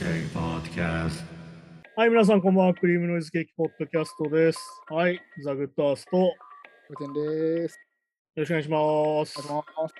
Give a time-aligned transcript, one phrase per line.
[0.00, 2.00] ケーキポッドキャスト。
[2.00, 2.74] はい、皆さん、こんばんは。
[2.74, 4.58] クリームノイズケーキポッドキャストです。
[4.88, 6.34] はい、ザ・グッドアースト、よ
[6.88, 7.78] おてんです。
[8.34, 8.80] ろしくお願いします。
[8.80, 9.94] お願いします。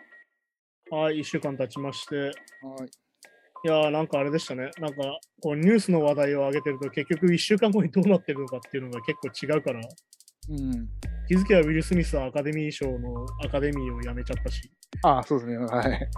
[0.90, 2.30] はい、1週間経ちまして、はい。
[2.30, 4.70] いやー、なんかあれでしたね。
[4.80, 5.02] なんか、
[5.42, 10.88] こうニュースの話題を上げてると、結局1週間後にどうなってるのかっていうのが結構違うから、うん。
[11.28, 14.62] 気づけばウィル・スミスはアカデミー賞のアカデミーを辞めちゃったし、
[15.02, 15.58] ああ、そうですね。
[15.58, 16.10] はい。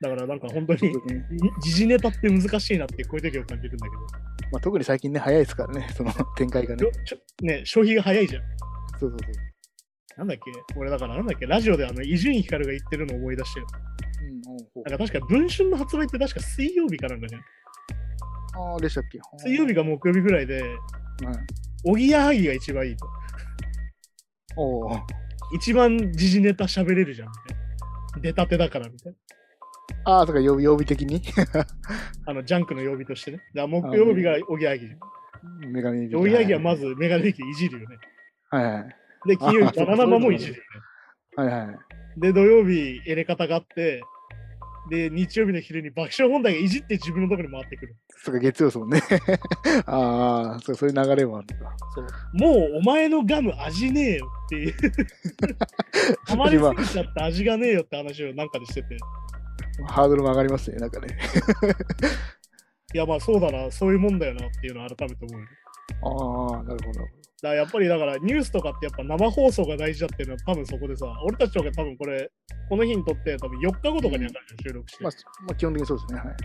[0.00, 0.92] だからなんか本当に
[1.62, 4.02] 時事ネタって難しいなってこういう時を感じるんだけど、
[4.52, 6.84] まあ、特に最近ね、早いですからね、 その展開がね
[7.42, 8.42] ね、消費が早いじゃん。
[8.98, 10.18] そうそうそう。
[10.18, 10.74] なんだっけ？
[10.76, 11.46] 俺だからなんだっけ？
[11.46, 13.66] ラジオであの伊集院光が言ってるのを思い出してる。
[14.22, 17.40] うん、なんか確か文春の発売って確か水曜日かなんかじゃん。
[17.40, 19.18] ああ、でしたっけ？
[19.38, 20.76] 水曜日か木曜日ぐらいで、はい。
[21.84, 23.06] おぎやはぎが一番いいと。
[24.56, 25.00] おお。
[25.54, 27.56] 一番時事ネタ喋れるじゃんみたい
[28.16, 28.20] な。
[28.22, 29.18] 出たてだからみたいな。
[30.06, 31.20] ああ、そうか、曜日曜日的に？
[32.26, 33.38] あの、ジャンクの曜日としてね。
[33.38, 34.88] だから木曜日がおぎやはぎ。
[35.68, 36.86] メガネおぎやはぎはまず。
[36.86, 37.96] ずメガネ劇いじるよね。
[38.50, 38.96] はいはい。
[39.28, 41.50] で、金曜日あバナナマンもいじるよね。
[41.50, 42.20] はいはい。
[42.20, 44.00] で、土曜日エレ方があって、
[44.88, 47.96] で、日曜日の昼に爆笑問題がいじって自分のところに回ってくる。
[48.18, 49.00] そうか、月曜ですもんね。
[49.86, 51.76] ああ、そうそういう流れもあるのか。
[51.92, 54.74] そうもうお前のガム味ねえよっていう。
[56.26, 58.96] ハマりすぎちゃって味がねえよって話をなんかでしてて。
[59.84, 61.18] ハードルも上がりますね、なんかね。
[62.94, 65.46] いやまあそうだな、そういうもんだよなっていうのを改めて思うよ。
[66.02, 67.00] ああ、なるほど。
[67.42, 72.30] だやっぱりだからニュースとかってやっぱ生放送が大事だっていうのは多分そこでさ、俺たちとか多分これ、
[72.68, 75.04] この日にとって多分4日後とかにある収録して。
[75.04, 76.20] まあ、まあ、基本的にそうですね。
[76.20, 76.36] はい。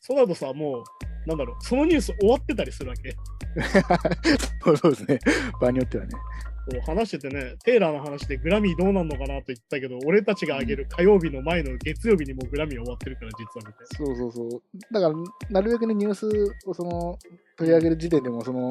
[0.00, 3.14] そうなるとさ、もう、なんだろう、そのニュース終わってたりするわけ。
[4.64, 5.18] そ うそうですね。
[5.60, 6.10] 場によってはね。
[6.68, 14.62] こう話しててね、テイラーの話でグラミーどうなんのかなと言ったけど、俺たちが上げる火曜日の前の月曜日にもうグラミー終わってるから、実はみたいそうそうそう。
[14.92, 15.14] だから、
[15.48, 16.26] なるべくね、ニュース
[16.66, 17.18] をその
[17.56, 18.70] 取り上げる時点でも、その、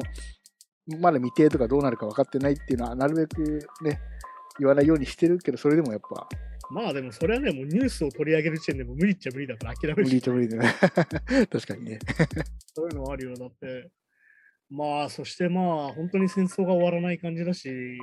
[1.00, 4.00] まだ未定とかどうなるか分かってないっていうのは、なるべくね、
[4.60, 6.28] 言わないようにしてるけど、それでもやっぱ、
[6.72, 6.82] な。
[6.82, 10.74] まあでもそれはね、もうニュースを取り上げる時点でもう無理っちゃ無理だから諦め無るし理っちゃ無理でね。
[11.50, 11.98] 確かにね。
[12.74, 13.90] そういうのはあるよだって。
[14.70, 17.98] まあ、そしてまあ、本当に戦争が終わらない感じだし、い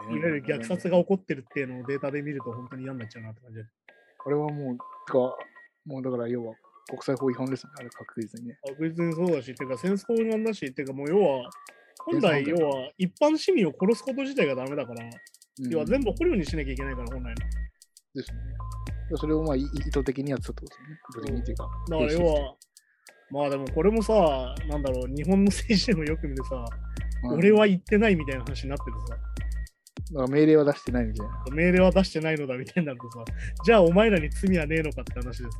[0.00, 3.64] わゆる虐殺が起こってるっていうのをデータで見ると本当に嫌になっちゃうなって感じで。
[4.18, 5.36] これはもう、か、
[5.84, 6.54] もうだから要は
[6.88, 8.58] 国際法違反ですね、あれ確実にね。
[8.66, 11.50] 確実にそうだし、てか戦争なんだし、てかもう要は、
[12.04, 15.10] 本来要は一般市民を殺すこと自体がダメだから、うん
[15.70, 17.34] 要は全部捕虜にしなきゃいけないから、本来の。
[18.14, 18.38] ですね。
[19.16, 21.00] それをまあい意図的にやってたってことですよね。
[21.10, 21.68] 意図的にっていうか。
[21.90, 22.54] だから要は、
[23.30, 26.64] まあでもこれもさ、なんだろう、日本の政治でもよく見てさ、
[27.22, 29.18] まあ俺は言ってないみたいな話になっててさ、
[30.12, 31.44] だから命令は出してないみたいな。
[31.52, 33.24] 命令は出してないのだみたいになるとさ、
[33.64, 35.58] じゃあお前らに罪はねえのかって話でさ、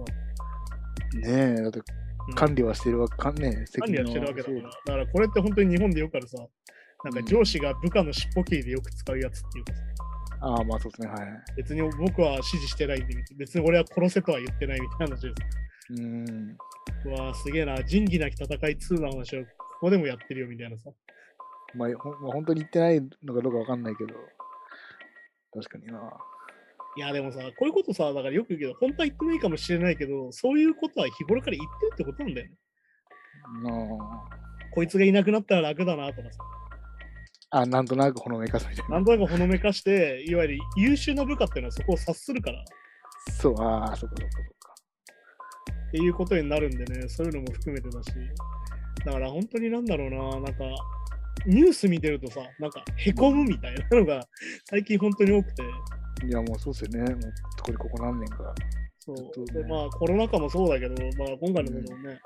[1.15, 1.81] ねえ、だって
[2.29, 4.63] うん管理はしてるわけ、かんねえ、管理はしてるわけだから。
[4.63, 6.37] だからこれって本当に日本でよくあるさ、
[7.05, 9.81] なんか上司が部下の尻尾切りでよく使うやつっていうかさ、
[10.41, 11.29] ああ、まあそうですね、はい。
[11.57, 15.35] 別に僕は指示してないんで、別に俺は殺せとは言ってないみたいな話です。
[15.91, 16.57] うーん。
[17.05, 19.49] うわーすげえな、仁義なき戦い2の話をこ
[19.81, 20.91] こでもやってるよみたいなさ。
[21.75, 24.15] まあ、ほんまあ、本当に言ってないのかどうかわかんないけど、
[25.53, 26.01] 確かにな。
[26.97, 32.55] いやでもさ、こういうことさ、だからよく言うけど、本当は言ってないかもしれないけど、そういうことは日頃から言ってるってことなんだよね。
[33.63, 33.71] な
[34.75, 36.39] こいつがいなくなったら楽だなとかさ、
[37.51, 38.97] あ、あなんとなくほのめかすみたいな。
[38.97, 42.65] なんとなくほのめかして、いわゆる優秀な部下っていうのはそこを察するからっ
[43.41, 44.58] そう、ああ、そっかそっかそ
[45.89, 45.93] っか。
[45.93, 48.13] ていうことになるんでね、そういうのも含めてだし、
[49.05, 50.53] だから本当になんだろうな、なんか、
[51.47, 54.21] ニュース見てるとさ、なんかへこむみたいなのが
[54.69, 55.63] 最近本当に多くて、
[56.27, 57.15] いや、もうそうですよね。
[57.15, 58.55] もう特にここ何年か。
[58.99, 62.21] そうねでまあコロナ禍もそうだけど、まあ、今回のこともね、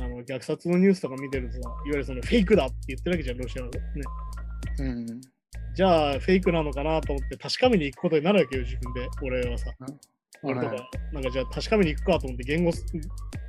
[0.00, 3.80] あの虐殺のニュースとか見てるとさ、いわゆるそのフェイクだって言ってるわけじゃん、ロシアはね。
[4.80, 5.20] うん。
[5.74, 9.70] じゃあフェイクなのかなと思って確かめに行くことになるわけよ、自分で、俺はさ。
[10.44, 12.78] 俺とか、はいなんかじゃあ確かめに行くかと思って、言語、いわ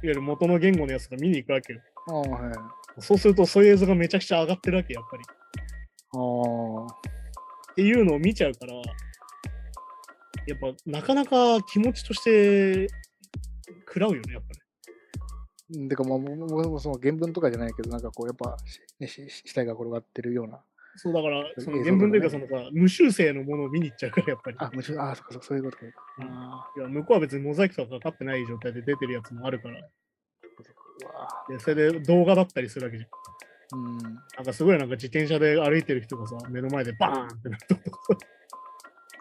[0.03, 1.81] ゆる元の言語のやつとか見に行くわけよ。
[2.07, 2.53] ああ、はい。
[2.99, 5.23] そうすると、そういう映像がめちゃくちゃ上がってるわけ、やっぱり。
[5.23, 5.25] っ
[6.13, 6.87] あ
[7.71, 7.73] あ。
[7.75, 8.81] ていうのを見ちゃうから、や
[10.55, 12.87] っぱなかなか気持ちとして
[13.87, 15.79] 食らうよね、やっぱね。
[15.81, 18.55] うんてか、まあ、もうもその原文とかじゃないけど、なんかこう、やっぱ、
[18.99, 20.61] ね、し死体が転がってるような。
[20.97, 24.57] そうだから、その原文というか、そのさ、無修正のものを見に行っちゃうから、やっぱり。
[24.59, 25.85] あ、もちろん、ああ、そっかそっか、そういうことか。
[26.77, 29.89] いや向こうは別にモザイクとかかかってない状態で出てるやつもあるから、わ
[31.49, 33.79] でそれで動画だったりするわけじゃん。
[33.79, 33.97] うん。
[33.97, 34.09] な
[34.41, 37.99] んかすごいなんか自転車で歩いてる人がさ、目の前でバーンってなったとか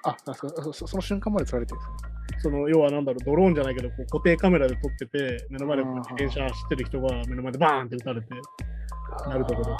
[0.05, 2.15] あ、あそそその瞬間まで撮られてるんですね。
[2.41, 8.27] その要はなんだろう、ドローンじゃないけど、こう固定カメラで撮ってて、目の前で自転車走ってる人が目の前でバーンって撃たれて、
[9.27, 9.77] なるところ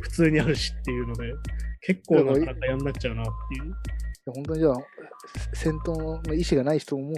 [0.00, 1.32] 普通にあるしっていうので、
[1.82, 3.74] 結構なかなかやんなっちゃうなっていう。
[4.32, 4.74] 本当にじゃあ、
[5.54, 5.92] 戦闘
[6.28, 7.16] の意思がない人も撃っ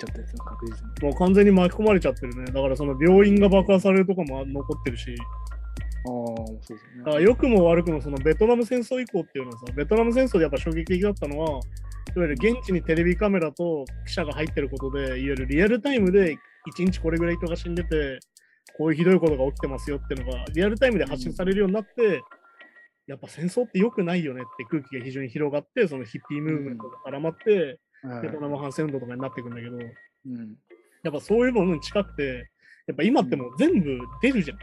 [0.00, 1.08] ちゃったんですよ、確実に。
[1.08, 2.44] もう完全に巻き込まれちゃってるね。
[2.44, 5.14] だからその病院が爆破されるとかも残ってるし、
[6.04, 7.24] ああ、そうですだからね。
[7.24, 11.60] 良くも悪くもそのベトナム戦争以降っていうのはさ、ベトナム戦争でやっぱ衝撃的だったのは、
[12.14, 16.36] いわゆる現地にテレビカメラと記者が入ってることで、いわゆるリアルタイムで
[16.76, 18.18] 1日これぐらい人が死んでて、
[18.76, 22.22] こういうひどいことが起きてますよっていうのが、リアルタイムで発信されるようになって、
[23.06, 30.56] やっぱ戦争って良くないよねって空気が非常に広がって、そのヒッピームーブメントが絡まって、はいベトナム反戦運動とかになっていくんだけど、うん
[31.04, 32.50] やっぱそういうものに近くて、
[32.86, 34.58] やっぱ今ってもう全部出るじゃん。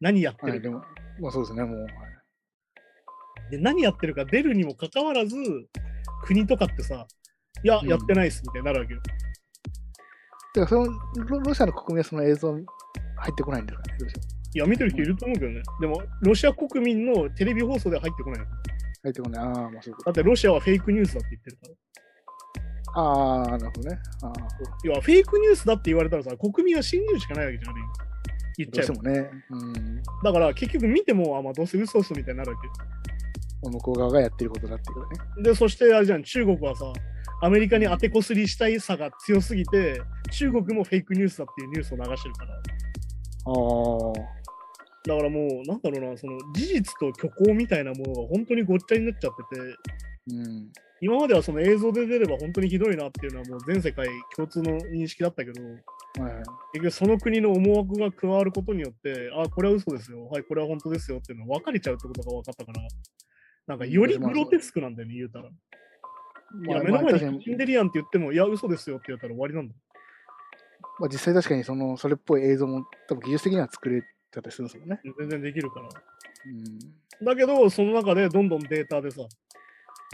[0.00, 0.62] 何やってはい、るか。
[0.62, 0.84] でも、
[1.20, 1.80] まあそうですね、もう。
[1.82, 1.90] はい
[3.50, 5.36] で、何やってるか出るにもかかわらず、
[6.22, 7.06] 国とかってさ、
[7.64, 9.00] いや、うんやってないっすみたいになるわけよ。
[10.54, 12.56] だからそのロ、ロシアの国民はその映像
[13.16, 14.20] 入ってこないんですかね、どうしよ
[14.52, 15.62] いや、見てる人いると思うけどね。
[15.80, 18.46] でも、ロシア国民のテレビ放送では入ってこない
[19.02, 19.44] 入ってこない。
[19.44, 21.74] ああ、まあそういうこだってロシアはフェイクニュースだって言ってるから。
[21.74, 21.80] と。
[22.92, 23.98] ああ、なるほどね。
[24.22, 24.30] ああ、
[24.84, 27.70] いや、フェイクニュースだって言われたらさ、国民は信じるしかないわけじゃん。
[27.70, 28.10] ある意味
[28.58, 29.30] 言っちゃうもね。
[29.50, 30.02] うん。
[30.24, 32.72] だから結局見ても、あ、まあどうせ嘘嘘みたいになるわけよ。
[33.70, 35.42] 向こう側がやってることだっていうかね。
[35.44, 36.92] で、そしてあれじゃん、中国はさ、
[37.42, 42.62] アメリカに当てこすりしたいさが強すぎて、中国もフェイクニュースだっていうニュースを流してるから。
[43.46, 44.40] ああ。
[45.06, 49.60] だからもう、なんだろうな、その事実と虚構みたいなものが本当にごっちゃになっちゃってて、
[50.36, 50.72] うん。
[51.02, 54.06] 今まではその映像で出れば本当にひどいなっていうのはもう全世界
[54.36, 55.78] 共通の認識だったけど、はい。
[56.74, 62.82] 結局その国の思惑が加わることによって、あ、これは嘘ですよ、はい、これは本当ですよっていうのが分かれちゃうってことが分かったから、
[63.66, 65.46] なんかよりグロテスクなんだよね、言うたら。
[65.46, 65.50] い
[66.66, 69.74] まあや、目の前確かにに死んでるやんって言っても、いや、嘘ですよって言ったら終わりなんだ。
[71.00, 75.00] まあ、実際確かにそのそれっぽい映像も多分技術的には作れたりするんですもんね。
[75.18, 75.88] 全然できるから。
[75.88, 77.24] うん。
[77.24, 79.22] だけど、その中でどんどんデータでさ、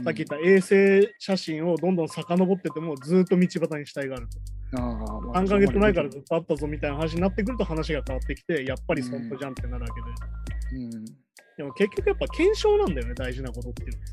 [0.05, 4.77] さっき言った衛星写真をどんどん遡っててもずっと道端に死体があると。
[4.77, 4.83] た。
[4.83, 9.89] ああ、まあ3ヶ月前からずっとあったぞみたいな話になってくると話が変わってきて、やっぱり本当じゃんってなるわ
[10.71, 10.85] けで。
[10.85, 11.05] うん。
[11.57, 14.05] でも結局やっぱ検証なんだよね、大事なことっていうのは。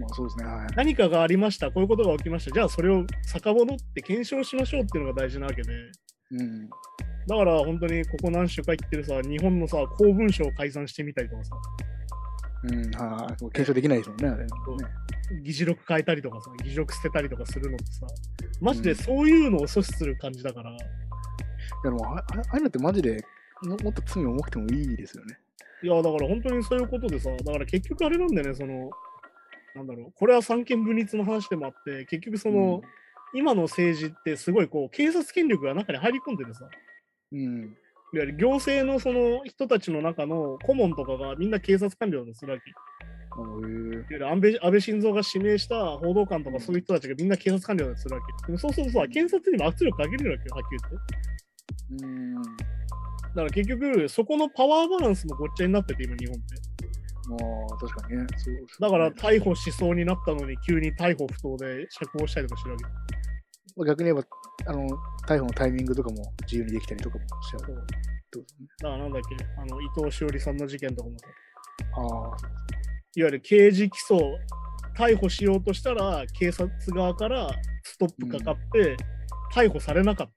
[0.00, 0.44] まあそうですね。
[0.44, 0.66] はい。
[0.76, 5.70] 何かがありました、こういうことが起きました、じゃあそれを遡って検証しましょうっていうのが大事なわけで。
[6.32, 6.68] うん。
[7.26, 11.56] だから本当にここ何週か言ってるさ、日本のさ、公文書を改ざんしてみたりとかさ、
[12.64, 12.90] うん。
[12.92, 13.36] はい。
[13.38, 14.44] 検証できないですもんね、あれ。
[14.44, 14.50] ね
[15.42, 18.06] 議事録変えたりとかさ、議事録捨てたりとかするのってさ、
[18.60, 20.78] マジでそういうのを阻止する感じだから、いや
[21.84, 23.22] でもああいうのってマジで
[23.62, 25.38] ももっと罪重くてもいいですよね。
[25.82, 28.90] いや、だから本当にそういうことでさ、だから結局あれなんだよね、その、
[29.74, 32.80] なんだろう、これは三権分立の話でもあって、結局その、
[33.34, 36.68] 今の政治ってすごいこう、警察権力が中に入り込んでてさ、
[37.32, 37.38] うん。
[37.38, 37.76] うん。
[38.14, 42.70] いわゆる行政のその人たちの中の顧問とかがみんな警察官僚だとするわけ。
[42.70, 48.46] い安倍安倍晋三が指名した報道官とかそういう人たちがみんな警察官僚だとするわけ。
[48.46, 52.04] でもそうするとさ、検察にも圧力かけれるわけよ、はっきり言って。
[52.04, 52.34] うん。
[52.34, 56.68] まだから結局、そこのパワーバランスもごっちゃになってて、今、日本って。
[57.72, 58.26] あ、確かにね。
[58.36, 63.17] そうだから逮捕しそうになったのに、急に逮捕不当で釈放したりとかしてるわけ。
[63.78, 64.26] まあ逆に言えば、
[64.66, 64.88] あの、
[65.26, 68.68] 逮捕のタイミングとかも自由にできたりとかもしちゃうってことですね。
[68.82, 71.26] だからなんだっけ、あの伊藤詩織さんの事件とかもさ、
[71.96, 72.04] ああ、
[73.14, 74.18] いわゆる刑事起訴、
[74.96, 77.48] 逮捕しようとしたら、警察側から
[77.84, 78.96] ストップかかって、
[79.54, 80.32] 逮捕されなかった。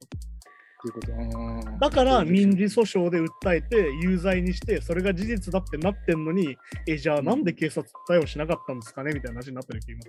[0.88, 1.12] いうこと。
[1.12, 1.16] う
[1.76, 6.58] んだから民事訴訟で訴えて有罪にして、それが事実だってなってんのに、
[6.88, 9.14] え、じゃあなんで警察逮捕しなかったんですかね？
[9.14, 10.00] みたいな話になってる今。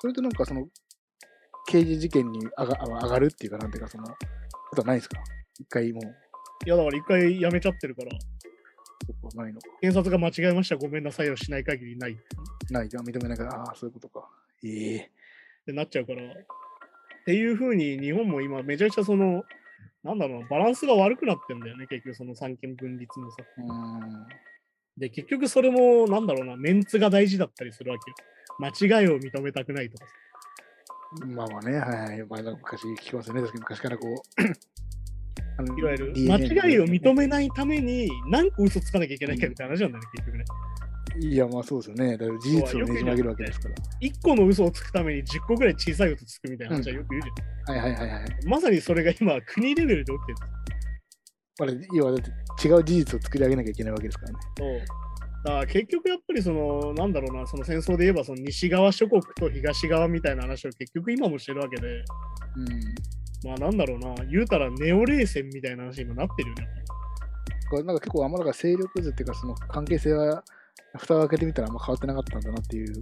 [0.00, 0.66] それとなんかその、
[1.70, 4.16] 刑事事件に上が上がるっていうか、なんていうか、その、こ
[4.74, 5.22] とはないですか？
[5.60, 6.04] 一回もう、
[6.66, 8.10] いや、だから一回辞めちゃってるから、
[9.06, 9.68] そこはないのか。
[9.80, 12.16] 検察が間違えました、ごめんなさいをしない限りないっ
[12.70, 14.28] ない、じゃあ認めないから、ああ、そういうことか。
[14.64, 15.10] ええ
[15.66, 16.22] てなっちゃうから。
[16.22, 16.34] っ
[17.24, 19.44] ていうふうに日本も今めちゃくちゃその、
[20.02, 23.36] なんだろうな、バランスが悪くなってんだよね、結局その三権分立のさ。
[23.58, 24.26] うん。
[24.96, 28.16] で、結局それも、なんだろうな、メンツが大事だったりするわけよ。
[28.58, 30.12] 間違いを認めたくないとかさ。
[31.34, 32.26] まあまあね、はいはい。
[32.28, 33.40] まあ、昔聞きますよね。
[33.40, 34.42] 確かに昔からこう。
[35.58, 40.44] あのいわゆる間違いを認めないために何個嘘つかなきゃいけないかみたいな話なんだよね、結局ね。
[41.18, 42.16] いや、まあそうですよね。
[42.16, 43.74] だから事実をねじ曲げるわけですから。
[44.00, 47.76] 1個の嘘をつくために10個ぐらい小さい嘘つくみたいな話はよく言うじゃん。
[47.76, 48.46] はいはいはいはい。
[48.46, 50.38] まさにそれが今、国レベルで起きてる
[51.58, 54.38] まあ、要はだって違う事実を作り上げなきゃいけないわけですからね。
[55.44, 55.48] と。
[55.48, 62.04] だから結局やっぱりその、なんだろうな、その戦争で言えばその西側諸国と東側みたいな話を結局今もしてるわけで、うん。
[63.48, 66.68] まあなんだろうな、言うたらネオ冷戦みたいな話に今なってるよね。
[67.70, 70.42] これなんか結構あんまなんか勢力図っていうかその関係性は
[70.98, 73.00] 蓋を開けてみたらあんま変わってなかったんだなっていう。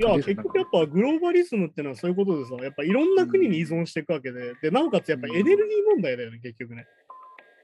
[0.00, 5.56] いや、結局やっぱグローバリズムってのはそういうことでさ、やっぱいろんな国に依存していくわけで、で、なおかつやっぱエネルギー
[5.94, 6.86] 問題だよね、結局ね。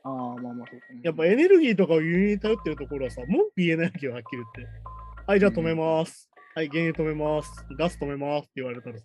[0.06, 0.86] ああ、まあまあそうか。
[1.02, 4.86] やっぱエネルギーとかを輸入に頼ってるところはさ、文句言えないわけよ、はっきり言って。
[5.26, 6.30] はい、じゃあ止めます。
[6.54, 7.66] はい、原油止めます。
[7.76, 9.04] ガス止めますって言われたらさ、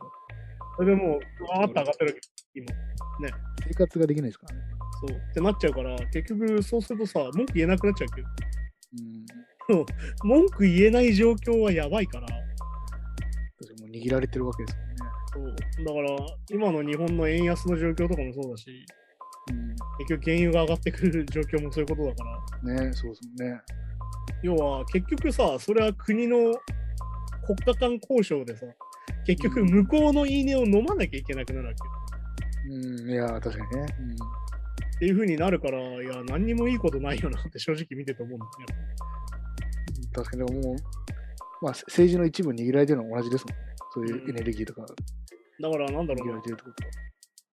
[0.77, 2.19] それでもう、わーって上がってるわけ、
[2.53, 2.67] 今。
[3.67, 4.61] 生活ができないですからね。
[5.07, 5.17] そう。
[5.17, 8.27] ってなっちゃうから、結局そうするとさ、文句言えなくなっちゃうわけど、
[9.73, 9.85] うん。
[10.23, 12.37] 文句言えない状況はやばいから、も
[13.87, 14.95] う握られてるわけですもんね。
[15.33, 15.85] そう。
[15.85, 18.85] だから、今の日本の円安の状況とかもそうだし、
[20.05, 22.87] 結局原油が上がってくる状況もそういうことだから、うん。
[22.87, 23.61] ねそうですね。
[24.43, 26.53] 要は結局さ、それは国の
[27.45, 28.65] 国家間交渉でさ、
[29.25, 32.77] 結局向こうの言い値を飲まなきゃいけなくなるわけよ。
[32.77, 33.09] うん。
[33.09, 33.85] いや、確かにね。
[34.95, 38.51] っていう風になるから、いや、何にもいいことないよなって正直見てて思うんだよ。
[39.97, 40.11] うん。
[40.11, 40.75] 確かに、でももう、
[41.61, 43.65] まあ政治の一部握られてるのは同じですもんね。
[43.93, 46.55] そういうエネルギーとかだから、なんだろうな握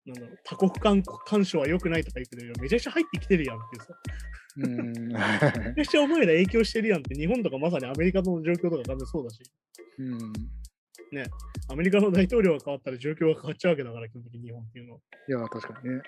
[0.09, 2.55] なんだろう多国間干渉は良くないとか言ってるよ。
[2.61, 3.95] めちゃくちゃ入ってきてるやんっていうさ。
[4.57, 5.09] うん。
[5.09, 9.43] めちゃくちゃお前ら影響してるやんって、日本とかまさにアメリカの状況とか完全そうだし、
[9.99, 10.33] うん。
[11.71, 15.01] アメリカの大統領が変わったら状況が変わっちゃうわけだから、基本的に日本っていうのは。
[15.29, 16.03] いや、確かにね。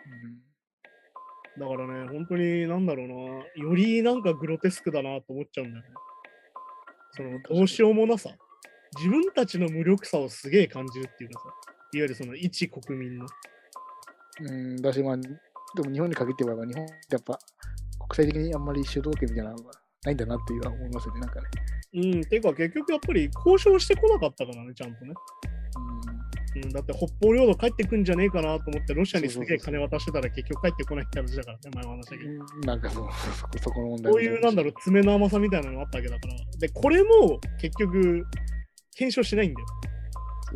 [1.58, 3.14] だからね、本当になんだろうな、
[3.62, 5.90] よりなんかグロテスクだなと思っちゃうんだよね。
[7.12, 8.30] そのどうしようもなさ。
[8.96, 11.46] 自分たちの無力さをすげえ感じるっていうかさ、
[11.92, 13.26] いわゆるその一国民の。
[14.40, 14.48] うん。
[14.48, 15.28] うん、だし、まあ、で
[15.82, 17.38] も日本に限って言えば、日本ってやっぱ
[18.08, 19.70] 国際的にあんまり主導権みたいなのが
[20.04, 21.46] ないんだなっていうのは思いますよね、なんかね。
[21.92, 25.12] うん、ていうか結局やっぱり交渉してこなかったからね、ちゃんとね。
[26.56, 32.30] うん、だって北方領土帰ってくんじゃねえかなと思って、ロシアにすげえ金渡してたら結局帰ってこないって話だからね、前も話したけど。
[32.30, 32.60] うん。
[32.62, 36.34] なんかそう、そこそこの問題こういうなんだろう、爪の甘さみたいなのがあったわけだから。
[36.58, 38.26] で、これも結局、
[38.96, 39.66] 検証しないんだよ。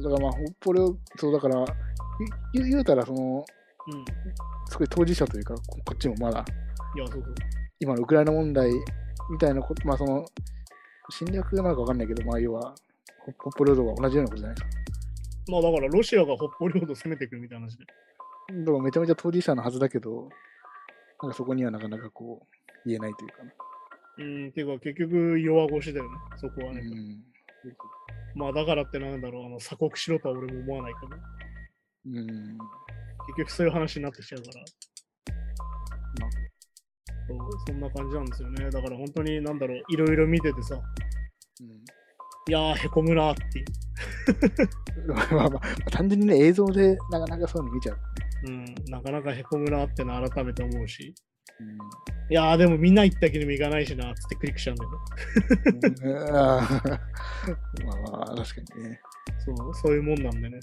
[0.03, 0.33] だからまあ、
[0.65, 1.65] これを、そうだから、
[2.53, 3.45] 言うたら、その、
[3.93, 4.05] うん。
[4.69, 6.45] すごい当事者というか、ここっちもまだ、
[6.97, 7.35] いや、そうそう。
[7.81, 8.71] 今のウクライナ問題
[9.31, 10.25] みたいなこと、まあその、
[11.11, 12.75] 侵略なのかわかんないけど、まあ要は、
[13.25, 14.85] 北北方領土が同じようなことじゃないですか。
[15.49, 17.85] まあだからロシアが北方領土を攻めてくるみたいな話で。
[17.85, 20.29] だからめちゃめちゃ当事者のはずだけど、
[21.23, 23.53] なんかそこにはなかなかこう、言えないというかな。
[24.17, 26.81] うん、ていうか結局弱腰だよね、そこはね。
[26.81, 27.25] うん。
[28.35, 31.17] まあだからってなんだろう、あの鎖国しろとは俺も思わないけど、
[32.07, 32.59] うん。
[33.27, 34.61] 結局そういう話になってきちゃうから。
[36.21, 36.31] まあ
[37.27, 38.71] そうそんな感じなんですよね。
[38.71, 40.75] だから本当になんだろう、いろいろ見ててさ、
[41.61, 41.85] うん
[42.47, 43.65] いやー、へこむなーって。
[45.07, 47.99] まあまあまあ、単純にね、映像でなかなかそういうの見ちゃう。
[48.47, 51.15] うん、なかなかへこむなーってのは改めて思うし。
[51.61, 51.79] うん
[52.31, 54.85] いやー、でもみんな行ったけども行かないしなーっつってクリックしちゃうんだ
[55.93, 56.07] けど。
[56.07, 56.61] まあ
[58.11, 59.01] まあ、確かにね。
[59.45, 60.59] そう、そういうもんなんでね。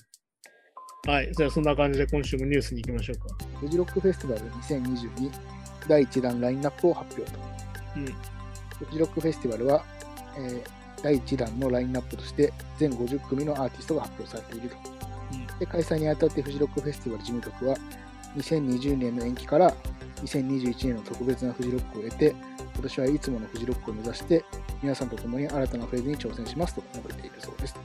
[1.08, 3.36] はい、じゃあそんな感じで今週もニュースに行きましょうか。
[3.60, 5.31] フジロックフェスティバル2022
[5.88, 7.39] 第1弾ラインナップを発表と。
[7.98, 9.84] うんフジロックフェスティバルは、
[10.38, 10.63] えー
[11.01, 14.75] 第1弾のラインナップとして全50組のアーティストが発表されていると。
[15.34, 17.77] うんで開催にあたってフジロックフェスティバル事務局は
[18.38, 19.74] 2020年の延期から
[20.17, 22.36] 2021年の特別なフジロックを得て
[22.75, 24.46] 今年はいつものフジロックを目指して
[24.84, 27.75] 皆さんと共に新たなフェーズに挑戦しますと述べているそうです。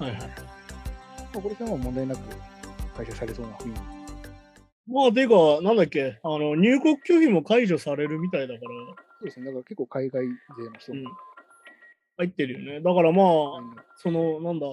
[0.00, 0.53] はいはい。
[1.34, 2.20] まあ、これでも問題なく
[2.96, 3.80] 開催されそうな雰囲気。
[4.86, 8.64] まあ、てか、なんだっけ、あの、入国拒否も解除されるみたいだから、そ
[9.22, 9.46] うですね。
[9.46, 10.30] だから結構海外勢
[10.70, 11.06] の人もうん。
[12.18, 12.80] 入ってるよね。
[12.80, 13.26] だからまあ、
[13.96, 14.66] その、なんだ、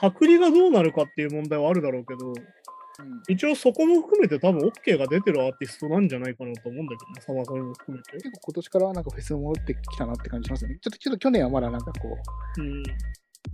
[0.00, 2.34] 隔離がどうなるかっていう問題はあるだろうけど、うん
[3.28, 8.12] 一応そこも含めて多分 OK が出てるアーティストなんじゃないかなと思うんだけどね、サマソニも含めて。
[8.12, 10.78] 結構今年からはなんかフェス戻ってきたなって感じしますよね。
[10.80, 12.16] ちょっと去年はまだなんかこ
[12.56, 12.68] うん。
[12.68, 12.82] う。
[12.82, 12.82] な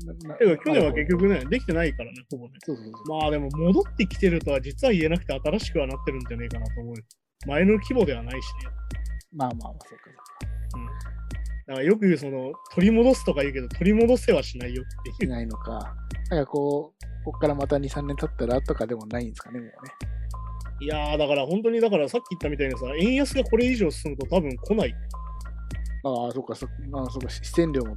[0.04, 2.54] なてか、去年は結局ね、できてないからね、ほぼね。
[2.60, 3.20] そうそうそう。
[3.20, 7.02] まあでも戻ってきてるとは実は言えなくて新しくはなってるんじゃねえかなと思うよ。
[7.46, 8.70] 前の規模ではないしね。
[9.34, 10.04] まあまあまあ、そうか。
[10.76, 10.86] うん。
[10.86, 15.32] だからよく言うその、取り戻すとか言うけど、取り戻せはしないよっていいう。
[15.32, 15.94] ないのか。
[16.30, 19.72] なんかこう、ここからまた2、3年経ったらとかでもないんですかね、もうね。
[20.80, 24.94] いやー、だから本当に、だからさっき言ったみたいにさ、円安がこれ以上進むと多分来ない。
[26.04, 27.96] ああ、そうか、そまあ、そうか、出演料も、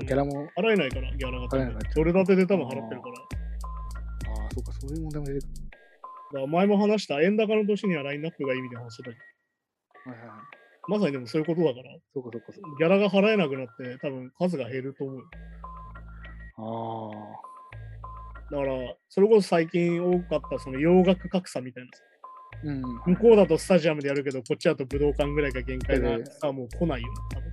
[0.00, 1.74] ギャラも、払えないから、ギャラが払えない。
[1.94, 3.14] ドル建てで多分払ってるから。
[4.32, 5.50] ああ、そうか、そういう問題も出てく
[6.32, 9.16] だから前も話した円高の年にはラインナップがいいみたいな話だけど。
[9.16, 10.10] る。
[10.10, 10.36] はいはいはい。
[10.88, 12.60] まさにでもそういうことだから、そうかそうかそ。
[12.78, 15.22] ギャラが払えなくなって、多分数が減ると思う。
[16.58, 17.10] あ
[18.50, 21.90] だから、それこそ最近多かったその洋楽格差みたいな。
[22.64, 22.82] うん。
[23.14, 27.50] 向こうだとスタジアムでやるけど、こっちだと武道館ぐらいが限界なええさ、もう来ないよ、多分。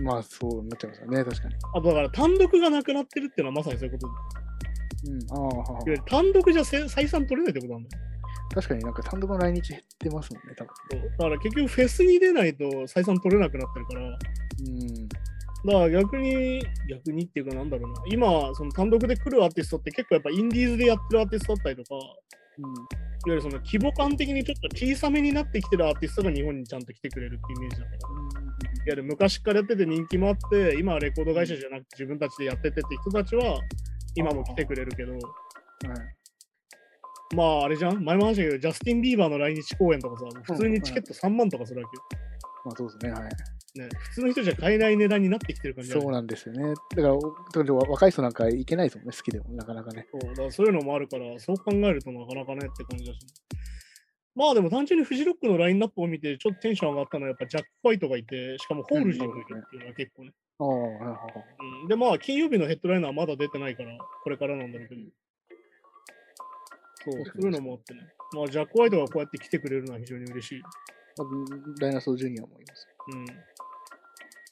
[0.00, 1.54] まあそうなっちゃいますよね、確かに。
[1.74, 5.12] あとだから単独がなくなってるっていうのはまさにそういうことで。
[5.12, 5.20] うん。
[5.30, 8.04] ああ、いわゆる単独じゃせ採算取れないってことなんだよ。
[8.54, 10.74] 確かになんか単独の来日減ってますもんね、多分。
[10.90, 14.08] そうだから結局フェスに出ないと採算取れなくなってるから、う
[14.68, 15.08] ん。
[15.08, 22.08] だから逆に、逆にっていうかなんだろうな、今、その単独で来るアーティストって結構やっぱインディーズでやってるアーティストだったりとか、いわ
[23.26, 27.98] ゆるその規模感的にちょっと小さめになってきてるアーティストが日本にちゃんと来てくれるってイメージだから。
[27.98, 28.02] い
[28.44, 28.51] わ
[28.90, 33.60] ゆる昔からやってて人気もあって、今はレコード会社じゃなくて自分たちでやっててって人たちは、
[34.14, 35.18] 今も来てくれるけど、うん。
[35.18, 35.98] はい。
[37.34, 38.04] まああれじゃん？
[38.04, 42.02] 前も話したけど、ジャスティン・ビーバーの来日公演とかさ、普通にチケット3万とかするわけよ。
[42.64, 43.22] まあそうですね、はい。
[43.74, 46.74] ね、普通の人じゃ買えない値段になってきてる感じそうなんですよね。
[46.94, 47.14] だから、
[47.52, 50.06] 特に若い人なんかいけないですもんね、好きでも、なかなかね。
[50.12, 53.18] そうだからそういうのもあるから、そう考えるとなかなかねって感じだし。
[54.34, 60.32] まあでも単純にフジロックのラインナップを見てちょっとテンション上がったのはやっぱジャック・ファイトがいて、しかもホールジーもいるっていうのは結構ね。
[60.58, 60.64] あ
[61.84, 65.00] あ、でまあ金曜日のヘッドライナーはまだ出てないから、これからなんだろうけど。
[67.04, 68.00] そう、そういうのもあってね。
[68.34, 70.62] まあジャック・ファイトがこうやって来てくれるのは非常に嬉しい。
[70.62, 71.28] まあ
[71.80, 72.88] ダイナソージュニアもいます。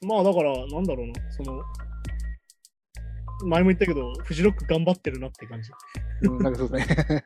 [0.03, 0.09] うん。
[0.09, 1.63] まあだから、なんだろうな、その、
[3.47, 5.71] 前も言ったけど、フジロック頑張ってるなって感じ。
[6.23, 7.25] うん、なんかそうですね。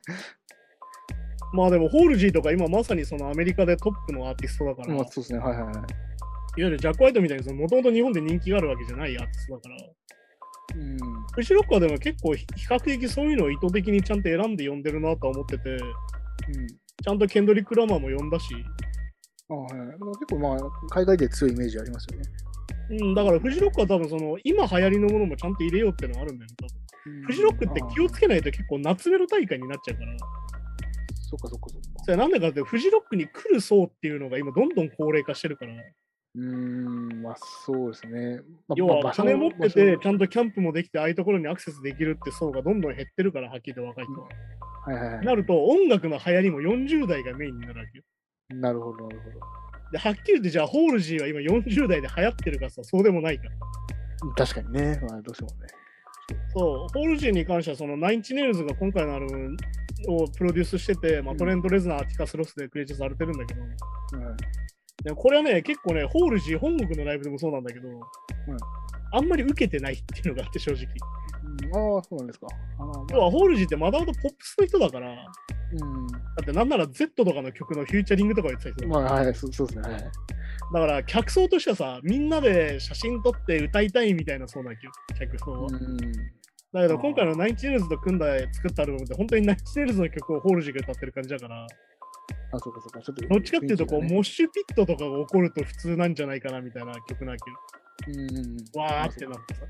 [1.54, 5.75] まあでも、ホールジーとか今まさにそのアメリカでトップのアーティストだから、まあいわそうですね、はいはいはい。
[6.56, 9.76] ゆるジャック・ホワイトみたいにもともと日本で人気があるわけじゃないアーティストだから、
[10.76, 10.99] うん。
[11.32, 15.78] フジロックはでも結構比較的そういうのを意図的にちゃんと選んで呼んでるなとは思ってて、うん。
[17.04, 18.46] ちゃんとケンドリック・ラマーも呼んだし、
[19.49, 19.70] ああはい。
[20.18, 20.58] 結構まあ、
[20.88, 22.25] 海外で強いイメージありますよね。
[22.90, 27.23] うん、だからフジロックは多分その今流行りのものもちゃんと入れようってのはあるんだよね、多分。
[27.26, 30.16] フジロックって気をつけないと結構夏メロ大会になっちゃうから、
[31.37, 32.05] そっかそっかそっか。
[32.05, 38.40] それなんでかってフジロックに来る層っていうのが今どんどん高齢化してるから、うーん、まあそうですね。
[38.68, 44.29] まあ要は金持っててちゃんとキャンプもできてああいうところにアクセスできるって層がどんどん減ってるから、はっきりと若い人は。
[44.87, 45.27] はいはいはい。
[45.27, 48.05] なると音楽の流行りも40代がメインになるわけよ。
[48.51, 49.40] なるほど、なるほど。
[49.92, 53.51] で、はっきり言ってじゃあホールジーは今40代で流行ってるかさ、そうでもないから。
[54.37, 55.68] 確かにね、まあどうしてもね。
[56.52, 59.56] そう、ホールジーに関してはそのナインチネイルズが今回のアルバム
[60.08, 63.70] をプロデュースしてて、まあ、うんトレント・レズナー、アティカス・ロスでクレジットされてるんだけど、はい
[65.04, 67.88] でもこれはね、結構ね、ホールジー本国のライブでもそうなんだけど、
[69.12, 70.87] あんまり受けてないっていうのがあって、正直。
[71.44, 72.46] うんああ、そうなんですか。
[73.11, 75.33] 要はホールジーってまだまだポップスの人だから、だ
[75.72, 76.07] うん。
[76.07, 76.11] っ
[76.44, 79.83] てなんなら Z とかの曲のフューチャリングとか言ってた人だまあ、はい、そうですね。
[79.83, 80.00] はい。
[80.00, 80.09] だ
[80.72, 84.72] から客層としてはさ、みんなで写真撮って歌いたいみたいなそうな
[85.18, 85.66] 客層は。
[85.66, 85.98] うん。
[86.72, 91.66] だけど今回のナインチネイルズと組んだ作ったアルバムって本当にナインチネイルズの曲をホールジーが歌ってる感じだから、
[92.52, 93.00] あ、そうかそうか。
[93.00, 93.28] ちょっと。
[93.28, 97.57] どっちかっていうとこう、モッシュピットとかが起こると普通なんじゃないかなみたいな曲なわけよ。
[98.09, 98.80] うん。
[98.80, 99.61] わーってなってさ。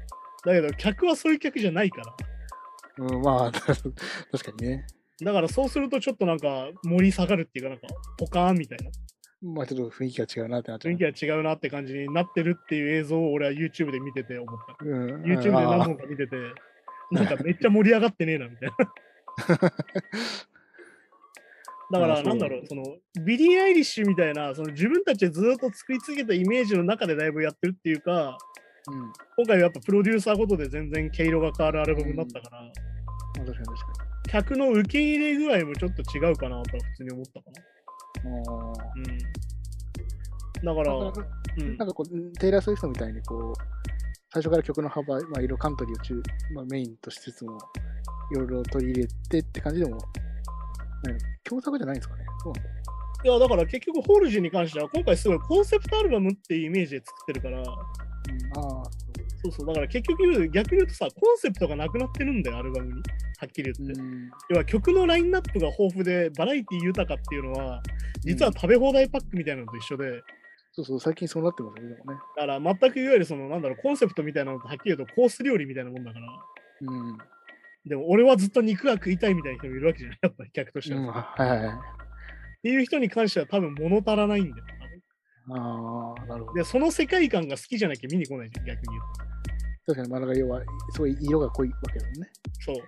[0.45, 2.15] だけど客はそういう曲じゃないから。
[2.99, 4.87] うん、まあ、確かにね。
[5.23, 7.87] だからそうするとちょっとなんか盛り下がるっていうかなんか
[8.19, 8.91] ポカーンみたいな
[9.45, 10.95] まあ、ちょっと雰囲気が違うなってなっちゃう。
[10.95, 14.77] 雰囲気が違うなって感じになってるっていう映像を俺は YouTube で見てて思った。
[14.83, 15.23] うん。
[15.23, 16.37] YouTube で何あ本か見てて、
[17.13, 18.77] なんかめっちゃ盛り上がってねえなみたいな。
[21.93, 22.83] だから、なんだろう、その、
[23.23, 28.39] ビリー・アイリッシュみたいな、その自分たちでずっと作り続けたイメージの中でライブやってるっていうか、
[28.91, 29.01] うん。
[29.01, 32.65] ま今回はやっぱプロデューサーごとで全然毛色が変わるアルバムになったから、あ、
[33.39, 33.75] 確かに確か
[34.29, 38.31] 客の受け入れ具合もちょっと違うかなとは普通に思ったかな。
[38.31, 38.49] に。
[38.49, 38.53] あ
[38.97, 39.19] うん。
[40.65, 41.05] だから、あ。
[41.05, 43.61] なんかうんなんかこう、テイラー・スウィフトみたいにこう、
[44.33, 47.57] 最初から曲の幅、まあ、いろいろカントリーを中、まあ、メインとしつつも、
[48.33, 50.03] いろいろ取り入れてって感じでも、ね、
[51.45, 52.25] 共作じゃないんですかね？
[52.43, 52.71] そうなんだ。
[53.25, 57.65] いや、だから結局、ホールジーに関しては、今回すごいコンセプトアルバムっていうイメージで作ってるから、うん、
[58.57, 58.85] ああ、
[59.43, 62.95] そうそう、だから結局逆に言うとさ、コンセプトがなくなってるんだよ、アルバムに。
[62.95, 64.01] はっきり言って。
[64.01, 64.31] うん。
[64.51, 67.83] 要は曲のラインナップが豊富で、バラエティ豊かっていうのは、
[68.23, 70.23] 実は食べ放題パックみたいなのと一緒で、
[70.73, 72.19] そうそう、最近そうなってますよね、でもね。
[72.37, 76.27] だから全くいわゆるその、なんだろう、コンセプトみたいなのとはっきり言うとコース料理みたいなもんだから、
[76.83, 77.19] うん。
[77.87, 81.01] でも俺はずっと肉が食いたいみたいな人もいるわけじゃない、やっぱり客としては。
[81.01, 81.77] うん、っはいはいはい。
[82.63, 84.65] ていう人に関しては多分物足らないんだよ。
[85.51, 86.55] ああ、なるほど。
[86.55, 89.03] で、その世界観が好きじゃなきゃ見に来ないじゃん、逆に言う
[89.87, 89.95] と。
[89.95, 92.29] 確かに、まあ、だから要は、すごい色が濃いわけだもんね。
[92.61, 92.77] そう。
[92.77, 92.79] っ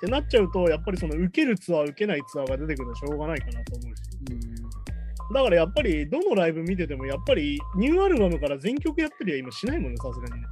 [0.00, 4.02] てなっちゃうと、やっぱりその受けるツアー、受けないツアーが出てくるのはしょうがないかなと思うし。
[4.30, 5.34] うん。
[5.34, 10.48] だからやっぱりどのライブ見ててもやっぱりニューアルバムから全曲やったりは今しないもんね、さすがにね。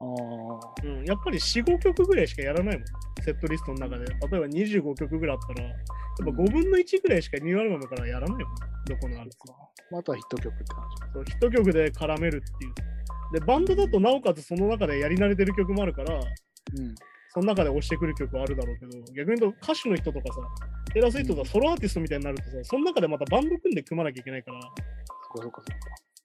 [0.00, 0.86] ああ。
[0.86, 2.86] うん、やっぱり4、5曲ぐらいしかやらないもん。
[3.22, 4.04] セットリストの中で。
[4.04, 5.76] 例えば25曲ぐらいあったら、やっ
[6.18, 8.54] ぱ5分の1ぐらいしかニューアルバムからやらないもん。
[8.86, 12.74] どこのアルバムまあ、あとはヒット曲って感そうヒット曲で絡めるっていう。
[13.32, 16.82] で、バンドだとなおかつその中でやり慣れてる曲もあるから、じ。
[16.82, 16.94] うん。
[17.30, 20.40] その中で押してくる曲はあるだろうけど、逆に言うと歌手の人とかさ、
[20.92, 24.60] テラスイートとかソロアーティストみたいになるとさ、その中でまたバンド組んで組まなきゃいけないから。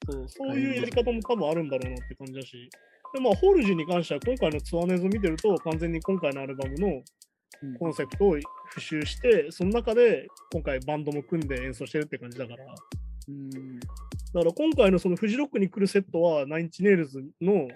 [0.09, 2.69] そうそういうやり方も多分あるんだろうなって感じだし、
[3.13, 6.87] でまあ、ホールジーに関しては今回のツアーの映像を見てると、完全に今回のアルバムの
[7.63, 8.37] うんコンセプトを
[8.69, 12.73] 復習して、その中で今回バンドも組んで演奏してるって感じだから、だ
[13.27, 13.79] うん。
[13.79, 17.67] から今回のそのフジロックに来るセットは、ナインチネイルズの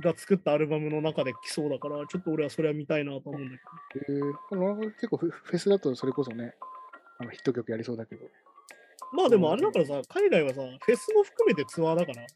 [0.00, 3.58] が作ったアルバムの中で来そうだから、ちょっと俺はそれは見たいなと思うんだ
[3.92, 4.18] けど。
[4.18, 6.54] えー、結構フフェスだとそれこそね、
[7.18, 8.26] あのヒット曲やりそうだけど。
[9.12, 12.26] まあでもあれだからさ、海外はさ、フェスも含めてツアーだから、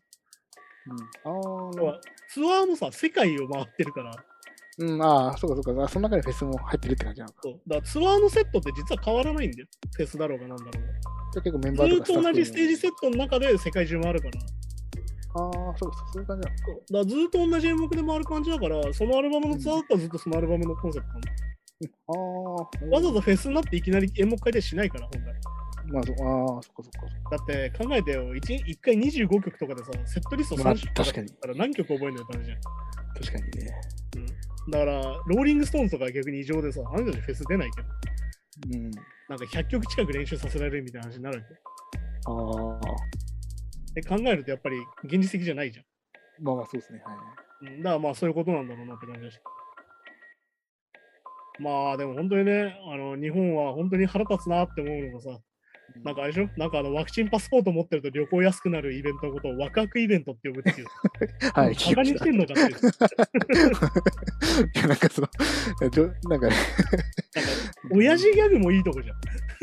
[0.88, 1.88] うん。
[1.88, 4.12] ああ、ツアーもさ、世界を回ってるから、
[4.78, 5.84] うん、ああ、そうかそうか。
[5.84, 7.40] あその中でフェスも入ってるって感じなのか。
[7.42, 9.68] そうだからツアーのセットって実は変わらないんだよ。
[9.96, 10.78] フェスだろうがなんだろうが。
[10.78, 14.40] じゃあ結構メンバーずーっと同じステージもセットの中で世界中回るから。
[15.38, 16.80] ああ、そうか、そういう感じなのか。
[16.92, 21.22] だずーっと同じ演目で回る感じだから、そのアルバムのツアーだったらずっとそのアルバムのコンセプトなの。
[22.08, 25.34] ああ、わざわざフェスになっていきなり演目変えてしないから、本来。
[25.88, 26.16] まあ、そう
[26.56, 27.36] ああ、そっかそっか。
[27.36, 32.60] だって考えてよ、1, 一回25曲とかでさ、セットリストまあ3曲確かにだったら何曲覚えんのよって話じゃん。
[33.14, 33.70] 確かにね。
[34.68, 37.88] だから、ローリングストーンズとか逆に異常でさ、あの人たちフェス出ないけど、
[38.74, 38.90] うん。
[39.28, 41.54] なんか100曲近く練習させられるみたいな話になるわけ。
[42.26, 45.84] ああ、で考えるとやっぱり現実的じゃないじゃん。
[46.42, 47.00] まあまあそうですね。
[47.04, 47.16] はい。
[47.74, 49.38] うんだからまあそういうことなんだろうなって感じだし。
[51.58, 55.40] まあでも本当にね、あの日本は本当に腹立つなって思うのがさ、
[56.04, 56.48] なんかあれでしょ？
[56.58, 60.86] なんかあのワクチンパスポート持ってると旅行安くなるイベントのことをワクワクイベントって呼ぶっていう。
[61.54, 62.70] はい、バカにしてんのかっていう。
[64.74, 65.28] いやなんかその、
[65.90, 66.54] ちょなんかね、
[67.90, 69.16] 親父ギャグもいいとこじゃん。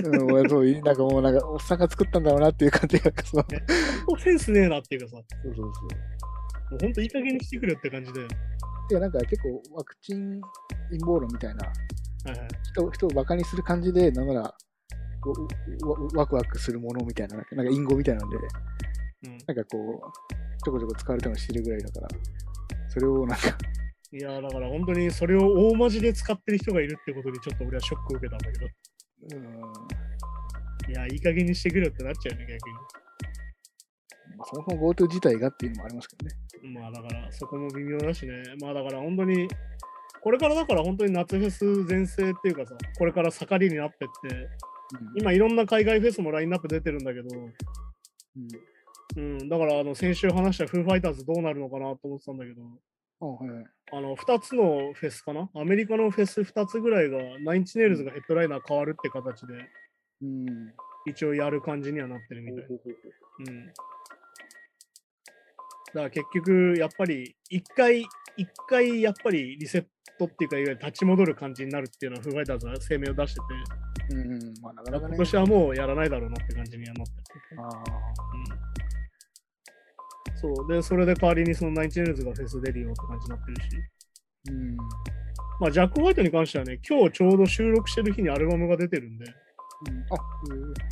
[0.06, 3.60] うん俺そういなんかもうなんかおっさんが作ったんだろうなっていう感じが、その本
[4.18, 6.76] 当センスねえなっていうかさ、もそうそうそう。
[6.76, 8.20] う本当いい加減にしてくれよって感じで。
[8.22, 8.30] はい
[8.92, 10.42] いやなんか結構ワクチン
[10.92, 11.72] 陰謀論みたいなは
[12.36, 12.48] い。
[12.74, 14.54] 人人をバカにする感じで、なんなら
[16.16, 22.08] ワクワクするものみたいな、なんか隠語みたいなんで、うん、なんかこう、ちょこちょこ使われたのしてるぐらいだから、
[22.90, 23.58] それをなんか、
[24.12, 28.68] いやだから本当にそれを大マジで使ってる人がいるってことにちょっと俺はショックを受けたんだけど。
[29.32, 29.40] う
[30.90, 32.76] ん、いや、いい加減にしてくれよってなっちゃうね、逆に。
[34.38, 36.36] まあそもそも GoTo 自体がっていうのもありますけどね。
[36.80, 38.44] まあだからそこも微妙だしね。
[38.62, 39.48] まあだから本当に、
[40.22, 44.73] これからだから本当に夏フェス全盛っていうかさ、これから盛りになってって、うん
[45.16, 48.50] 今いろんな海外フェスもラインナップ出てるんだけど、うん。
[49.16, 52.62] うん、だからあの先週話したフーファイターズどうなるのかなと思ってたんだけど、
[53.22, 53.66] あはいはい。
[53.92, 55.50] あの2つのフェスかな？
[55.56, 59.54] アメリカのフェス2つぐらいが、ナインチネイルズがヘッドライナー変わるって形で、
[60.24, 60.74] うん。
[61.06, 62.66] 一応やる感じにはなってるみたい。
[62.66, 63.68] うん。
[63.68, 63.74] だ
[65.94, 68.02] から結局、やっぱり、一回、
[68.36, 69.86] 一回、やっぱりリセッ
[70.18, 73.46] トっていうか、いわゆる立ち戻る感じになるっていうのは、フーファイターズは声明を出してて、
[74.14, 75.16] うん、まあなかなかね。
[75.16, 77.62] 今年はもうやらないだろうなって感じにはなってる。
[77.62, 77.68] あ
[80.34, 80.38] うん。
[80.38, 80.68] そう。
[80.72, 84.78] で、それで代わりにそのナインチネイルズがフェス出るよって感じになってるし、ーうん。
[85.60, 90.18] まあ、ジャック・ホワイトに関してはね、今日ちょうど収録してる日にアルバムが出てるんで、うん、あ、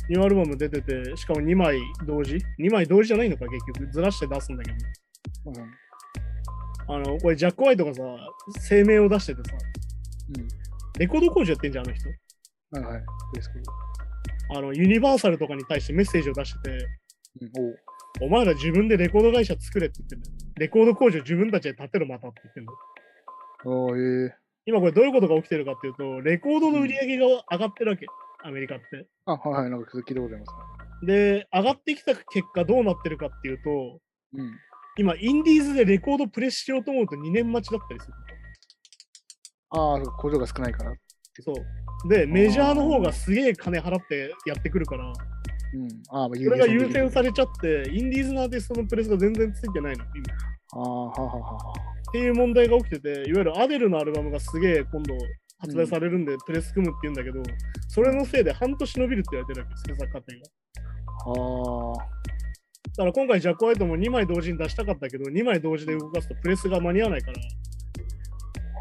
[0.08, 3.92] ニューアルバム出てて、しかも2枚同時 ?2 枚同時じゃないのか、結局。
[3.92, 4.76] ずらして出すんだけど。
[5.46, 6.94] えー、うん。
[6.94, 8.02] あの、これジャック・ホワイトがさ、
[8.68, 9.56] 声明を出しててさ、
[10.98, 12.08] レコード工場やってんじゃん、あの人。
[12.72, 12.84] うん。
[12.84, 13.04] はいはい。
[13.34, 13.72] ですけど。
[14.58, 16.88] あの、ユニバーサルとかに対してメッセージを出してて、
[17.40, 20.36] うん、お前ら自分でレコード会社作れって言ってんだよ。
[20.56, 22.78] レコード工場自分たちで建てろまたって言ってんだよ。
[23.64, 24.32] おーえー、
[24.66, 28.06] 今これどういうことが起きてるかっていうと、レコードの売り上げが上がってるわけ、
[28.44, 29.06] アメリカって。
[29.26, 29.70] あ、はいはい。
[29.70, 30.46] なんか聞いたことありま
[31.00, 34.00] すで、上がってきた結果どうなってるかっていうと、
[34.34, 34.58] うん。
[34.98, 38.12] 今、インディーズでレコードプレスしようと思うと2年待ちだったりする。
[39.70, 40.94] ああ、工場が少ないから。
[41.40, 42.08] そう。
[42.08, 45.12] で、メジャーの方がすげえ金払ってやってくるから、
[45.74, 45.88] うん。
[46.10, 50.24] あそれが優先されれちゃって、インディーズのアーティストのプレスが全然ついてないの、今。
[50.74, 51.92] ああ、はあはあはあ。
[52.10, 55.14] っていう問題が起きてて、いわゆるアデルのアルバムがすげえ今度
[55.58, 57.42] 発売されるんで、プレス組むって言うんだけど、
[57.88, 60.52] それのせいで半年伸びるって言われてるわけ制作過程が。
[61.24, 62.22] ああ、
[62.96, 67.38] だから今回ジャック・ホワイトも2枚同時に出したかったけど、2枚同時で動かすとプレスが間に合わないから、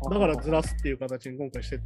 [0.10, 1.84] だからずらすっていう形に今回してて。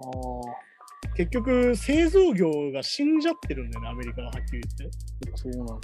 [0.00, 0.70] あ
[1.16, 4.98] 結局製造業が死んじゃってるんだよね、アメリカがはっきり言って。
[5.36, 5.74] そうなんだ。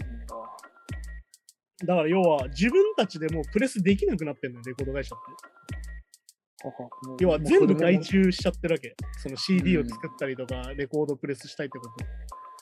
[1.84, 6.66] だから要は自分たちでもうプレスできなくなってんのよ、レコード会社って。
[6.66, 8.96] はは要は全部外注しちゃってるわけ。
[9.18, 11.92] その CD を作ったりとか、レコードプレスしたいってこと。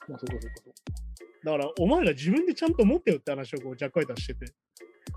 [0.08, 1.44] まあ、そうかそう。
[1.44, 4.46] だから、お前ら自分でちゃんと持ってよって話をこうジャック・アイターしてて。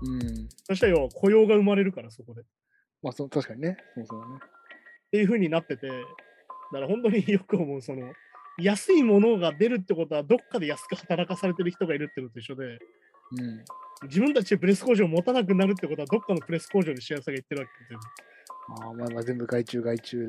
[0.02, 0.48] うん。
[0.64, 2.42] そしたら要は雇用が生まれるから、そこで。
[2.42, 2.44] っ
[3.02, 3.76] まあ、そう確かにね。
[3.94, 4.40] そうそうね。
[5.10, 5.88] ていう風になってて、
[6.72, 8.12] だから本当によく思う、その、
[8.58, 13.64] 安いものが出るってことは、どっかで安く働かされてる人がいるってのと一緒で、うん。
[14.04, 18.00] 自分たちでプレス工場を持たなくなるってことは、どっかのプレス工場に幸せがいってるわけですよ。
[18.80, 20.28] ああ、まあまあ全部外注外注で。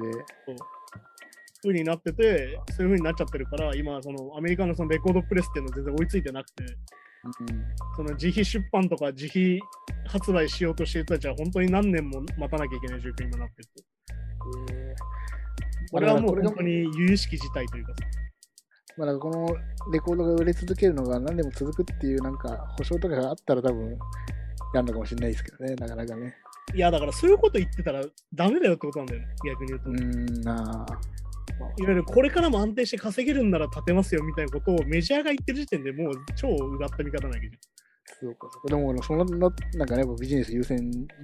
[1.61, 7.65] 風になってて、そういう風になっちゃってるから、今、そのアメリカのそのレコードプレスっていうのは全然追いついてなくて、うん。
[7.95, 9.59] その自費出版とか自費
[10.07, 13.69] 発売しようとしてる人たちは本当に何年も待たなきゃいけない状況に今なってて。
[14.71, 14.95] え
[15.91, 17.97] これはもう本当に由々しき事態というかさ。
[18.97, 19.47] まあ、なんかこの
[19.93, 23.97] レコードが売れ続けるのが何年も続くっていうなんか保証とかがあったら多分
[24.73, 26.35] やるのかもしれないですけどね、なかなかね。
[26.75, 28.01] いや、だからそういうこと言ってたら
[28.33, 29.89] ダメだよってことなんだよね、逆に言うと。
[29.89, 31.19] うん、なあ。
[31.59, 37.57] まあわゆるこれからも安定して稼げるんなら立てますよみたいなことをメジャーが言ってる時点でもう超うがった見方なわけじ
[38.21, 38.75] そうかそうか。
[38.75, 40.77] でも、そのななんかね、やっぱビジネス優先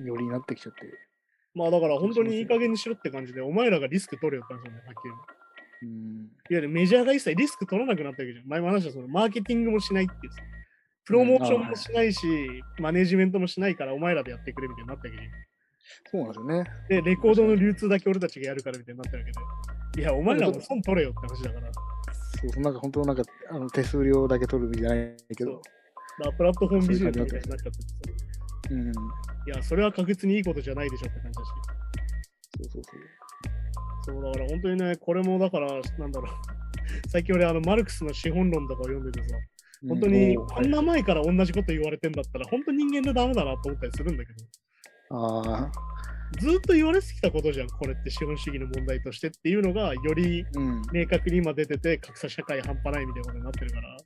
[0.05, 0.81] よりになってきちゃって。
[1.55, 1.61] ゃん。
[1.61, 5.11] まあだから本当にいい加減にしろって感じで、お前らがリスク取れよって話なんだよ、はっきり
[5.81, 5.93] 言う。
[5.93, 6.17] うん。
[6.17, 8.47] いわゆるメジャーが一切リスク取らなくなったわけじゃん。
[8.47, 10.39] 前も話したそのマーケティングもしないっていうさ。
[11.05, 12.25] プロモーションもしないし、
[12.79, 15.31] マネジメントもしないからお前らでやってくれみたいになったわけじゃん。
[16.11, 17.03] そうなんですよね。
[17.03, 19.29] で、レコードの流通だけ俺たちがやるからみたいになってるわ
[19.93, 20.01] けで。
[20.01, 21.71] いや、お前らも損取れよって話だから。
[21.73, 25.61] そうそう、なんか本当なんかあの手数料だけ取るみたいないけど。
[26.23, 27.71] だプラットフォームビジネスみたいになっちゃっ
[28.67, 28.73] て。
[28.73, 28.91] うん。
[29.47, 31.49] いや、それは確実にいいことじゃないでしょって感じだし。
[32.57, 33.15] そうそうそう。
[34.05, 36.35] そう、だから本当にね、これもだから、なんだろう。
[37.09, 39.35] 最近俺、あの、マルクスの資本論とかを読んでてさ、
[39.87, 44.45] 本当にうんこんな前から同じこと言われてんだったら、本当人間でダメだなと思ったりするんだけど。
[45.09, 45.71] ああ、
[46.39, 50.81] ずっと言われてきたことじゃん、これって資本主義の問題としてっていうのが、よりうん。
[50.91, 53.97] 明確に今出てて、格差社会半端ないみたいなことになってるから、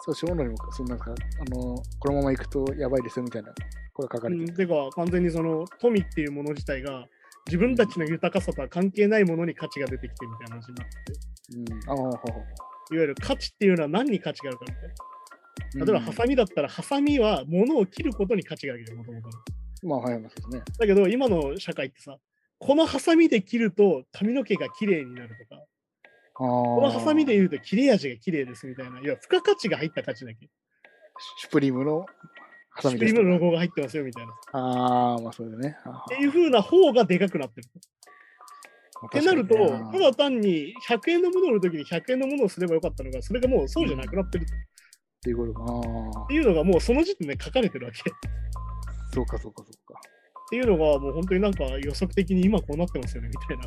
[0.00, 3.52] そう、資本論にも、そんなんか、あの、このまま行くとやばいですよみたいな、
[3.92, 4.48] これ書かれてる。
[4.48, 7.06] うん、てか、完全にその富っていうもの自体が、
[7.46, 11.18] 自分たちの豊かさとは関係ないものに価値が出てきてみたいな話になってて、
[11.56, 11.90] うん。
[11.90, 12.38] ああ、ほうほ
[12.90, 14.88] いわゆる価値っていうのは何に価値があるかみたいな。
[15.82, 19.28] う例えば、ハサミだったら、ハサミは物を切ることに価値があるけど、もともと。
[19.82, 20.62] まあ、はい、ますね。
[20.78, 22.18] だけど、今の社会ってさ、
[22.58, 25.62] このハサミで切ると髪の毛が綺麗になるとか。
[26.38, 30.48] このハサミで言うと切れ味が綺麗ですみたいな、いや、付加価値が入った価値だけ。
[31.40, 32.06] シュプリームの
[32.70, 34.32] ハサスプリーミですとかムのロゴが入ってますよみたいな。
[34.32, 35.76] っああ、まあそうだよね。
[35.84, 37.68] あていう風な方がでかくなってる。
[39.02, 39.54] あってなると、
[39.92, 45.64] ただ単に100円のものを売るときに100円のものをすればよかったのが、それがもうそうじゃなくなってるっっていうことか。
[45.64, 47.98] ああていうのがもうその時点で書かれてるわけ。
[47.98, 48.02] っ
[49.12, 50.00] そうか、そうか、そうか。
[50.50, 53.58] ていうのがもう本当になんか予測的に今こうなってますよねみたい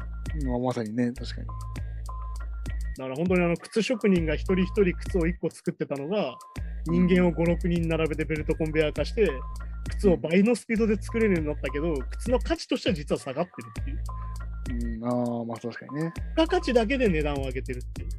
[0.46, 0.50] な。
[0.50, 1.48] まあ、まさにね、確かに。
[3.02, 6.38] だから本当にあの靴職人が一人一人靴を1個作ってたのが、
[6.86, 9.28] 人間を5、6人並べてベルトコンベヤー化して、
[9.98, 13.84] 靴を倍のスピードで作れるようになったけど、靴の価値としては実は下がってるっ
[14.70, 14.98] ていう。
[14.98, 16.14] うん、ああ、まあ確かにね。
[16.16, 18.10] 付加価値だけで値段を上げてるっていう。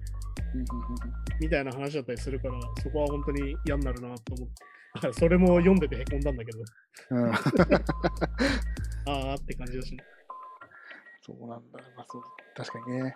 [1.40, 4.54] みたいな話だったりするから、そこは本当に嫌になるなと思って。
[5.18, 6.58] それも読んでてへこんだんだけど、
[7.12, 7.38] うん、う んあ
[9.06, 10.04] あって感じだしね。
[11.24, 11.78] そうなんだ。
[11.96, 12.22] まあそう、
[12.56, 13.14] 確かにね。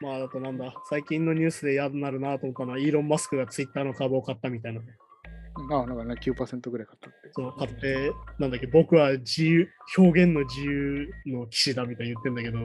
[0.00, 4.80] まあ、あとなんだ、最近のニュースで嫌になるなと思ったのは、イーロン・マスクがツイッターの株を買ったみたいな。
[5.70, 7.30] ああ、なんかね、9%ぐらい買ったって。
[7.32, 12.62] そう、買って、なんだっけ、僕は自由、表現の自由の騎士だみたいに言ってんだけど、う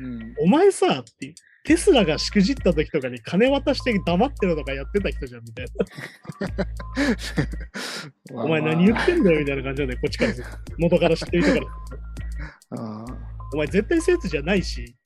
[0.00, 0.34] ん。
[0.40, 5.66] お前さ、ってテスラがしくじった時とかに金渡して黙ってるとかやってた人じゃんみたい
[8.34, 8.42] な。
[8.42, 10.32] お前何言ってんだよみたいな感じなんだよ、こっちから。
[10.78, 11.66] 元から知ってる人から。
[12.82, 13.18] ああ、
[13.54, 14.96] お前絶対そういうやつじゃないし、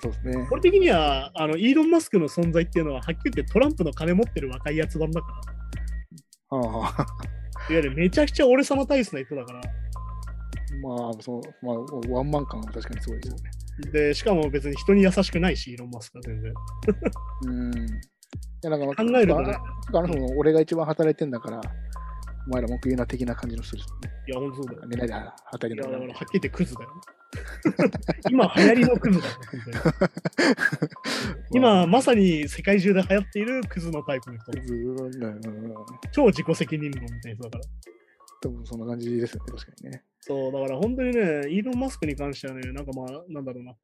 [0.00, 0.48] そうですね。
[0.50, 5.26] 俺的には、あの、イーロン・マスクの存在っていうのは、はっきり言ってトランプの金持ってる若いやつ版だか
[6.50, 6.58] ら。
[6.58, 7.06] ああ、
[7.70, 9.60] いわゆるめちゃくちゃ俺様体質な人だから。
[10.82, 11.76] まあ、そう、まあ、
[12.14, 13.50] ワンマン感は確かにすごいですよね。
[13.92, 16.52] で、しかも別に人に優しくないし、イーロン・マスクは全然。
[17.46, 17.74] うん。
[17.74, 17.90] い
[18.62, 18.80] や、なん。
[18.80, 19.56] か、考えるとね
[19.94, 21.30] あの人も俺が一番働いてん。
[21.30, 21.60] だから、
[22.46, 24.00] お前ら文句言うな的な感じの人ですもん。
[24.00, 24.10] ね。
[24.26, 24.50] いや、ほん。
[24.50, 24.88] とそうだよ。
[24.88, 25.76] 寝ないで働い、てん。
[25.76, 26.90] だからだから、はっきり言ってクズだよ。
[28.30, 30.90] 今流行りのクズだよ、本当に。
[31.52, 34.52] 今、まさに世界中で流行っているクズのタイプの人。
[34.52, 35.74] ずーっとねうん
[36.12, 37.64] 超自己責任論みたいな人だから。
[38.40, 40.02] 多分そんな感じですよね、確かにね。
[40.20, 43.74] そう、だから本当にね、イーロン・マスクに関してはね、なんかまあ、なんだろうな。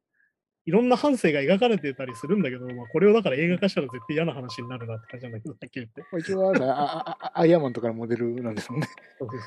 [0.67, 6.01] いろんな反省が描かれてたりするんだけど、まあ、これをだから映画化したら絶対嫌な話になるなって感じなんだけど、はっきり言って。
[6.01, 8.87] まあ一応ああアイアンマンとかのモデルなんですもんね。
[9.19, 9.39] そうそう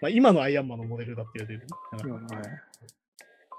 [0.00, 2.58] まあ、今のアイアンマンのモデルだって言われてる、ね。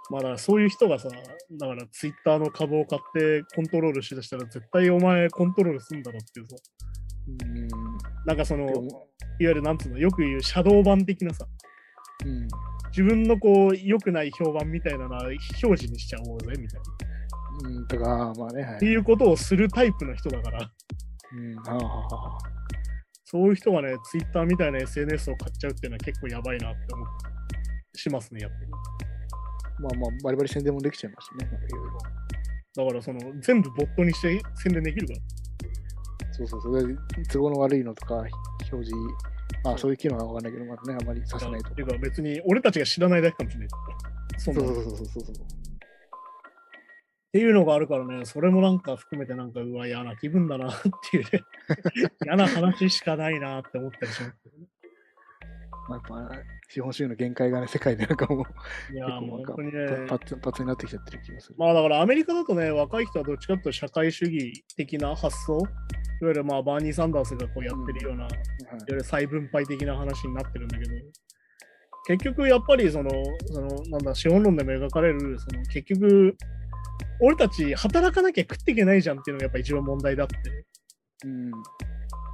[0.10, 6.56] まあだからそういう人がさ、だからツイッターの株を買ってコントロールしだしたら絶対お前コントロールすんだろっていうさ、
[7.44, 7.68] うん。
[8.26, 8.80] なんかその、いわ
[9.40, 11.46] ゆるなんつうの、よく言うシャドー版的なさ、
[12.26, 12.48] うん。
[12.90, 17.70] 自分のこう、良くない評判みたいなのは表示にしちゃおうぜみたいな。
[17.70, 18.76] うん、とか、まあね、はい。
[18.78, 20.72] っていうことをするタイプの人だから、
[21.32, 22.60] うん、はあ
[23.26, 28.72] そういう人がね、ツイッターみたいな SNS を買っちゃうっていうのは結構やばいなって思うしますね、やっぱり。
[29.80, 31.50] まあまあ、バリバリ宣伝もできちゃいますしね。
[32.76, 35.20] だからその全部ボットにして宣伝できるから。
[36.34, 36.88] そうそうそう。
[36.88, 36.96] で
[37.32, 38.30] 都合の悪いのとか、表
[38.68, 38.92] 示、
[39.64, 43.70] まあそそうういう機能はわかんないけど、まだね、あんまりさせないとっていうか別に俺たちが知らないだけかもしれない。
[44.38, 45.36] そうそうそうそうそうそう。
[47.32, 50.74] ていうのがあるからね、それもなんか含めてなんか、うわ、嫌な気分だなっ
[51.12, 51.44] ていうね、
[52.26, 54.59] 嫌な話しかないなって思ったりしますけどね。
[55.90, 56.36] まあ、やっぱ、
[56.70, 58.46] 資本主義の限界がね、世界でなんかも
[58.92, 61.56] う、いやーもう本当にねパッツンパッツンになってきちゃってる気がする。
[61.58, 65.68] まあだからアメリカだとね、若い人はどっちかというと社会主義的な発想、いわ
[66.22, 70.92] ゆるまあバーニー・サンダースがこうやってるような、いわはいゆる再分配的な話になってるんだけど、
[72.08, 73.10] 結局やっぱりその、
[73.48, 76.36] そのなんだ、資本論でも描かれる、その結局、
[77.22, 80.36] 俺たち働かなきゃ食っていけないじゃんっていうのがやっぱ一番問題だって。
[81.26, 81.52] うん。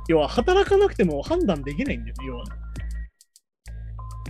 [0.08, 2.44] 要は働かなくても判断できないんだよね、要は。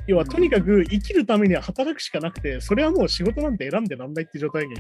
[0.08, 4.78] 要はとにかく生きるためには働くしかなくて、それはもう仕事なんて選んでなんないって状態がいい。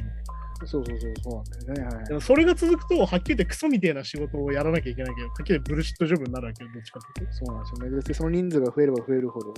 [0.65, 1.95] そうそうそう、そうなんだよね。
[1.97, 7.33] はいでもそれが続くと、はっきり言ってクソみたいな仕事をやらなきゃいけないけど、はっきり言ってブルシットジョブになるわけよ、どっちかっていうと。
[7.33, 8.01] そうなんですよね。
[8.01, 9.53] で、その人数が増えれば増えるほど、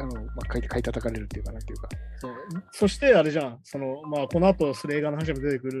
[0.00, 1.88] あの、まあ、買い買い叩かれるっていうかなっていうか。
[2.16, 2.32] そう
[2.72, 5.78] そしてあれじゃん、そのまあ、この後する映画の話も出てくる、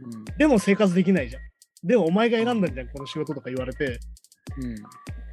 [0.00, 0.24] うん。
[0.38, 1.42] でも生活できないじゃん。
[1.82, 3.98] でもお前が選んだんじゃん、この仕事とか言われて、
[4.62, 4.74] うん。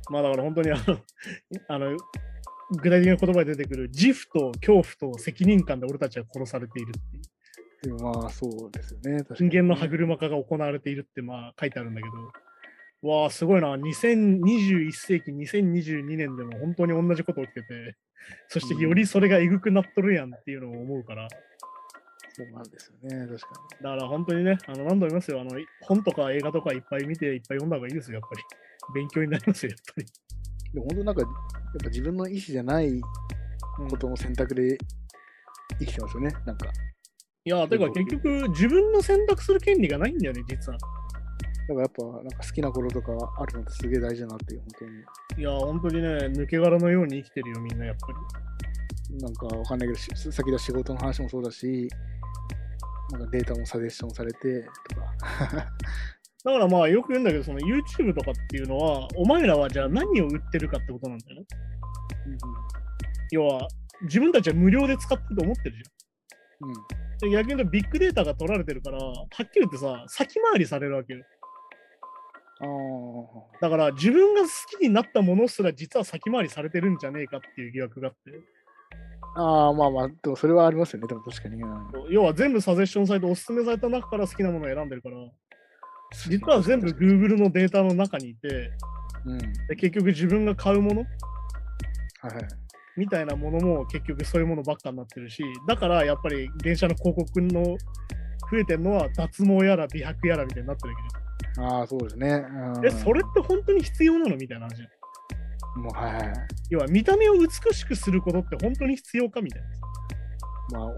[0.10, 1.00] まあだから本当にあの、
[1.68, 1.98] あの
[2.72, 7.96] 具体的な言葉で出てくる自負と恐怖と責任感で俺たちは殺されているっていう。
[8.02, 9.26] まあ、そうですよね。
[9.36, 13.76] 人間の歯車化が行われているってまあ書いてあるんだけど、わあ、すごいな。
[13.76, 17.98] 2021世紀、2022年でも本当に同じこと起きてて、
[18.48, 21.28] そしてよりそれがえぐくなっとるやんっていうのを思うから、
[22.36, 23.28] そうなんですよね。
[23.28, 23.48] 確か
[23.82, 28.44] だから本当にね、あの何度も言いますよあの、本とか映画とかいっぱい見て、いっぱい読んだ方がいいですよ、やっぱり。
[28.96, 30.06] 勉強になりますよ、やっぱり。
[30.74, 30.80] に。
[30.80, 31.32] でも本当なんか、やっ
[31.84, 34.78] ぱ自分の意思じゃないうんことの選択で
[35.80, 36.32] 生きてますよね。
[36.46, 36.68] なんか。
[37.46, 40.78] いや、てか結局、自分の選択する権利がないんだよね、実は。
[40.78, 40.88] だ
[41.68, 45.42] からやっぱ、なんか好きな頃とかあるのってすげえ大事だなっていう、本当に。
[45.42, 48.14] いや、本当にね、抜け殻のように生きてるよ、みんな、やっぱり。
[49.20, 51.88] なんかわかんないけど、し先だ仕事の話もそうだし、
[53.12, 55.72] なんかデータもサジェッションされてとか。
[56.44, 61.48] だからまあ、よく言うんだけど、その YouTube とかっていうのは、お前らはじゃあ何を売ってるかってことなんだよね。
[63.32, 63.68] 要は、
[64.04, 65.92] 自分たちは無料で使ってると思ってるじ
[66.62, 66.70] うん。
[66.70, 66.76] うん。
[66.76, 66.88] ゃん。
[67.20, 71.24] で逆に言うと、ビッグデータが取られてるから、はっきり言ってさ、先回りされるわけよ。
[72.60, 73.60] ああ。
[73.62, 78.20] だから、自分が好きになったものすら、実は先回りされてるんじゃねえかっていう疑惑があって。
[79.36, 81.08] ああ、まあまあ、でもそれはありますよね。
[81.08, 81.62] でも確かに。
[81.62, 85.16] うん要は全部サジェッションされておすすめされた中から好きなものを選んでるから、
[86.30, 88.72] 実は全部 Google のデータの中にいて、
[89.26, 89.38] うん。
[89.38, 91.02] で結局自分が買うもの？
[91.02, 91.06] は
[92.32, 92.48] いはい。
[92.96, 97.64] みたいなものも結局そういうものばっかになってるし、だからやっぱり電車の広告の
[98.52, 100.96] 増えてるのは脱毛やら美白やらみたいになってる
[101.56, 102.44] けああ、そうですね。
[102.86, 104.76] え、それって本当に必要なのみたいな話？
[104.78, 104.86] じゃ
[105.80, 105.82] ん。
[105.82, 106.34] もう、はいはい。
[106.70, 109.62] 要は見た目を美しくすることって本当に必要かみたい
[110.72, 110.80] な。
[110.80, 110.92] まあ、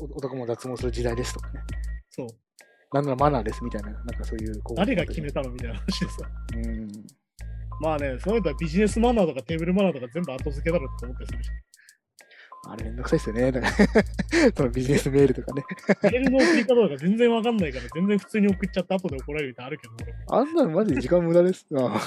[0.00, 1.60] 男も脱毛する時代ですとかね。
[2.10, 2.26] そう。
[2.92, 4.62] なんならマナーですみたいな、なんかそういう。
[4.62, 6.16] こう誰が決めたのみたいな話でさ。
[6.54, 6.88] うん。
[7.80, 11.50] まあね、そういうのはビジネスマナーとかテーブルマナーとか全部後付けだろって思ったりするし。
[12.64, 13.50] あれめんどくさいですよね。
[13.50, 13.72] だから
[14.56, 15.64] そのビジネスメールとかね。
[16.02, 19.94] メールの送り方とか全然わかんないから、全然普通に送っちゃって後で怒られるってあるけど、
[20.28, 21.66] あんなのマジで時間無駄です。
[21.74, 22.00] あ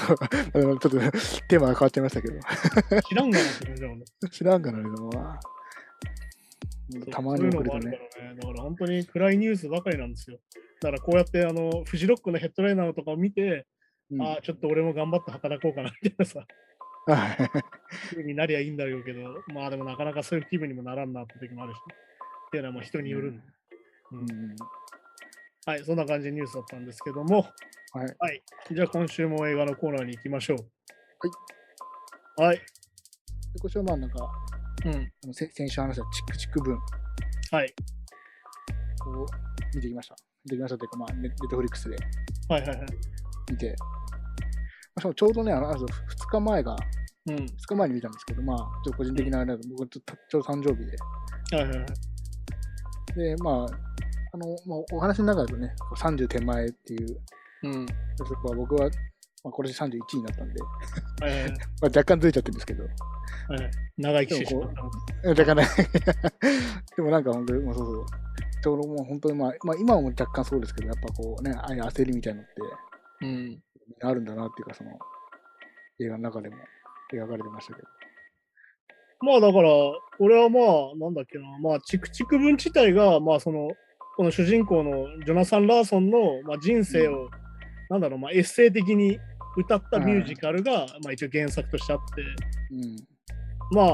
[0.53, 2.39] ちょっとテーマが変わっちゃいましたけど。
[3.09, 4.05] 知らんがなって感じだもんね。
[4.31, 5.54] 知らんかな、でもまあ。
[7.11, 7.69] たまにるね。
[7.69, 7.99] らね。
[8.39, 10.39] だから本当に暗いニュースばかりなんですよ。
[10.81, 13.65] だからこうやってあのフジロックのヘッドライナーとかを見て、
[14.11, 16.45] うんああ、ちょっと俺も頑張って働こうかなみたいなさ、
[18.23, 19.21] になりゃいいんだろうけど、
[19.53, 23.41] まあでもなかなかそういう気分にもならんなって時もあるし、っていうのはもう人による
[24.11, 24.55] うんうん
[25.65, 27.47] はい、そんな感じでニュースだったんですけども、
[27.91, 28.15] はい。
[28.19, 28.43] はい。
[28.71, 30.57] じゃあ今週も映画のコーナーに行きましょう。
[32.37, 32.49] はい。
[32.49, 32.57] はい。
[32.57, 32.63] で
[33.59, 34.29] 今週はまあなんか、
[34.85, 34.89] う
[35.29, 35.33] ん。
[35.33, 36.79] 先週話したチクチク文
[37.51, 37.73] はい。
[39.07, 39.25] を
[39.73, 40.15] 見てきました。
[40.45, 41.97] 見てきましたというか、まあ、ネネットフリックスで
[42.49, 42.85] はいはいはい。
[43.51, 43.85] 見て、ま
[44.97, 45.85] あしかもちょうどね、あのあと2
[46.29, 46.75] 日前が、
[47.27, 47.35] うん。
[47.35, 53.19] 2日前に見たんですけど、まあ、ちょっと個人的なあれだと、僕ちょっとちょうど誕生日で、はいはいはい。
[53.19, 53.55] で、まあ、
[54.33, 57.19] あの、まあ、お話の中だとね、30手前っていう、
[57.63, 57.85] うん。
[58.17, 58.89] そこは僕は、
[59.45, 60.59] まあ、これで31になったんで、
[61.21, 61.51] はいはいはい。
[61.53, 64.91] まあ、若干ずれちゃってるんですけど、はいはい長生きしてしまったの
[65.23, 65.63] え若干ね、
[66.97, 68.05] でもなんか本当に、もうそうそう、
[68.61, 72.61] ちょうどもう本当にまあ、まあ、今も若干そうですけど、やっぱこうね、ああいう焦りみたいなのって、
[73.21, 73.63] うん。
[74.01, 74.91] あるんだなっていうか、その、
[75.99, 76.55] 映画の中でも
[77.13, 77.87] 描かれてましたけど。
[79.21, 79.69] まあだから、
[80.19, 83.69] 俺はまあ、なんだっけな、まあ、チクチク文自体が、まあその、
[84.17, 87.29] この主人公のジョナサン・ラーソンの、まあ、人生を、
[87.89, 89.19] なんだろう、まあ、エッセイ的に
[89.57, 92.21] 歌ったミュージカルが、まあ一応原作としてあって、
[92.71, 92.95] うん。
[93.71, 93.85] まあ、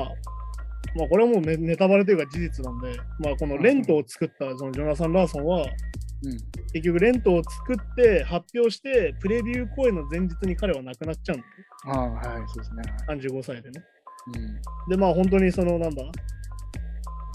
[0.96, 5.66] まあこれはもうネネタバレというか事実なんで、まあこのレントを作ったそのジョナサン・ラーソンは、
[6.24, 6.38] うん。
[6.74, 11.92] 結局レントを作って発表して、プレビュー公演の前日に彼は亡くなっちゃうん。
[11.92, 12.82] ああ、はい、そうですね。
[13.08, 13.84] はい35歳でね。
[14.36, 14.62] うん。
[14.90, 16.04] で、まあ本当にそのなんだ、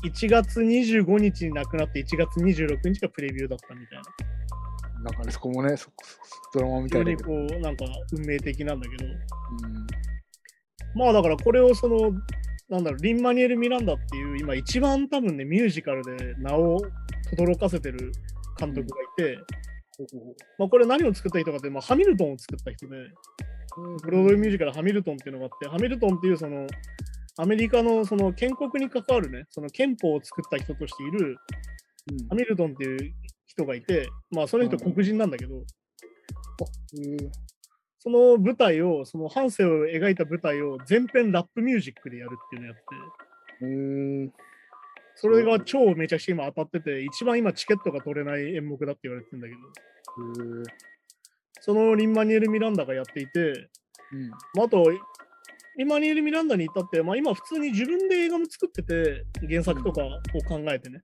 [0.05, 4.05] 1月25日に亡くなって1月26日がプレビューだったみたいな。
[5.03, 5.91] なんかね、そこもね、そ
[6.55, 7.23] ドラマみたいだけど。
[7.23, 9.87] 非常にこう、なんか運命的なんだけど、うん。
[10.95, 12.13] まあだからこれをその、
[12.69, 16.79] なんだろう、リン・マニュエル・ミランダっていう今一番多分ね、ミュージカルで名を
[17.37, 18.13] 轟かせてる
[18.59, 19.39] 監督がいて、
[20.59, 22.97] まあこれ何を作った人かって、まあ、ハミルトンを作った人で、
[24.03, 26.67] ブロードウェイミュージカルハミルトンっていうのがあって、ハミルトンっていうその
[27.39, 31.37] アメリカのその建国に関わるね、その憲法を作った人としている
[32.11, 33.15] うんハミルトンっていう
[33.57, 35.65] 人がいて、まあその人黒人なんだけど、うん
[38.07, 43.67] その舞台を、その半生を描いた舞台を全編ラップミュージックでやるっていうのをやって、う
[44.27, 44.33] ん。
[45.17, 50.63] それが超めちゃくちゃ今当たってて、一番今チケットが取れない演目だって言われてるんだけど、うん。
[51.61, 53.41] そのリン・マニュエル・ミランダがやっていて、
[54.13, 54.31] うん。
[54.55, 54.85] まあ、あと、
[55.77, 60.11] リン・マニュエル・ミランダに至って、まあ、今普通に自分で映画も作ってて、原作とかを
[60.47, 61.01] 考えてね、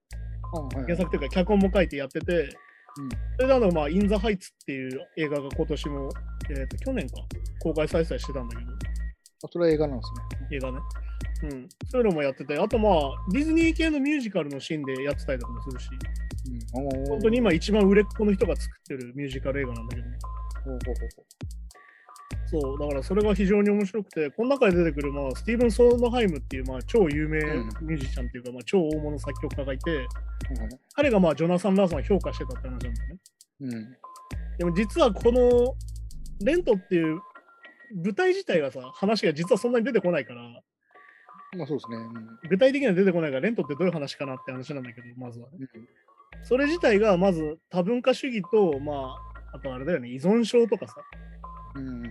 [0.85, 2.49] 原作というか脚本も書いてやってて、
[3.37, 6.11] それであの、まあ、イン・ザ・ハイツっていう映画が今年も、
[6.51, 7.17] えーと去年か、
[7.61, 8.73] 公開再生してたんだけど、
[9.45, 10.49] あ、それは映画なんですね。
[10.57, 10.79] 映画ね。
[11.45, 11.69] うん。
[11.91, 12.93] そういうのもやってて、あとまあ、
[13.33, 15.89] ディズニー系のミュージカルのシーンでやってたりとかもするし、
[16.75, 17.09] うん。
[17.09, 21.62] 本当に今一番売れっ子の人が作ってるミュージカル映画なんだけど、ほうほうほうほ
[22.53, 30.09] そう、だからそれが非常に面白くて、この中で出てくる、まあ、スティーブン・ソンドハイムっていう、まあ、超有名うんミュージシャンっていうか、まあ、超大物作曲家がいて、うはいはい
[30.95, 33.19] 彼がまあジョナサン・ラーソンを評価してたって話なんだよね。
[33.61, 33.97] うん。
[34.59, 35.75] でも実はこの
[36.45, 37.21] レントっていう
[38.05, 40.43] 舞台自体がさ、話が実はそんなに出てこないから、
[41.57, 41.97] まあそうですね。
[41.97, 45.69] うん具体的には出てこないから、レントってどういう話かなって話なんだけど、まずはね。
[45.75, 45.89] うん
[46.45, 49.17] それ自体がまず多文化主義と、ま
[49.53, 50.95] あ、あとあれだよね、依存症とかさ、
[51.77, 52.03] うん。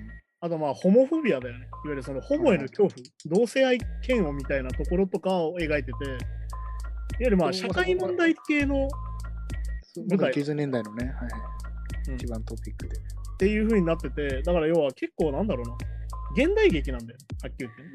[0.44, 1.66] あとまあ、ホモフォビアだよね。
[1.66, 2.92] いわゆるそのホモへの恐怖、
[3.28, 3.78] 同性愛
[4.08, 6.18] 嫌悪みたいなところとかを描いてて、いわ
[7.20, 8.88] ゆるまあ、社会問題系の
[10.10, 11.32] 舞台90年代のね、はいはい。
[11.56, 12.98] うん一番トピックで。
[12.98, 15.76] っていう風になってて、だから要は結構なんだろうな、
[16.36, 17.90] 現代劇なんだよ、はっきり言ってね。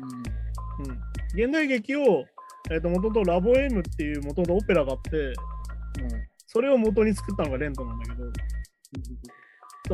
[1.37, 1.45] うん。
[1.45, 2.25] 現代劇を、
[2.71, 6.13] えっ、と、もともとラボエムっていうもともとオペラがあって、うん。
[6.13, 6.27] うん。
[6.47, 8.25] それを元に作ったのがレントなんだけど、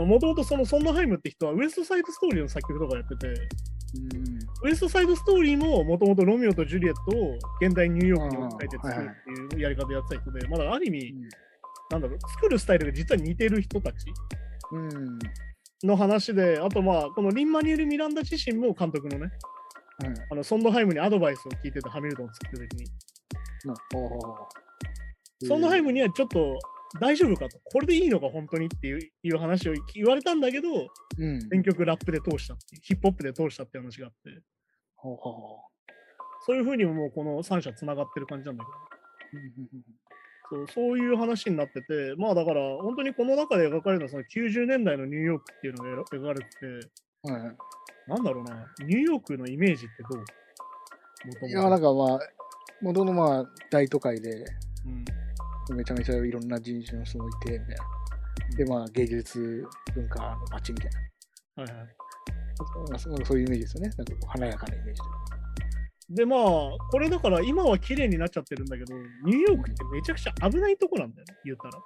[0.00, 4.68] もともとそのソンナハイムって人はウエストサイドストーリーの作曲とかやってて、うん。
[4.68, 9.10] ウエストサイドストーリーももともとロミオとジュリエットを現代ニューヨークに置き換えて作る
[9.44, 11.14] っていうやり方やってた人で、まだある意味、
[11.90, 13.96] なんだろう、作るスタイルが実は似てる人たち
[14.72, 15.18] うん。
[15.84, 19.26] の話で、あとまあ、このリン・マニュエル・ミランダ自身も監督のね、
[19.98, 20.14] はい。
[20.30, 22.86] あのソンドハイムにアドバイスを聞いてて、ハミルトンを作ってる時に、
[25.46, 26.58] ソンドハイムにはちょっと
[27.00, 30.68] 大丈夫かと、これでいいのか本当にっていういう話を言われたんだけど、
[31.18, 31.40] うん。
[31.48, 34.40] 全曲ラップで通したっていう、ヒップホップで通したっていう話があって、
[34.96, 35.58] ほうほうほ
[36.44, 38.64] そういうふうにももうこの3社つながってる感じなんだ
[40.50, 46.66] けど、そうそういう話になってて、まあだから本当にこの中で描かれるのはその90年代のニューヨークっていうのが描かれてて、
[47.24, 47.32] うん。
[47.32, 47.56] はいはい。
[48.08, 50.18] なんだろうな、ニューヨークのイメージってど
[51.46, 51.48] う？
[51.48, 52.18] いや、なんかまあ、
[52.80, 54.44] 元のまあ、大都会で、
[54.84, 55.04] うん
[55.72, 58.56] めちゃめちゃいろんな人種の人もいて、みたいな。
[58.56, 59.64] で、まあ、芸術
[59.94, 60.90] 文化の街みたい
[61.56, 61.62] な。
[61.62, 61.86] はいはい。
[62.90, 63.88] まあそうそういうイメージですよね。
[63.96, 65.00] なんかこう華やかなイメージ
[66.10, 66.40] でまあ、
[66.90, 68.94] これだから今は綺麗になっちゃってるんだけど、
[69.24, 71.70] ニューヨークってめちゃくちゃ危ないとこなんだよね、言ったら。
[71.70, 71.78] で。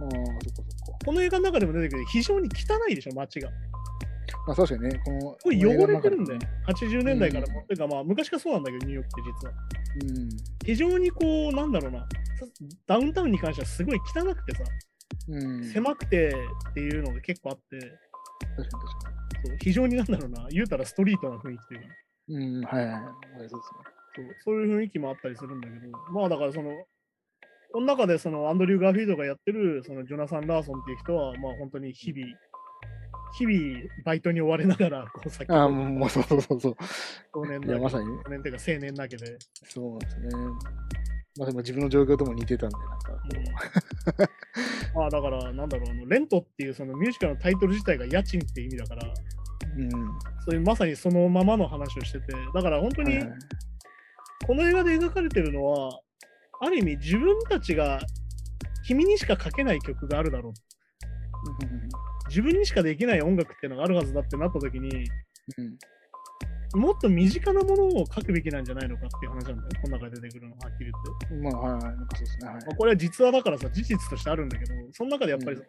[0.00, 1.04] ああ、そっかそっか。
[1.04, 3.48] この映画の中でも出てくる非常に汚いでしょ、街が。
[4.46, 5.20] まあ、確かにね、この。
[5.42, 6.46] これ汚れてるんだよね。
[6.46, 6.52] ね。
[6.68, 7.60] 80年代からも。
[7.60, 9.54] うんてかまあ、昔からそうなんだけど、ニューヨークって実は。
[10.02, 10.28] うん。
[10.64, 12.06] 非常にこう、なんだろうな、
[12.86, 14.64] ダウンタウンに関してはすごい汚くてさ、
[15.28, 15.64] うん。
[15.64, 16.28] 狭くて
[16.70, 17.78] っていうのが結構あって、
[18.56, 21.86] 確かに確かそう非常になんだろうな、言うたらストリートな雰囲気というか、
[22.28, 22.36] に。
[22.36, 23.02] うん、はいはいはい。
[23.02, 26.70] そうですそうそういう雰囲気もあったりするんだけど、まあだからその、
[27.72, 32.26] この中でそのアンドリュー・ガーフィールドがやってるそのジョナサン・ラーソンっていう人は、まあ本当に日々、
[33.38, 35.56] 日々バイトに追われながら、こう先ね。
[35.56, 36.72] ああ、もうそうそうそうそう。
[36.72, 36.88] いや、
[37.34, 38.12] 少年だけまさにね。
[38.24, 40.28] 少年っていうか青年だけで、そうなんですね。
[41.38, 44.30] まあでも自分の状況とも似てたんで、なんかこ
[44.94, 49.12] まあだから、なんだろう、あのレントっていうそのミュージカルのタイトル自体が家賃って意味だから、う。
[49.78, 49.90] うん。
[49.90, 53.18] そういうまさにそのままの話をしてて、だから本当に
[54.46, 56.00] この映画で描かれてるのは、
[56.60, 58.00] ある意味自分たちが
[58.86, 60.52] 君にしか書けない曲があるだろう。
[62.28, 64.88] 自分にしかできない音楽っていうのがあるはずだってなった時に、
[65.58, 65.78] うん
[66.74, 70.92] もっと身近なものを書くべきなんじゃないのかっていう話なんだよ、この中で出てくるのははっきり
[71.30, 71.56] 言って。
[71.56, 71.82] まあ、はいはい。
[71.82, 72.48] なんかそうですね。
[72.48, 72.54] はい。
[72.56, 75.62] まあ、これは実話だからさ、事実としてあるんだけど、その中でやっぱりそ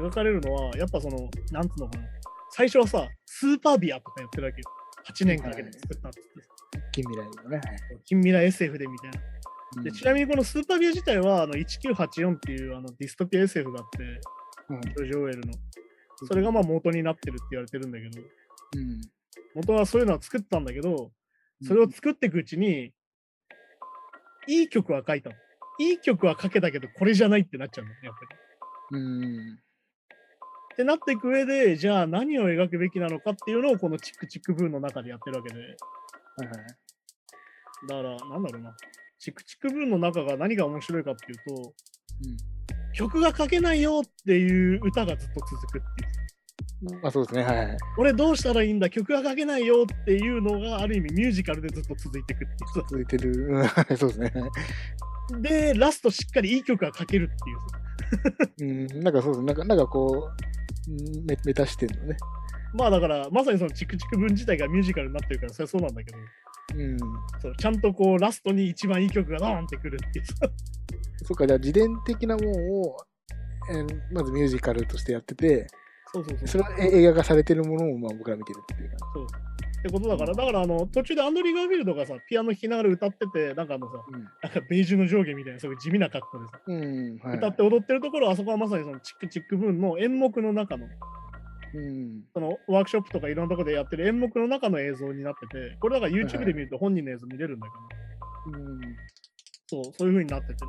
[0.00, 2.04] の、描かれるのは、やっぱその、なんつうのかな、
[2.50, 4.64] 最初はさ、スーパービアとかやってるわけよ。
[5.08, 7.56] 8年かけて作ったってさ、近未来のね。
[7.56, 9.20] はい近未来 SF でみたいな。
[9.76, 14.20] うんでちなみにこのスーパービア自体はあの1984っていうあのディストピア SF があって、うん
[14.68, 15.52] ジョージ・オーエルの。
[16.26, 18.20] それがまあ元になってるって言われてるんだけど、
[18.76, 19.00] うん
[19.54, 21.10] 元はそういうのは作ったんだけど、
[21.62, 22.92] それを作っていくうちに、
[24.46, 25.36] いい曲は書いたの。
[25.80, 29.00] いい曲は書けたけど、これじゃないってなっちゃうんだよね、やっぱり。
[29.00, 29.54] うん。
[29.54, 35.76] ってなっていく上で、じゃあ何を描くべきなのかっていうのをこのチックチックブーンの中でやってるわけで、はいはい。
[37.88, 38.76] だから、なんだろうな。
[39.18, 41.74] チックチックブーンの中が何が面白いかっていうと、
[42.92, 46.94] 曲が書けないよっていう歌がずっと続くっていう。
[46.94, 47.02] うん。
[47.02, 47.42] まあそうですね。
[47.42, 47.76] はいはい。
[47.98, 53.64] 俺どうしたらいいんだ曲が書けないよっていうのがある意味ミュージカルでずっと続いていくっていうさ続いてる。
[53.96, 54.32] そうですね。
[55.40, 59.02] で、ラストしっかりいい曲が書けるっていうさうん。
[59.02, 59.46] なんかそうですね。
[59.46, 62.16] なんか、なんかこう、うんメメタ視点のね。
[62.74, 66.18] まあだから、まさにそのチクチク文自体がミュージカルになってるから、それはそうなんだけど、
[66.74, 66.98] うん。
[67.40, 70.34] そうちゃんとこうラストに一番いい曲がドーンってくるっていうさ。
[71.24, 72.96] そっか、じゃあ自伝的なものを、
[73.70, 75.66] えーまずミュージカルとしてやってて、
[76.12, 76.48] そうそうそう。
[76.48, 79.26] それはえ映画化されてるものをまあ僕ら見てるっていう感そう
[79.78, 84.12] ってことだから、だからあの途中でアンドリュー・ガーフィールドがさ、ピアノ弾きながら歌ってて、なんかあのさ、じ。
[84.12, 86.82] なんかベージュの上下みたいな、そういう地味な格好でさ、うん。
[86.82, 87.18] うん。
[87.18, 87.36] はい。
[87.36, 90.88] 歌って踊ってるところ、あそこはまさにそのチックチックブーンの演目の中の、
[91.74, 92.24] うん。
[92.32, 98.80] そのワークショップとかいろんなところでやってる演目の中の映像になってて、これだからはいは YouTube いで見ると本人の映像見れるんだけど、うん。
[99.66, 100.64] そう、そういう風になってて。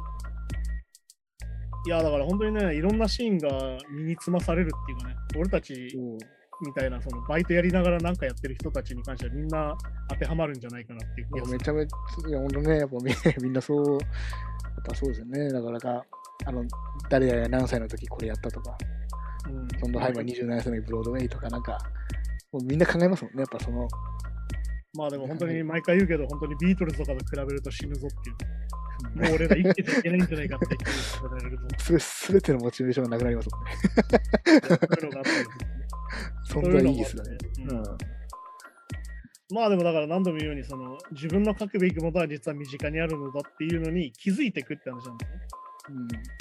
[1.88, 5.98] いや、だから本当にね、いろんなシーンが身につまされるっていうかね、俺たち
[6.66, 9.78] みたいな、そのバイトやりながらなんかやってる人たちに関してはみんな
[10.10, 11.46] 当てはまるんじゃないかなっていういや。
[11.46, 14.00] めちゃめちゃ、いや、ほんとね、やっぱみ みんなそう、やっ
[14.86, 15.48] ぱそうですよね。
[15.48, 16.06] なかなか、
[16.46, 16.66] あの、
[17.10, 18.78] 誰々が何歳の時これやったとか、
[19.50, 21.78] うんそんなハイマー27歳の時ブロードウェイとかなんか、
[22.52, 23.88] もうみんな考えますもんね、やっぱその、
[24.94, 28.70] まあでも本当に毎回言うけど、本当にビートルズとかと比べると死ぬぞっていう。
[29.16, 32.00] もう俺ら生きてていけないんじゃないかって気がさせられるぞ。
[32.00, 33.72] すべてのモチベーションがなくなりますもんね。
[34.62, 35.36] そういうのがあったり
[36.44, 37.38] する存在意義ですよね。
[37.56, 38.20] そういうん
[39.52, 45.42] まあでもだから何度も言うようにその自分の書くべきものは実は身近にあるのだっていうのに気づいていくって話なんだよね。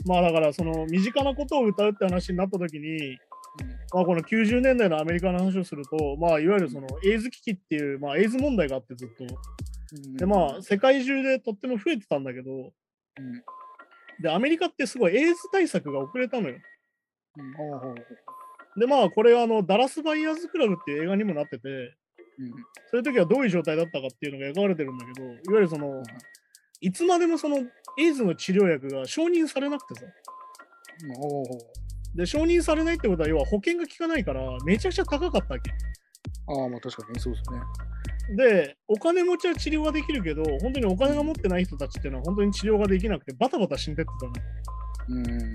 [0.06, 3.18] まあだからその身近なことを歌うって話になった時に、
[3.92, 9.24] まあこの90年代のアメリカの話をすると、まあいわゆるそのエイズ危機っていう、まあエイズ問題があってずっと。
[9.24, 12.72] うんでまあ世界中でとっても増えてたんだけど、うん
[14.20, 16.56] でアメリカってすごいエイズ対策が遅れたのよ。
[18.76, 22.50] でまあこれはあのダラス・バイヤーズ・クラブっていう映画にもなってて、うん
[22.90, 26.02] そういう時はどういう状態だったかっていうのが描かれてるんだけど、いわゆるその、
[26.80, 30.06] いつまでもそのエイズの治療薬が承認されなくてさ。
[32.14, 35.70] で、承認されないってことは、要は保険が効かないから、めちゃくちゃ高かったわけ。
[36.48, 37.60] ああ、まあ確かにそうですね。
[38.36, 45.18] で、お金持ちは治療ができるけど、本当にお金が持ってない人たちっていうのは本当に治療ができなくて、バタバタ死んでってたの。
[45.18, 45.52] うん。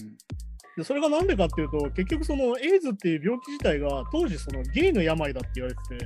[0.75, 6.05] で、それがなんでかっていうと、結局そのエイズっていう病気自体が当時そのゲイの病だって言われて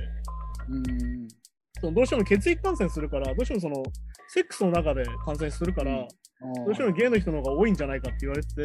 [0.68, 1.28] うん。
[1.80, 3.82] そのどうしても血液感染するから、どうしてもその
[4.28, 6.08] セックスの中で感染するから、うん
[6.64, 8.64] どうしてもゲイの人の方が多いんじゃないかって言われてて、う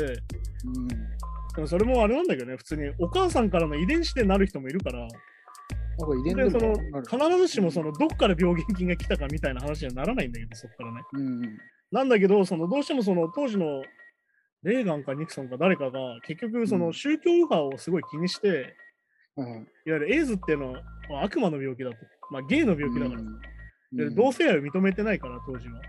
[0.80, 0.88] ん。
[0.88, 5.08] でもそれもあれなんだけどね、普通にお母さんからの遺伝子でなる人もいるから、
[6.20, 11.02] 遺伝でその必ずしもそのどっから病原菌が来たかみたいな話にはならないんだけど、そこからね。
[11.14, 11.42] うん。
[11.92, 13.84] なんだけど、そのどうしてもその当時の
[14.62, 18.76] レーガンかニクソンか誰かが結局そうのん宗教右派をすごい気にして、
[19.36, 19.48] うん。
[19.48, 21.98] いわゆるエイズっていうのはまあ悪魔の病気だと。
[22.34, 23.22] まあゲイの病気だから。
[23.22, 23.54] うん
[23.96, 25.80] で同性愛を認めてないから、当時は。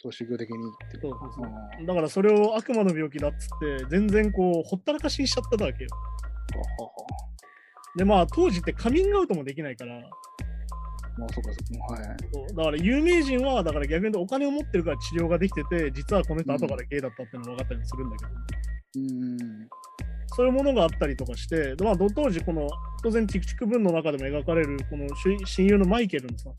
[0.00, 0.56] と修行的に
[1.00, 3.48] そうそうそうあだからそれを悪魔の病気だっつっ
[3.80, 5.90] て、全然こう、ほったらかしにしちゃってたわけよ。
[7.96, 10.00] で、まあ当時ってカミングアウトもできないから、
[11.18, 12.08] まあ、そうか、そうか。
[12.08, 12.16] はい。
[12.32, 18.30] そうだから有名人は、だから逆に言うとお金を持ってるから治療ができてて、実はこの人後からゲイだったってのが分かったりもするんだけど、
[18.96, 19.68] うん。
[20.34, 22.68] そういうものがあったりとかして、でまあ、ど当時、この
[23.02, 26.56] 当然、ティクチク文の中でも描かれる、この主親友のマイケルのさはい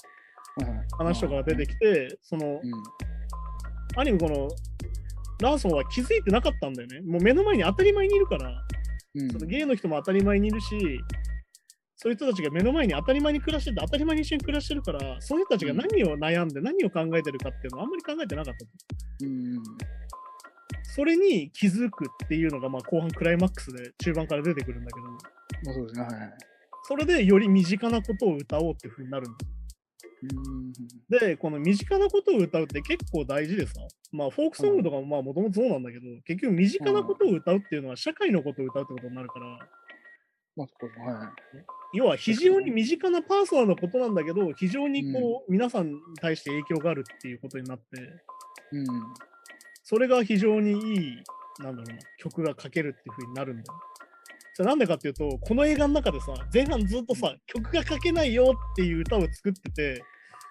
[0.97, 2.59] 話とかが出てきて、そのうん。
[3.95, 4.47] アニメこの
[5.41, 7.01] ラーソンは気づいてなかったんだよね。
[7.01, 8.63] もう目の前に当たり前にいるから、
[9.15, 9.31] うん。
[9.31, 10.67] そのゲイの人も当たり前にいるし、
[11.95, 18.65] そういう人たちが目の前に当たり前に暮らしてて、当たり前に一緒に暮らしてるから、その人たちが何を悩んで、何を考えてるかっていうのはあんまり考えてなかったと。
[19.23, 19.53] うん。
[20.95, 25.17] それに気づくっていうのが、まあ、後半クライマックスで中盤から出てくるんだけど、ま
[25.71, 26.05] あ、そうですね。
[26.05, 26.33] はい。
[26.83, 30.41] それでより身近なことを歌おうっていうふうになるんだよ。
[30.45, 31.29] うん。
[31.31, 33.73] で、この身近なことを歌うって結構大事でさ、
[34.11, 39.47] まあ、フォークソングとかもまあもともとそうなんだけど、結局身近なことを歌うっていうのは社会のことを歌うってことになるから、
[40.55, 41.11] まあ。
[41.11, 41.27] はい。
[41.97, 47.83] 要は非常に身近なパーソナルなことなんだけど、非常にこう、皆さんに対して影響があるっていうことになって、
[48.73, 48.85] うん。
[49.83, 51.23] それが非常にいい、
[51.59, 53.79] なんだろうな、曲が書けるっていう風になるんだよ。
[54.55, 60.03] それなんでかっていうと、この映画の中でさ、前半ずっとさ、曲が書けないよっていう歌を作ってて、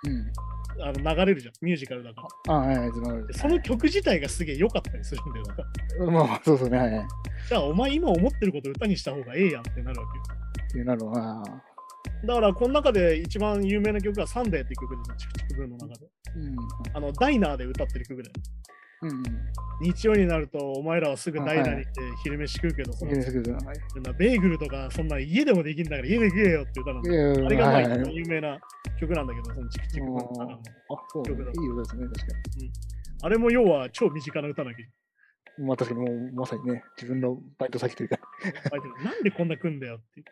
[0.04, 0.32] うん。
[0.80, 2.54] あの流れるじゃん、ミュージカルだから。
[2.54, 2.90] あ、はい、はい。
[3.32, 5.44] その曲自体がすげえ良かったりするんだよ。
[5.44, 5.62] だか
[5.98, 6.78] ら まあまあ、そうそうね。
[6.78, 6.92] はい。
[6.92, 7.06] はい。
[7.48, 10.24] じゃあ、お前今思ってること歌にした方がええやんってなるわけよ。
[10.66, 11.44] っていうなるわ。
[12.24, 16.06] だから、この中で一番有名な曲がサンデーっていう曲ですチクチクブーの中で。
[16.36, 16.56] うん。
[16.94, 18.34] あの、ダイナーで歌ってる曲だよ。
[19.02, 19.22] うん。
[19.80, 22.92] 日曜になると、お前らはすぐダイナーに行って昼飯食うけど。
[22.92, 23.14] そんな
[24.12, 27.46] ベーグルとか、そんな家でもできんだから家で食えよって歌なんだよ。
[27.46, 28.60] あれがまあはい有名な
[29.00, 30.52] 曲なんだけど、そのチクチクの中の。
[30.52, 30.58] あ、
[31.08, 31.30] そうね。
[31.30, 32.32] いい歌ですね、確か
[33.24, 34.82] あれも要は超身近な歌だけ？
[34.82, 34.88] ど。
[35.58, 35.66] に。
[35.66, 38.18] まあ、確かにもう、まさにね、自分のバイト先というか。
[39.04, 40.24] なんでこんな来んだよって。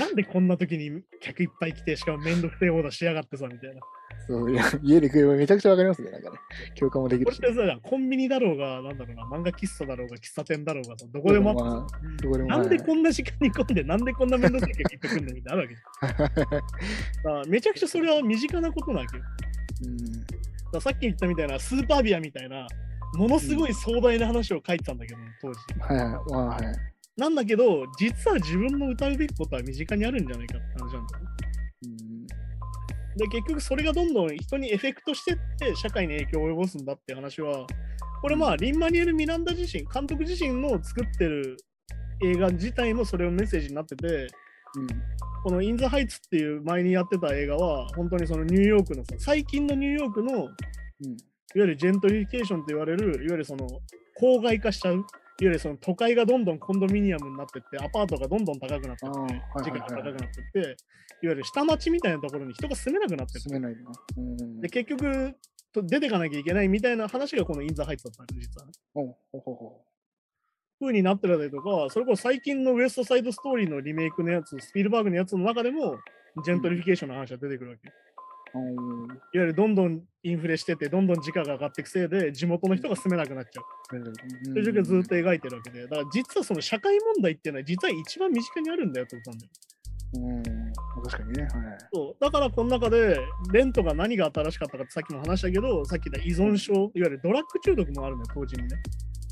[0.00, 3.80] なんでこんな時に客いっぱい来て、しかもめんどくせえオーダーしやがってさ、みたいな。
[4.26, 6.38] そう、いや家で食えばめちゃくちゃわかりますね、なんかね。
[6.78, 7.36] 共感もできるし。
[7.36, 16.40] これってさ、コンビニだろうが、なんだろうな、漫画喫茶だろうが、喫茶店だろうがさ、どこでもあってさ、まあどこでもなんではいこんな時間に混んで、なんでこんなめんどくせえ客いっぱい来んだよみたいなのある
[17.34, 19.22] わけめちゃくちゃそれは身近なことなわけよ。
[19.84, 19.96] うん。
[20.72, 22.66] ださっき言ったみたいな、スーパービアみたいな、
[23.14, 25.60] ものすごい壮大な話を書いてたんだけど、当時。
[25.80, 26.96] はいはい。
[27.20, 31.24] なんだけど、実は自分の歌うべきことは身近にあるんじゃないかって話なんだよ。
[33.16, 37.66] で、結局それがどんどん人にエフェクトしてって社会に影響を及ぼすんだっていう話は、
[38.20, 41.56] これまあ、リン・マニュエル・ミランダ自身、監督自身の作ってる
[42.22, 44.26] 映画自体もそれをメッセージになってて、
[45.42, 50.44] このイン・ザ・ハイツっていう前にやってた映画は、本当にそのニューヨークのさ、最近のニューヨークの、いわ
[51.02, 51.16] うん。
[51.54, 53.66] ゆるジェントリフィケーションと言われる、いわゆるその
[54.20, 55.04] 郊外化しちゃう、いわ
[55.44, 59.70] ゆるその都会がどんどんコンドミニアムになってって、アパートがどんどん高くなってあって、時。
[59.70, 60.76] 価が高くなってって、いわ
[61.22, 63.40] ゆる下町みたいなところに人が住めなくなってる。
[63.40, 63.90] 住めないな。
[64.16, 64.60] うん。
[64.60, 65.34] で、結局、
[65.72, 68.72] と出てかなきゃいけないみたいな話がこのインザハイツだったんです、実はね。
[68.94, 69.40] ほう
[70.78, 75.98] ほになってたりとか、それこそ最近のウエストサイドストーリーのリメイクのやつ、スピルバーグのやつの中でも、
[76.44, 77.92] ジェントリフィケーションの話が出てくるわけ。
[78.54, 79.16] いわ。
[79.32, 83.64] ゆるどんどんインフレしてて、どんどん地価が上がっていくせいで、地元の人が住めなくなっちゃう。
[83.90, 83.96] そ
[84.52, 89.52] ういう状況をずっと描いてるわけで、だから実はその社会問題っていうのは、実は一番身近にあるんだよってことなんだよ。
[90.14, 90.42] うん。
[91.02, 91.42] 確かにね。
[91.42, 91.52] はい。
[91.92, 93.18] そうだからこの中で、
[93.52, 98.68] レントが何が新しかったかってさっきも話したけど、さっき言った依存症、いわゆるドラッグ中毒もあるのよ、当時にね。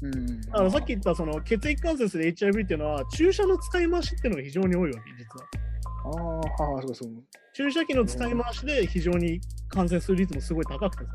[0.03, 0.41] うん。
[0.43, 5.64] だからさっき言ったその血液感染する HIV っていうのは、注射の使い回しっていうのが非常に多いわけ、実は。
[6.05, 7.11] ああ、はあ、そうかそう。
[7.55, 11.11] 注射器の使い回しで非常に感染する率もすごい高くてさ。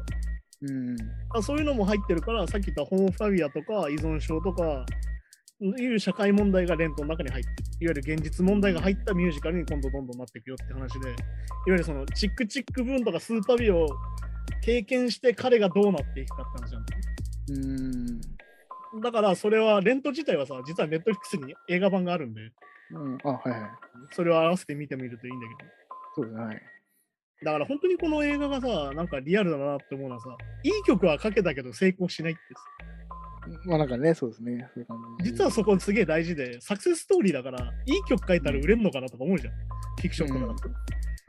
[0.62, 1.44] うん。
[1.44, 4.86] そういうのも入ってるから、さっき言ったホモファビアとか依存症とか、
[5.62, 7.56] いう社会問題がレントの中に入ってる。
[7.82, 11.16] いわゆる現実問題が入ったミュージカルに今度どんどんなっていくよって話で、いわ
[11.68, 13.88] ゆるそのチックチックブーンとかスーパービを
[14.62, 17.02] 経験して彼がどうなっていくかって話なんだよ
[18.94, 19.02] うん。
[19.02, 22.42] だからそれはレント自体はさ、実はネットフリックスに映画版があるんで、
[22.92, 23.18] うん。
[23.24, 23.62] あ、はいはい。
[24.12, 25.72] それを合わせて見てみるといいんだけど。
[26.16, 26.44] そうですね。
[26.44, 26.62] はい。
[27.44, 32.62] だから本当にこの映画がさ、なんかリアルだなって思うのはさ、いい曲は書けたけど成功しないってさ
[33.66, 34.68] まあなんかね、そうですね。
[34.74, 35.32] そういう感じ。
[35.32, 39.54] 実はそこすげえ大事で、サクセスストーリーだから、いい曲書いたら売れんのかなとか思うじゃん。
[39.54, 40.70] フィクションとかだと。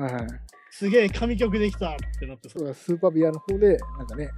[0.03, 0.27] はいはい。
[0.71, 4.31] すげえ神曲できたってなってさそう、だスーパービアの方で、なんかね、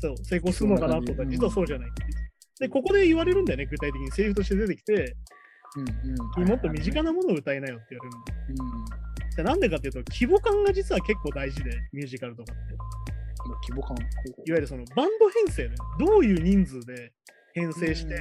[0.00, 2.08] そう成功するのかなとか、そんな感じ実はそうじゃないっていう。
[2.60, 4.10] で、ここで言われるんだよね、具体的に。
[4.10, 5.16] セリフとして出てきて、
[5.76, 6.48] うんうん。
[6.48, 7.08] もっと身近な。
[7.08, 8.68] なものを歌いなよって言われるんだよ。
[9.28, 9.36] うん。
[9.36, 12.74] でなんでかっていうと、規模感が実は結構大事で、ミュージカルとかって。
[13.68, 13.96] 規模感。
[13.96, 17.12] いわゆるそのバンド編成ね、どういう人数で
[17.54, 18.18] 編成して、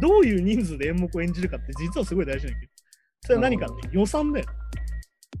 [0.00, 2.72] どういう人数で演目を演じるかって実はすごい大事なんだけど、
[3.20, 4.46] それは何かって予算だよ。
[4.48, 4.83] う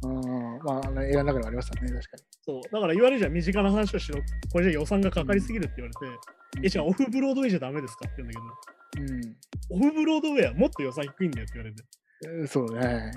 [0.02, 2.08] うんまああの、映画の中でもありましたね、確か
[2.42, 2.62] そう。
[2.70, 4.20] だから言われるじゃん、身近な話をしろ。
[4.52, 6.66] これじゃ予算がかかりすぎるって言われて、に。
[6.66, 9.36] え、じゃあオフブロードウェイじゃダメですかって言うんだけど、うん
[9.70, 11.84] オフブロードウェイはもっと予算低いんだよって言われて、
[12.28, 12.48] うん。
[12.48, 13.12] そうね。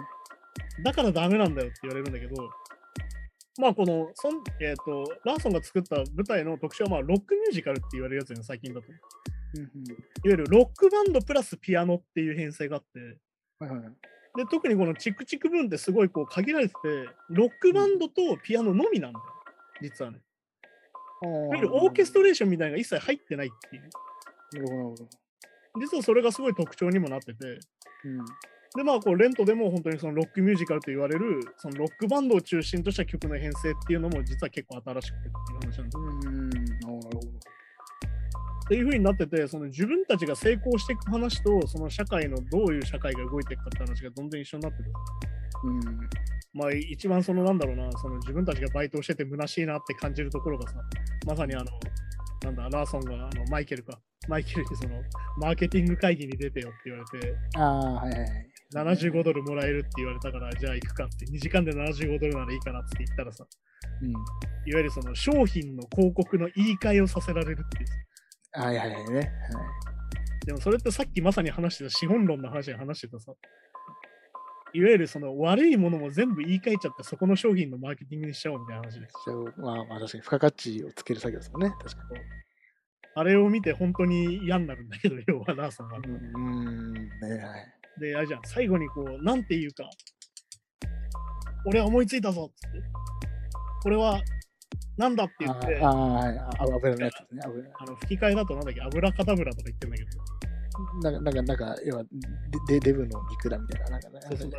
[0.84, 2.50] だからダメなんだよって言われるんだけど、
[3.60, 8.88] まあこの、そんえっ、と、ラーソンが作った舞台の特徴は、まあロックミュージカルって言われるやつよね、最近だと。
[8.88, 8.98] いわ
[9.56, 9.70] うん
[10.24, 13.00] ゆるロックバンドプラスピアノっていう編成があって、
[13.62, 13.68] うん。
[13.68, 13.94] はいはい。
[14.38, 16.80] で特にこのチクチク分ってすごいこう限られてて、
[17.30, 19.26] ロックバンドとピアノのみなんだよ、
[19.82, 20.20] 実はね。
[21.24, 23.82] いわゆるオーケストレーションみたいなのが一切入ってないっていう。
[24.54, 25.08] なるほど、なるほど。
[25.82, 27.60] 実はそれがすごい特徴にもなってて、
[28.06, 28.26] うん。
[28.76, 35.98] でまあこうレントでも本当にそのロックミュージカルと言われるそのロックバンドを中心とした曲の編成っていうのも実は結構新しくてっていう話なんです。
[35.98, 36.50] うん。
[36.50, 37.20] なるほど。
[38.68, 44.92] っていう風になっててその自分たちが成功していく話とその社会のどういう社会が動いていくかって話がどんどん一緒になってる。
[45.64, 45.82] うん。
[46.54, 50.76] まあ一番そのなんだろうなその自分たちがバイトをしてて虚しいなって感じるところがさ
[51.26, 51.66] まさにあの
[52.44, 55.02] なんだラーソンがあのマイケルかマイケルにその
[55.38, 58.48] マーケティング会議に出てよって言われてああ、はいはいはい。
[58.74, 63.46] 75ドルもらえるって言われたから、じゃあ行くかって、2時間で75ドルならいいかなって言ったらさ、
[64.02, 64.10] うん。
[64.10, 64.20] いわ
[64.66, 67.90] ゆるその商品の広告の言い換えをさせられるっていう。
[68.54, 69.18] はいはいはいね。
[69.20, 69.28] はい
[70.48, 73.34] でもそれってさっきまさに話してた資本論の話で話してたさ、
[74.74, 79.14] いわゆるその悪いものも全部言い換えちゃって、そこの商品のマーケティングにしちゃおうみたいな話です。
[79.58, 81.74] まあまあ確かに付加価値をつける作業ですもんね。
[81.82, 82.02] 確か
[83.16, 86.00] あれを見て本当に嫌になるんだけど、要はナーさんは。
[86.00, 86.06] に。
[86.08, 86.94] うん。
[86.94, 87.00] ね
[87.44, 88.00] はい。
[88.00, 89.90] で、あれじゃん、最後にこう、なんて言うか、
[91.66, 92.80] 俺は思いついたぞっつって、
[93.84, 94.22] これは、
[94.98, 97.42] なんだって言って、ああ、油のやつですね。
[97.46, 100.10] 油あの吹き替えだとなんだっけ、油カタブラとか言ってんだけど、
[101.02, 102.04] なんか、なんか、なんか、要は
[102.68, 103.90] デ、デデブの肉だみたいな。
[103.92, 104.20] なんかね。
[104.28, 104.52] そうそう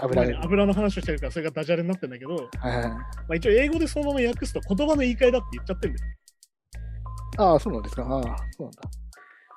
[0.00, 2.40] 油油の話をしてるから、それがダジャレになってんだけど、は
[2.70, 2.90] いはいはい。
[2.90, 3.00] ま
[3.30, 6.10] あ、一応英語でそのまま訳すと言葉の言い換えだって言っちゃってんだよ。
[7.38, 8.02] ああ、そうなんですか。
[8.02, 8.82] ああ、そうなんだ。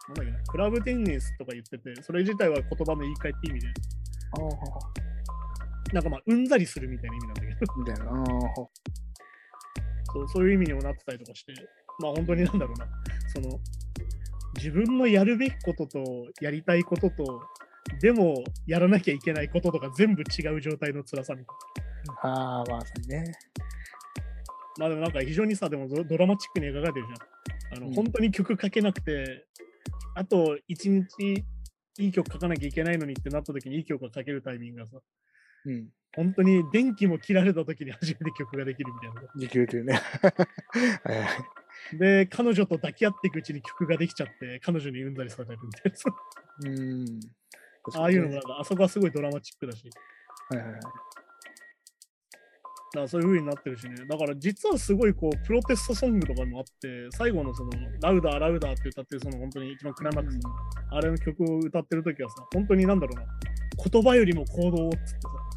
[0.10, 8.12] なんだっけな、クラブテニスとか言ってて、それ自体は言葉の言い換えって意味で、ああ、なんかまあ、うんざりするみたいな意味なんだけど、みたいな。
[8.12, 8.68] ああ、
[10.14, 11.54] そうそういう意味にもなってたりとかして、
[12.00, 12.88] まあ本当になんだろうな、
[13.34, 13.60] その、
[14.56, 17.42] 自分のやるべきこととやりたいことと、
[18.02, 21.56] でもやらなきゃいけないこととか全部違う状態の辛さみたい
[22.24, 23.24] ああ、まあ、そうね。
[23.24, 23.34] な。
[24.80, 27.78] まあでもなんか非常にさ、でもドドラマチックに描かれてるじゃん。
[27.78, 29.46] あの、うん本当に曲書けなくて、
[30.16, 31.44] あと一日
[31.98, 34.98] いい曲書かなきゃいけないのにってなった時にいい曲が書けるタイミングがさ、
[35.66, 35.90] うん。
[36.14, 39.30] 本当に電気も切られた時に初めて曲ができるみたいな。
[39.38, 40.02] 時給というね。
[41.98, 45.94] で、彼女と抱き合っていくうちに曲ができちゃって、彼女にうんざりされるみたい
[46.66, 46.70] な。
[46.70, 47.20] うん。
[47.96, 49.90] ああいうのもなんか、あそこはすごいドラマチックだし、
[50.50, 50.82] はいはいはい。
[50.82, 50.94] だか
[52.94, 54.06] らそういう風になってるしね。
[54.06, 60.50] だから実はすごいこう、プロテストソングとかもあって、最後のその、ラウダーラウダーって歌ってるその本当に一番クライマックスの、
[60.92, 63.26] あれの曲を歌ってる時はさ、本当になんだろうな、
[63.90, 65.51] 言葉よりも行動をっつってさ、うん。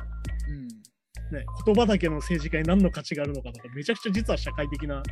[1.33, 5.03] ね、言葉だけの政治家に何の価値があるのかとか、めちゃくちゃ実は社会的な、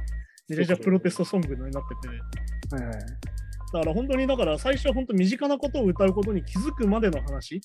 [0.49, 2.95] めちゃくちゃプロテストソングになってて、はいはい。
[2.95, 7.61] だから本当にだから最初は本当身近なことを歌うことに気づくまでの話、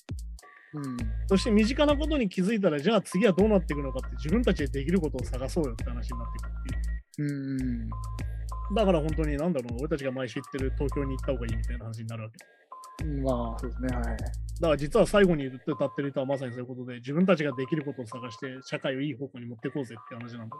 [0.74, 0.96] うん。
[1.26, 6.64] そして身近なことに気づいたら、じゃあ次はどうなっていくのかって自分たちでできることを探そうよって話になっていくっ
[7.16, 7.30] ていう。
[7.30, 7.88] うん。
[8.74, 12.57] だから本当になんだろうな、俺たちが毎週行ってる東京に行った方がいいみたいな話になるわけ。
[13.04, 13.88] まあ、そうですね。
[13.96, 14.04] はい。
[14.04, 14.22] だか
[14.60, 20.56] ら実は最後に歌ってる歌はまさにそういうことで、自分たちができることを探して社会をいい方向に持っていこうぜって話なんだ。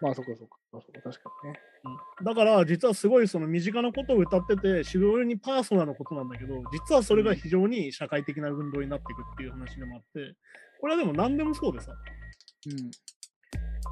[0.00, 0.58] まあ、そこそこ。
[0.72, 1.60] そこ確かにね。
[1.84, 10.34] うん、だから実はすごいその身近なことを歌ってて、非常にパーソナルなことなんだけど、実はそれが非常に社会的な運動になっていくっていう話でもあって、
[10.80, 12.90] これはでも何でもそうでさ、うん。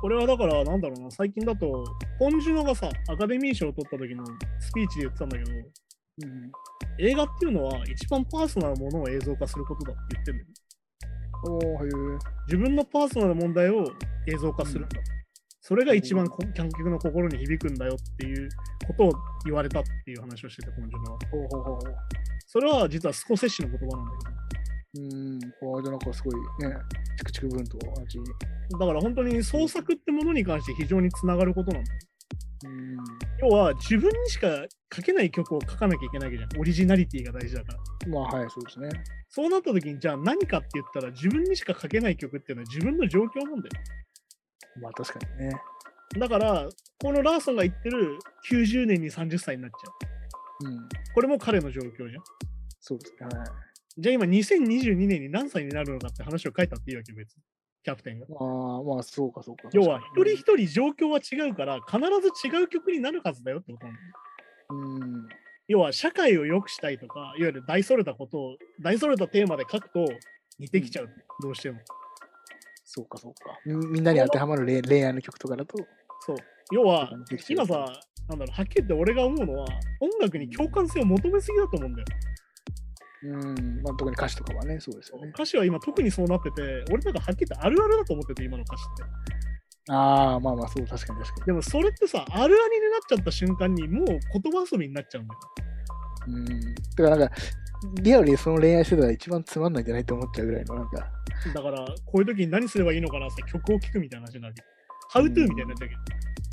[0.01, 1.84] これはだからなんだろうな、最近だと、
[2.18, 4.24] ポンジュノがさ、アカデミー賞を取った時の
[4.59, 5.51] スピーチで言ってたんだけど、
[6.22, 6.52] うん。
[6.98, 10.50] 映画っていうのは一番パーソナルなものを映像化することだって言ってるんだよ。
[11.46, 12.18] おー、へえ。
[12.46, 13.84] 自分のパーソナルな問題を
[14.26, 15.00] 映像化するんだ。
[15.62, 18.48] それが一番こ観客の心に響くんだよっていう
[18.86, 19.12] ことを
[19.44, 21.18] 言われたっていう話をしてて、ポンジュノは。
[21.30, 21.80] ほうほうほうほう。
[22.46, 24.40] それは実はスコセッシの言葉なんだけ
[24.92, 25.38] うん。
[25.74, 26.34] ああ、じゃあなんかすごい
[26.68, 26.74] ね、
[27.18, 28.18] チクチク文と同じ。
[28.70, 28.78] ど。
[28.78, 31.98] だから本当に創作ってものに関して非常につながることなんだよ。
[32.64, 32.96] うん。
[33.40, 36.60] 要は自分にしか書けない曲を書かなきゃいけないわけじゃん。
[36.60, 38.08] オリジナリティが大事だから。
[38.08, 38.90] まあ、はい、そうですね。
[39.28, 43.68] そうなった時に、じゃあ何かって言ったら自分にしか書けない曲っていうのは自分の状況なんだよ。
[44.80, 45.52] まあ、確かにね。
[46.18, 46.68] だから、
[47.00, 48.18] このラーソンが言ってる
[48.50, 50.70] 90年に30歳になっちゃう。
[50.70, 50.88] うん。
[51.14, 52.22] これも彼の状況じゃん。
[52.80, 53.26] そうですね。
[53.26, 53.48] はい。
[53.98, 57.42] じゃあ今2022年に何歳になるのかって話を書いたっていいわけよ別に。
[57.82, 58.26] キャプテンが。
[58.38, 58.44] あ
[58.80, 59.68] あ、まあそうかそうか。
[59.72, 64.14] 要は一人一人状況は違うから必ず違う曲になるはずだよってことなんだよ。
[64.70, 65.28] うん。
[65.68, 70.04] 要は社会を良くしたいとか、いわゆる大それたことを、大それたテーマで書くと
[70.58, 71.10] 似てきちゃう。
[71.42, 71.78] どうしても。
[72.84, 73.58] そうかそうか。
[73.64, 75.76] みみんなに当てはまる恋恋愛の曲とかだと、
[76.26, 76.36] そう。
[76.72, 77.12] 要は、
[77.48, 77.86] 今さ、
[78.28, 79.66] なんだろう、はっきり言って俺が思うのは、
[80.00, 82.06] 音楽に共感性を求めすぎだと思うんだよ。
[83.22, 85.28] うん、まあ、特に歌詞とかはね、そうですよね。
[85.34, 89.92] 歌詞は今特にそうなってて、俺なんかはっきり言ってあるあるだと思ってて、今の歌詞って。
[89.92, 94.20] ああ、まあまあ、そう、確かに確かでもそれってさ、あるあるになっちゃった瞬間に、もう言
[94.52, 95.40] 葉遊びになっちゃうんだよ。
[96.28, 96.34] に。
[96.34, 96.74] うん。
[96.74, 97.34] だからなんか、
[98.02, 101.10] リアルにその恋愛してたら一番つまんないんじゃないと思っちゃうぐらいの、なんか、
[101.54, 105.18] だから、こういう時に何すればいいのかなって曲を聴くみたいな話になるわけ。
[105.18, 105.94] How to みたいになっちゃうけ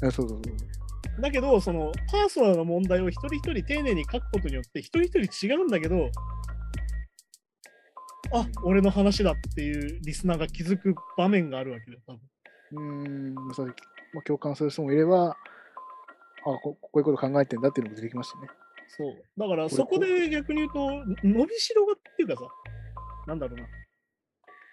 [0.01, 0.07] ど。
[0.07, 0.76] あそうそうそう。
[1.19, 6.09] だけど、そのパーソナルな問題を一人一人丁寧に書くことによって、一人一人違うんだけど、
[8.33, 12.21] あ、俺の話だっていうリスナーが気づく場面があるわけだよ、多分。
[12.69, 13.67] うん、そう
[14.13, 15.35] まあ、共感する人もいれば、あ
[16.61, 18.47] ここういうこと考えてんだっていうのも出てきましたね。
[18.87, 19.15] そう。
[19.37, 20.89] だから、れそこで逆に言うと、
[21.23, 22.41] 伸びしろがっていうかさ、
[23.27, 23.67] なんだろうな。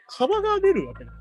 [0.09, 1.16] 幅が出るわけだよ。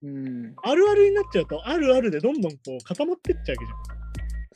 [0.00, 3.98] うん、あるあるになっちゃうと、あるあるでどんどんこう固まってっちゃうわけじ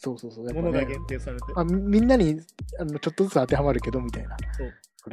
[0.03, 0.53] そうそうそう。
[0.53, 1.45] ものが限定されて。
[1.55, 2.41] あみみんなに
[2.81, 4.37] あのちょっとずつ当てはまるけどみたいな。
[4.59, 4.73] そう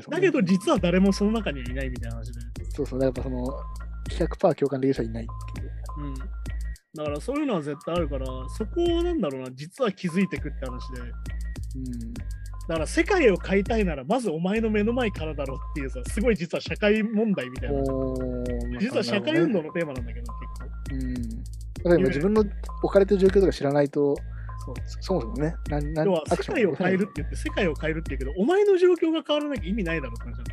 [0.09, 2.39] だけど、実は誰もその中にはいないみたいな話で。
[2.69, 3.45] そうそう、やっぱその、
[4.09, 5.71] 100%共感できる人はいないっていう。
[5.99, 6.13] うん。
[6.15, 11.01] だからそういうのは絶対あるから、そこをなんだろうな、実は気づいてくって話で。
[11.01, 17.83] うん、だから世界を変えたいなら、まずお前の目の前からだろうっていうさ、すごい実は社会問題みたいな。
[18.79, 20.33] 実は社会運動のテーマなんだけど、
[20.89, 21.13] 結うん。
[21.13, 22.43] 例えば自分の
[22.83, 24.38] 置かれてる状況とか知らないと、構。
[24.85, 25.55] そうそもそもね、
[26.05, 30.43] 要は世界を変えるって言って、世界を変えるって言うけど、お前の状況が変わらなきゃ意味ないだろって話なの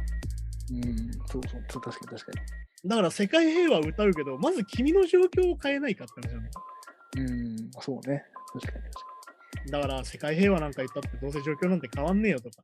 [0.69, 2.43] うん、そうそうそう、確かに確か
[2.85, 6.47] だから世界平和を歌うけど、まず君の状況を変えないかって話なの。
[6.47, 7.53] に。
[7.55, 8.25] うん、そうね。
[8.53, 9.17] 確かに確か
[9.71, 12.63] だから世界平和なんか言ったってどうせ状況なんて変わんねえよとか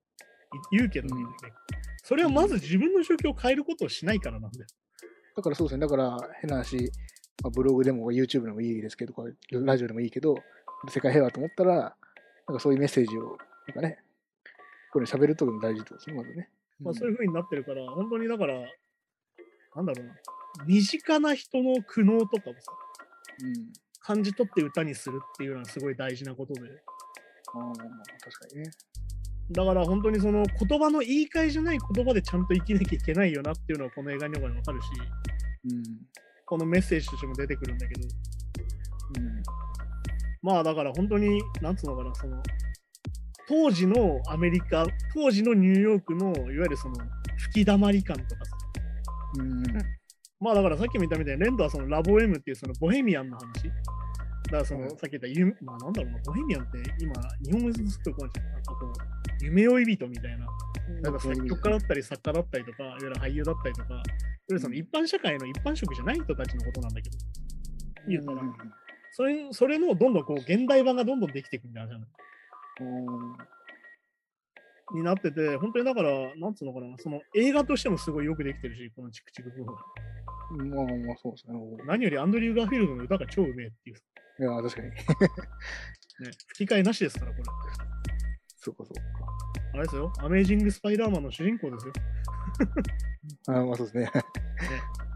[0.72, 1.26] い言うけど、うん
[2.05, 4.66] それはまず自分の状況を変えることをしないからなんだよ。
[4.66, 5.36] に。
[5.36, 6.76] だからそうですね、だから変な話、
[7.42, 9.14] まあ、ブログでも YouTube でもいいですけど、
[9.53, 10.34] ラジオでもいいけど、
[10.88, 11.74] 世界平和と思ったら、
[12.48, 13.98] なんかそういうメッセージを、なんかね、
[14.92, 16.48] これ喋るときも大事ってことですね、まずね。
[16.80, 18.54] まあそういう風になってるから、本当にだから、
[19.74, 20.14] なんだろうな、
[20.66, 22.72] 身近な人の苦悩とかをさ、
[23.42, 23.72] うん。
[24.00, 26.60] 感じ取って歌にするっていうのはすごい大事なことで。
[27.54, 28.70] ああ、確かにね。
[29.50, 34.86] だから本当にその言葉の言い換えじゃない言葉でちゃんと生きなきゃいけないよなっていうのはこの映画にもわかるし、
[35.70, 35.82] うん。
[36.46, 38.00] このメッセージとしても出てくるんだけど、
[39.18, 39.42] うん。
[40.43, 42.43] まあだから本当に、なんつうのかな、その、
[43.49, 46.97] 当時のアメリカ、当時のニューヨークのいわゆるその
[47.38, 48.57] 吹き溜まり感とかさ、
[49.38, 49.62] うん。
[50.40, 53.68] まあだからさっきも言ったみたいに、レンドはそのラボ M っていうそのボヘミアンの話。
[53.68, 53.70] だ
[54.51, 54.90] からその、うん。
[54.90, 57.14] さっき言った夢、まあなんだろうな、ボヘミアンって今、
[57.45, 58.30] 日本語ですっごい怖い。
[58.34, 58.47] じゃん。
[58.47, 60.47] なんかこう、夢追い人みたいな、
[61.03, 64.03] なんか作曲家だったり作家だったりとか、いわゆる俳優だったりとか、いわ
[64.49, 67.18] ゆるその一般社会の一般職じゃない人たちのことなんだけど、
[68.09, 68.43] 言うたら、
[69.12, 73.46] それそれのどんどんこう現代版がどんどんできていくみたいな話なんだ
[74.94, 79.74] になってて、本当にだから、なんつうのかな、その映画としてもすごいよくできてるし、このチクチク部分。
[80.70, 81.58] まあまあ、そうですね。
[81.86, 84.88] 何よりアンドリュー・ガーフィールドの歌が超うめえっていう、いや、確かに。
[84.88, 84.94] ね、
[86.48, 87.44] 吹き替えなしですから、これ。
[88.58, 88.94] そうか、そう
[89.74, 91.92] あれですよ、アメージング・スパイダーマンの主人公ですよ。
[93.46, 93.60] か。
[93.60, 94.10] あまあ、そうですね。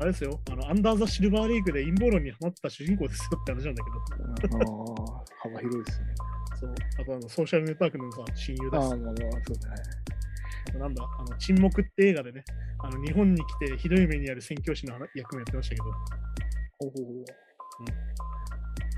[0.00, 6.06] あれですよ、あのアンダー・ザ・シルバーレイクで陰謀論にハマった主人公ですよって話なんだけど、ああ、幅広いですね。
[6.60, 10.78] そうあとあのソーシャルネットワークのさ親友だしああ、まあまあ、そうですね。
[10.78, 12.44] なんだ、あの沈黙って映画でね、
[12.80, 15.90] あの日本に来てひどい目にある宣教師の役もやってましたけど、ほ
[16.88, 17.24] うほうほう。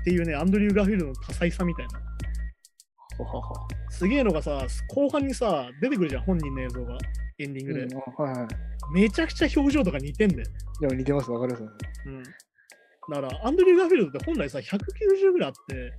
[0.01, 1.99] っていうね、アンドリュー・ガーフィールドの多彩さみたいな。
[3.25, 3.67] ははは。
[3.89, 6.97] すげえのがさ、後半にさ、出てくるじゃん、本人の映像が、
[7.39, 7.83] エンディングで。
[7.83, 8.47] うん、あはいはい。
[8.93, 10.47] めちゃくちゃ表情とか似てんだよ。
[10.81, 11.63] でも似てます、わかります。
[12.05, 12.23] うん。
[12.23, 15.93] だから、アンドリュー・ガーフィールドって本来さ、190ぐらいあって、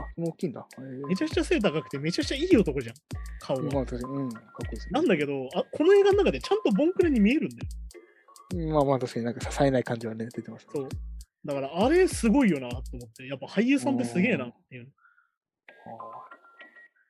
[0.00, 0.66] あ、その大きいんだ。
[0.78, 2.94] えーめちゃくちゃ背高くて、めちゃくちゃいい男じゃん、
[3.40, 3.62] 顔が。
[3.62, 4.90] まあ、確かに、うん、かっこいいですね。
[4.92, 7.62] なんだけどあ、この映画の中でちゃんとボンクラに見えるんだよ。
[8.54, 10.66] うんまあまあ、確かになんか支えない感じはね、出てます。
[10.74, 10.88] そう。
[11.44, 14.92] だから、あれすごいよなと思って、やっぱ俳優さんってすげえなっていう。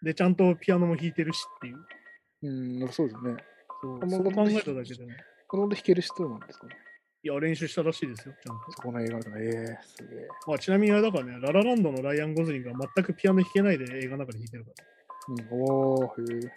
[0.03, 1.77] で、ちゃんとピアノも弾いてるしっていう。
[2.43, 2.51] う
[2.85, 3.37] ん、そうですね。
[3.81, 5.17] そうあそう考えただけでね。
[5.47, 6.77] この音弾ける人なんですかね。
[7.25, 8.73] いや、練習したらしいですよ、ちゃんと。
[8.73, 10.29] そこの映画とか、ええすげえ。
[10.47, 15.55] まあ、ちなみにあれだからね、ララランドのライアン・ゴズリングは全くピアノ弾けないで映画の中で弾いてるから。
[15.55, 16.53] うん、おー、へえ。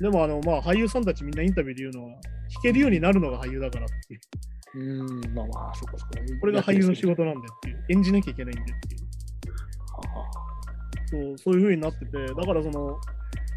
[0.00, 2.20] でも、あの、まあ、俳優さんたちみんなインタビューで言うのは、
[2.54, 4.20] 弾けるようになるのが俳優だからっていう。
[4.76, 6.12] うん、まあまあ、そこそこ。
[6.40, 7.16] これが俳優の仕事。
[7.16, 7.84] 事なんでっていう。
[7.90, 9.04] 演じなきゃいけないんでっていう。
[11.06, 12.98] そうそういう風になってて、だからその、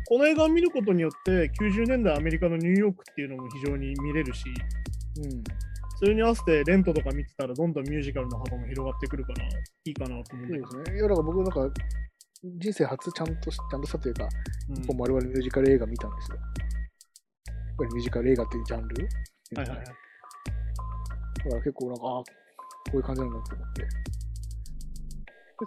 [0.09, 4.45] この映画を見ることによって、90年代アメリカのニューヨークっていうのも非常に見れるし、
[5.17, 5.43] うん。
[5.99, 9.49] それに合わせてレントとか見てたら、どんどんミュージカルの幅も広がってくるから、い
[9.83, 10.67] いかなと思うんだけど。
[10.71, 10.97] そうですね。
[10.97, 11.73] いや、だから僕なんか、
[12.43, 14.29] 人生初ちゃんとし、ちゃんとしたというか、
[14.69, 16.37] うん一本我々ミュージカル映画見たんですよ。
[16.37, 16.45] やっ
[17.77, 19.07] ぱりミュージカル映画っていうジャンル？
[19.57, 19.85] はいはいはい。
[19.85, 19.95] だか
[21.49, 22.25] ら結構なんか、ああ、こ
[22.93, 23.81] ういう感じなんだと思って。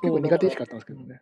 [0.00, 1.20] 結構苦手意識あったんですけどね。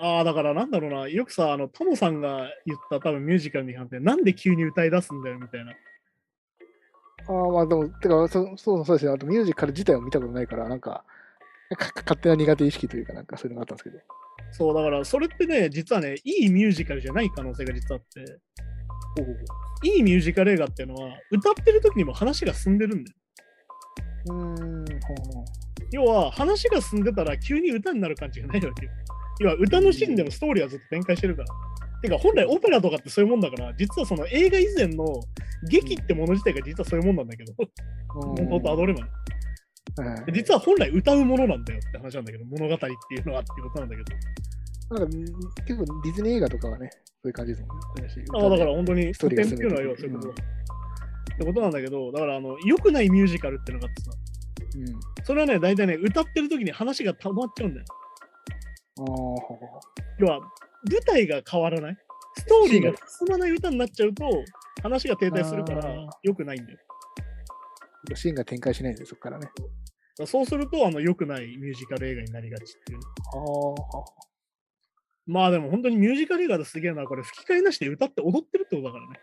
[0.00, 5.72] ああ、だからなんだろうな、よくさ、あの、タモさんが言った多分ミュージカルに関して、なんで急に歌い出すんだよみたいな。
[5.72, 9.12] ああ、まあでも、てか、そそうそうですね。
[9.12, 11.04] あとミュージカル自体を見たことないから、なんか、
[11.76, 13.98] か勝手な苦手意識というか、なんかそういうのがあったんですけど。
[14.52, 18.38] そう、だからそれってね、実はね、いいミュージカルじゃない可能性が実はあって、
[19.82, 23.16] いいミュージカル映画っていうのは、歌ってる時にも話が進んでるんだよ。
[24.28, 24.36] ほう。
[24.36, 25.44] ん、ほうほう。
[25.90, 28.92] 要は、話が進んでたら急に歌になる感じがないわけよ。
[29.40, 31.48] 要は、歌のシーンでもストーリーはずっと展開してるから。
[32.02, 35.04] てか、本来オペラとかってそういうもんだから、実はその映画以前の
[35.68, 37.52] 劇ってもの自体が実はそういうもんなんだけど、
[38.08, 39.06] 本当とアドレバね。
[39.06, 44.16] はいで実は本来歌うものなんだよって話なんだけど、物語っていうのはっていうことなんだけど。
[44.90, 45.16] なんか
[45.66, 48.16] 結構ディズニー映画とかはね、そういう感じですもんね。
[48.32, 50.34] ああだから本当にストっていうのは要はそういうことだ。
[50.34, 54.10] ってことなんだけど、だからあの良くないミュージカルっていうのがあってさ、
[54.76, 55.24] うん。
[55.24, 57.86] それはね、大体ね、歌ってる時に話が溜まっちゃうんだよ。
[60.18, 60.40] 要は、
[60.90, 61.96] 舞台が変わらない？
[62.36, 64.24] ストーリーが進まない歌になっちゃうと、
[64.82, 66.78] 話が停滞するからあー良くないんだよ。
[68.14, 69.48] シーンが展開しないんでそこからね。
[70.24, 72.98] そうすると、あの良くないミュージカル映画になりがちっていう。
[72.98, 74.04] ああ、
[75.26, 79.20] まあでも本当にミュージカル映画ですげえな、これ吹き替えなしで歌って踊ってるってことだからね。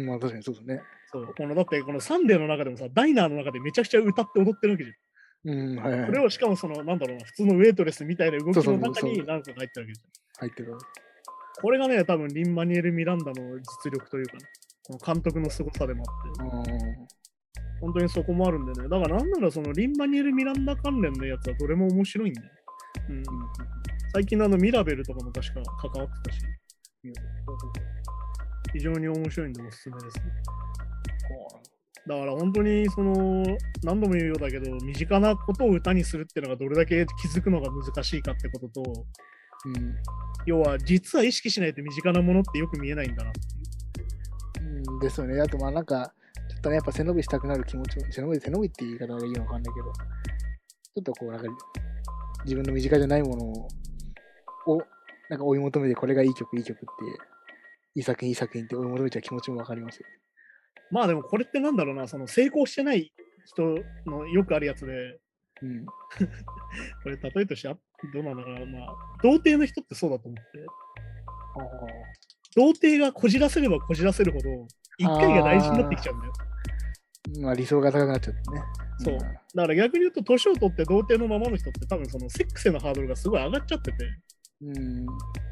[0.00, 0.82] うん、まあ確かにそうですね。
[1.12, 1.34] そう。
[1.36, 4.96] このだって、このサンデーの中でもさ、ダイナーの中でめちゃくちゃ歌って踊ってるわけじゃん。
[5.44, 6.06] うん、はいはい。
[6.06, 10.48] これをしかもその、なんだろうな、普通のウェイトレスみたいな動きの中に何個か入ってるわけじゃん。
[10.48, 10.78] 入ってる。
[11.62, 14.44] これがね、多分リン・マニュエル・ミランダの実力というかね、
[14.82, 17.06] この監督の凄さでもあって、うん。
[17.80, 22.48] 本当にそこもあるんでね、だからなんならそのリン・マニュエル・ミランダ関連のやつはどれも面白いんだよ。
[23.08, 23.22] うん、
[24.12, 26.42] 最近のあのミラベルとかも確か関わってたし、
[28.74, 30.24] 非常に面白いんでおすすめですね。
[32.06, 33.44] だから本当にその
[33.82, 39.06] 何度も言うようだけど身近なことを歌にするっていうのがどれだけ気づくのが難しいかってことと
[39.66, 39.96] うん。
[40.46, 43.32] 要は実は意識しないと身近なものってよく見えないんだなっ
[43.92, 44.04] てい
[44.64, 44.92] う。
[44.92, 45.40] うん、ですよね。
[45.40, 46.12] あと、まあなんか、
[46.48, 51.46] ちょっとね、やっぱ背伸びしたくなる気持ちも、背伸び、背伸びって言い方がいいのかわかんないけど、ちょっとこう、なんか、
[52.44, 53.68] 自分の身近じゃないものを、
[54.66, 54.82] を
[55.28, 56.86] なんか追い求めて、これがいい曲、いい曲って、
[57.96, 60.06] いい作品、いい作品って追い求めちゃう気持ちもわかりますよ。
[60.90, 63.12] まあでもこれってなんだろうなその成功してない
[63.46, 63.76] 人
[64.06, 65.20] のよくあるやつで。
[65.62, 65.86] うん。
[67.02, 67.76] これ例えとしてあ
[68.14, 70.66] どうなんだろうな、まあ、童貞の人ってそうだと思って。
[72.56, 74.66] 童貞がこじらせればこじらせるほど
[74.98, 76.32] 一回が大事になってきちゃうんだよ。
[77.42, 78.62] まあ理想が高くなっちゃってね。
[78.98, 79.18] そう。
[79.18, 83.98] だから逆に言うと年を取って童貞のままの人って多分そのセックスへのハードルがすごい上がっちゃってて
[84.62, 85.06] うん。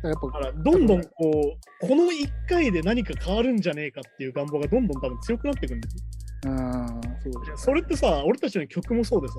[0.05, 5.95] やっぱだからどんどんこうこの1回で何か変わるんじゃねえかっていう願望がどんどん多分強くなってくんだよ。
[6.47, 7.01] うん、
[7.33, 9.35] そうですそれってさ俺たちの曲もそうでさ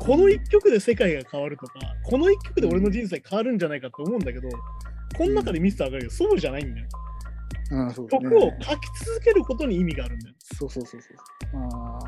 [0.00, 1.72] この1曲で世界が変わるとか
[2.04, 4.48] この1曲で俺の人生変わるんじゃないかって思うんだけど
[5.16, 6.86] この中で見せたら分かるけどそうじゃないんだよ。
[7.70, 8.30] うん、そうですね。
[8.30, 10.34] 曲を書き続けることに意味があるんだよ。
[10.58, 11.16] そうそうそうそう。
[11.54, 11.98] あ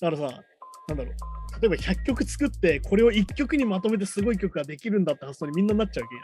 [0.00, 0.42] だからさ、
[0.88, 6.22] なんだろう、例えば100曲作って、これを1曲にまとめてすごい曲ができるんだって発想にみんななっちゃうわけや。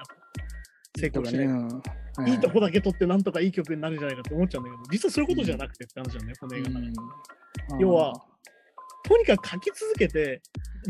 [0.98, 1.46] 成功しない。
[1.46, 1.82] うん
[2.26, 6.88] いいとこだけ取ってなんとかいい曲になるんじゃないかって思っちゃうんだけど、実はそういうことじゃなくてって話なんだよ、この映画の中で。
[6.88, 8.12] うん要は、
[9.04, 10.42] とにかく書き続けて、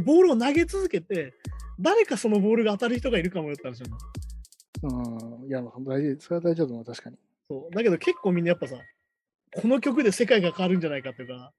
[0.04, 1.34] ボールを投げ続けて、
[1.78, 3.96] 誰かそのボールが当たる人がいるかもよって話な
[4.88, 5.40] ん。
[5.42, 7.16] うん、いや、まあ大事、それは大事だと思う、確かに。
[7.48, 8.76] そうだけど結構みんなやっぱさ、
[9.54, 11.52] この曲で世界が変わるんじゃないかというか、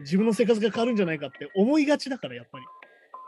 [0.00, 2.64] 自分の生活が変わるんじゃないかって思いがちだから、やっぱり。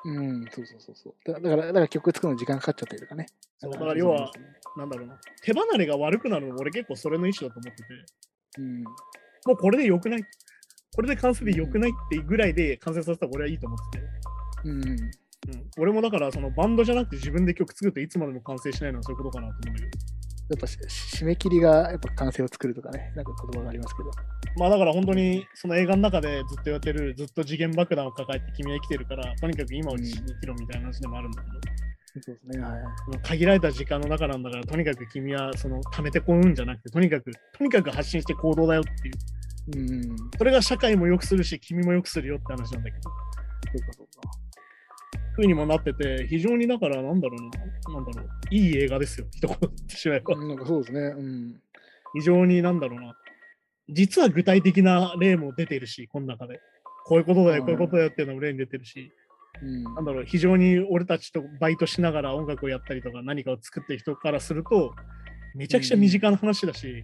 [0.05, 1.33] うん、そうそうそうそう。
[1.33, 3.27] だだから、だから曲作るのに時間かかっちゃったりとかね。
[3.59, 4.31] そうだから要は、
[4.77, 7.89] なんだろうな、手離れが悪くなるの俺結構それの一種だと思ってて、
[8.59, 8.91] うん、も
[9.49, 10.25] うこれで良くない。
[10.95, 14.05] これで完成で良くないってぐらいで完成させたら俺はいいと思ってて、
[14.65, 15.11] うん、うん、
[15.79, 19.91] 俺もだからそのバンドじゃなくて自分で曲作るといつまでも完成しないのはそういうことかなと思うん
[20.57, 24.11] だけど、っぱし締め切りがやっぱ完成を作るとかね、なんか言葉がありますけど。
[24.59, 31.55] まあだから本当にその映画の中でずっとやってるずっと次元爆弾を抱えて君は生きてるから、とにかく今を生きろみたいな話でもあるんだけど、
[32.21, 32.83] そうですね、はい。
[33.23, 39.15] 限られた時間の中なんだから、とにかく君はその溜めてこうんじゃなくて、とにかく、とにかく発信して行動だよっていう。
[39.75, 43.11] うん、それが社会も良くするし、君も良くするよって話なんだけど、そ
[43.79, 44.42] うかそうか。
[45.37, 50.35] 風にもなってて、非常にだからなんだろうな、なんだろう、いい映画ですよ、一言言ってしまえば。
[50.35, 51.61] うんなんかそうですね、うん。
[52.15, 53.17] 非常になんだろうな。
[53.89, 56.61] 実は具体的な例も出てるし、この中で。
[57.05, 59.13] こういうことだよ、うんこういうことだよっていうのも例に出てるし、
[59.63, 64.95] うんなんだろう、非常に俺たちとバイトしながら音楽をやったりとか何かを作ってる人からすると、
[65.55, 67.03] めちゃくちゃ身近な話だし、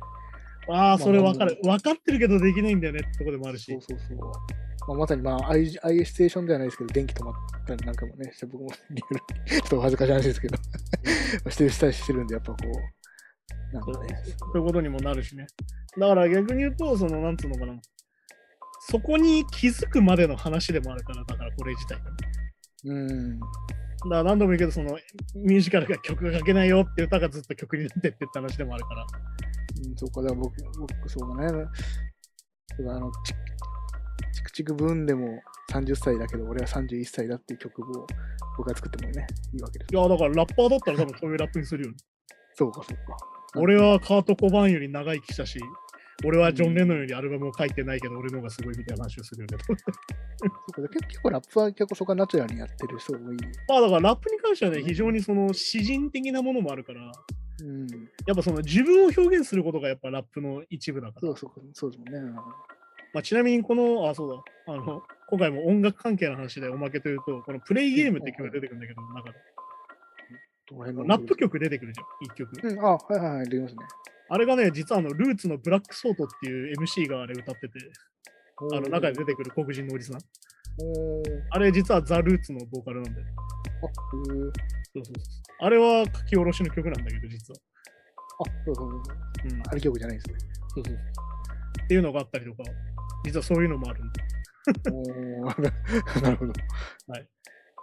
[0.71, 1.59] ああ、それ分かる。
[1.63, 4.68] 分かってるけどできないんだよねってとこでもあるしそう、そうそう。
[4.89, 7.35] まあ、まさに、まあ、I- IA ステーションではないですけど、電気止まっ
[7.67, 10.57] たりなんかもね、して僕もリアルに、ちょっとお恥ずかしい話ですけど、
[11.51, 15.47] してるしたりしてるんで、やっぱこう、なんかね、そういうことにもなるしね。
[15.99, 17.79] だから逆に言うと、その、なんつうのかな。
[18.81, 22.11] そこに気づくまでの話でもあるから、だからこれ自体が。
[22.85, 23.49] うん、だか
[24.09, 24.97] ら何度も言うけど、その
[25.35, 29.07] ミュージカルが曲が書けないよって歌がずっと曲になってってって話でもあるから。
[29.87, 31.69] うん、そうか、だから僕、僕、そうだね。
[32.79, 33.13] あの、
[34.39, 38.07] チチクチクブーンでも30歳だけど、俺は31歳だっていう曲を
[38.57, 39.89] 僕が作ってもね、いいわけです。
[39.93, 41.97] いや、だからラッパーだったら多分そういうラップにするよね。
[42.55, 43.17] そうか、そうか。
[43.57, 45.59] 俺はカート・コバーンより長生きしたし、
[46.25, 49.59] 俺はジョン・レノンよりアルバムを書いてないけど、俺の方がすごいみたいな話をするよね。
[49.67, 53.39] そうか結結構ラップは結構そこはナチュラルにやってる人もいい。
[53.69, 57.13] まあだからラップに関してはね、非常にその詩人的なものもあるから、
[57.61, 57.87] うん。
[58.27, 61.21] やっぱその自分を表現することがやっぱラップの一部だから。
[61.21, 62.41] そうそうそうですもんね。
[63.19, 69.33] まあ、ちなみにこの、あ、そうだ、あの、今回も音楽関係の話でおまけというと、このプレイゲームって曲が出てくるんだけど、なんか
[70.71, 72.61] どの辺のラップ曲出てくるじゃん、一曲。
[72.63, 73.81] うん、あ、はいはいはい、出ますね。
[74.29, 77.81] あれがね、実はあの、ルーツのブラックソートっていう MC があれ歌ってて、
[78.73, 80.21] あの、中で出てくる黒人のおじさん。
[81.51, 83.27] あれ実はザ・ルーツのボーカルなんだよ。
[83.83, 84.25] あ、そう
[84.95, 85.15] そうそう。
[85.59, 87.59] あれは書き下ろしの曲なんだけど、実は。
[88.47, 89.49] あ、そうそうそう。
[89.51, 89.63] うん。
[89.67, 90.35] あれ曲じゃないですね。
[90.77, 90.99] そうそう
[91.83, 92.71] っていうのがあったりとか、
[93.25, 94.23] 実はそういうのもあるんで。
[94.93, 95.63] おー
[96.23, 96.53] なるほど。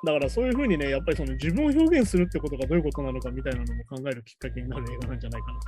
[0.06, 5.54] だからそういうふうにね、やっぱりその自分を表現するってことがどういうことなのかみたいなのも考えるきっかけになる映画なんじゃないかな。
[5.54, 5.60] も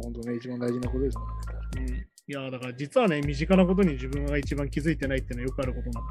[0.00, 1.34] う本当ね、一番大事なことですもんね。
[1.78, 6.10] うん、いやーだから実はね、身近なことに自分が一番気づいてないっていうのはよくあることなん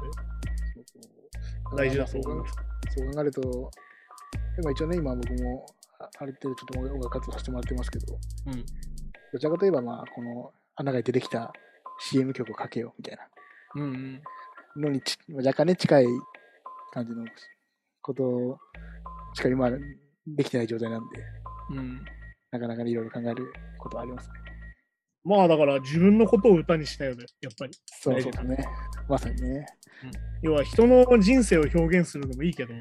[0.74, 2.54] そうそう大事だとそう思います。
[2.96, 3.70] そう考えると、
[4.56, 5.66] でも一応ね、今僕も
[5.98, 8.64] あある程度ちょっと音楽活動させてもらってますけど、うん。
[9.32, 11.52] どちらかといえば、まあ、この穴が出てきた
[11.98, 13.22] CM 曲をかけようみたいな
[13.76, 14.22] うんうん。
[14.82, 16.06] のにち若干ね、近い
[16.92, 17.24] 感じの
[18.02, 18.58] こと
[19.34, 19.70] しか今
[20.26, 21.22] できてない状態なんで、
[21.70, 22.04] うん。
[22.50, 24.34] なかなかいろいろ考えることはありますね。
[25.24, 27.72] まあだから自分のことを歌にしたよね、やっぱり。
[27.86, 28.64] そうそうですね。
[29.08, 29.66] まさにね。
[30.42, 32.80] 要は人の人生を表現するのもいいけど、うん。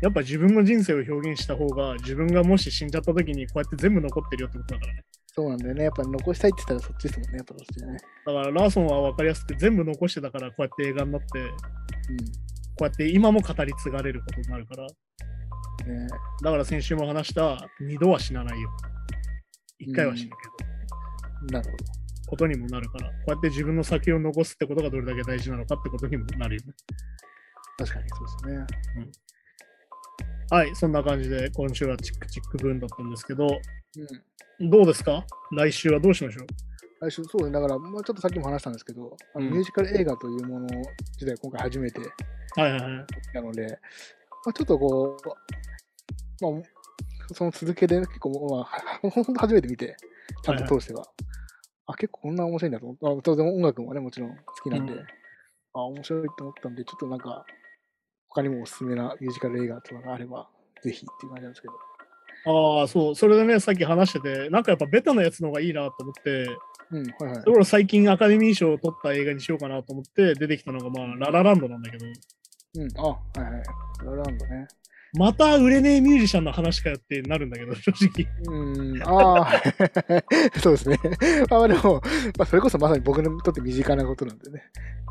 [0.00, 5.04] やっぱ自分の人生を表現した方が、自分がもし死んじゃった時にこうやって全部残ってるよってことだからね。
[5.34, 5.84] そうなんだよね。
[5.84, 7.36] やっぱ残したいって言ったらそっちですもんね。
[7.38, 7.98] やっぱそっちでね。
[8.26, 12.16] だからラーソンは分かりやすく全部残してたからこうやって映画になって、こうん。
[12.16, 16.06] うやって今も語り継がれることになるから、ね
[16.42, 18.68] だから先週も話した二度は死なないよ。
[19.78, 20.36] 一回は死ぬけ
[21.54, 21.84] ど、なるほど。
[22.28, 26.72] ことにもなるから、こうやって自分の先を残すってことがどれだけ大事なのかってことにもなるよね。
[27.78, 28.16] 確かにそ
[28.46, 28.66] うですね。
[30.50, 33.46] はい、そんな感じで今週はチックチックブーンだったんですけど、
[34.60, 34.70] うん。
[34.70, 35.24] どうですか？
[35.52, 36.46] 来週はどうしましょう？
[37.00, 37.50] 来週、そうね。
[37.50, 43.06] だから、まあ、ちょっとさっきも話したんですけど、あのうんミュージカル映画というもの自体今回初めてはいはいはい。
[43.34, 43.66] なので、
[44.44, 45.16] まあ、ちょっとこ
[46.40, 46.62] う、まあ、
[47.34, 48.64] その続けで結構、まあ、
[49.02, 49.96] ほほんと初めて見て、
[50.42, 51.04] ちゃんと通しては、
[51.86, 55.00] あ、結構こんな面白いんだと思っ当然音楽もね、もちろん好きなんで、うん
[55.74, 57.44] あ、面白いと思ったんで、ちょっとなんか、
[58.28, 60.48] 他にもおすすめなミュージカル映画とかがあれば、
[60.82, 61.74] ぜひっていう感じなんですけど。
[62.44, 66.46] ああ、そう、それでね、さっき話してて、なんかやっぱベタなやつの方がいいなと思って、
[66.90, 67.42] うん、はいはいだ。
[67.42, 72.06] から最近アカデミー賞を取った映画にしようかなと思って出てきたのが、まあ、ララランドなんだけど、
[72.74, 73.62] うん、あ、はいはい。
[74.04, 74.66] ラランドね。
[75.14, 78.26] また売れねえミュージシャンの話かよってなるんだけど、 正直。
[78.46, 79.62] うん、ああ、
[80.58, 80.98] そうですね。
[81.50, 82.00] まあでも、
[82.38, 84.62] まあ、それこそまさに僕にとって身近なことなんでね。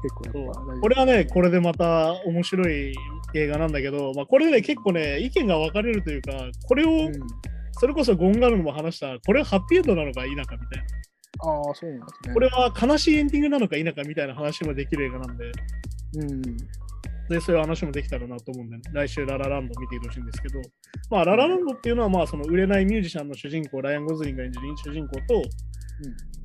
[0.02, 2.96] 結構これはね、これでまた面白い
[3.36, 6.32] 映画なんだけど、まあ、これでね、結構ね、意見が分かれるというか、
[6.68, 7.14] これを、うん、
[7.74, 10.58] それこそゴンガルのも話した、これはハッピーエンドなのか否かみたいな。
[11.44, 12.34] ああ、そうなんですね。
[12.34, 15.52] これは悲しいエンディングなのか否かみたいな話もできる映画なんで、
[16.16, 16.42] うん、
[17.32, 20.62] でそういう話もできたらなと思うんで、来週ララランド見てほしいんですけど、
[21.10, 25.42] まあ、ララランドっていうのは、まあ、その売れないミュージシャンの主人公、ライアン・ゴズリンが演じる主人公と、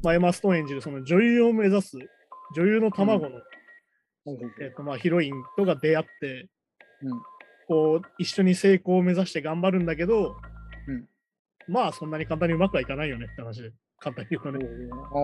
[0.03, 1.99] まあ、エマ・ストーン演じるその女優を目指す、
[2.55, 3.41] 女優の卵の、
[4.63, 6.49] えっとまあ、ヒロインとが出会って、
[7.03, 7.21] うん。
[7.69, 10.37] こう一緒に成功を目指して頑張るんだけど、
[10.87, 11.09] うん。
[11.69, 14.65] まあそんなに簡単にうまくはいかないよねって話で、簡単に言うとね。
[15.13, 15.19] あ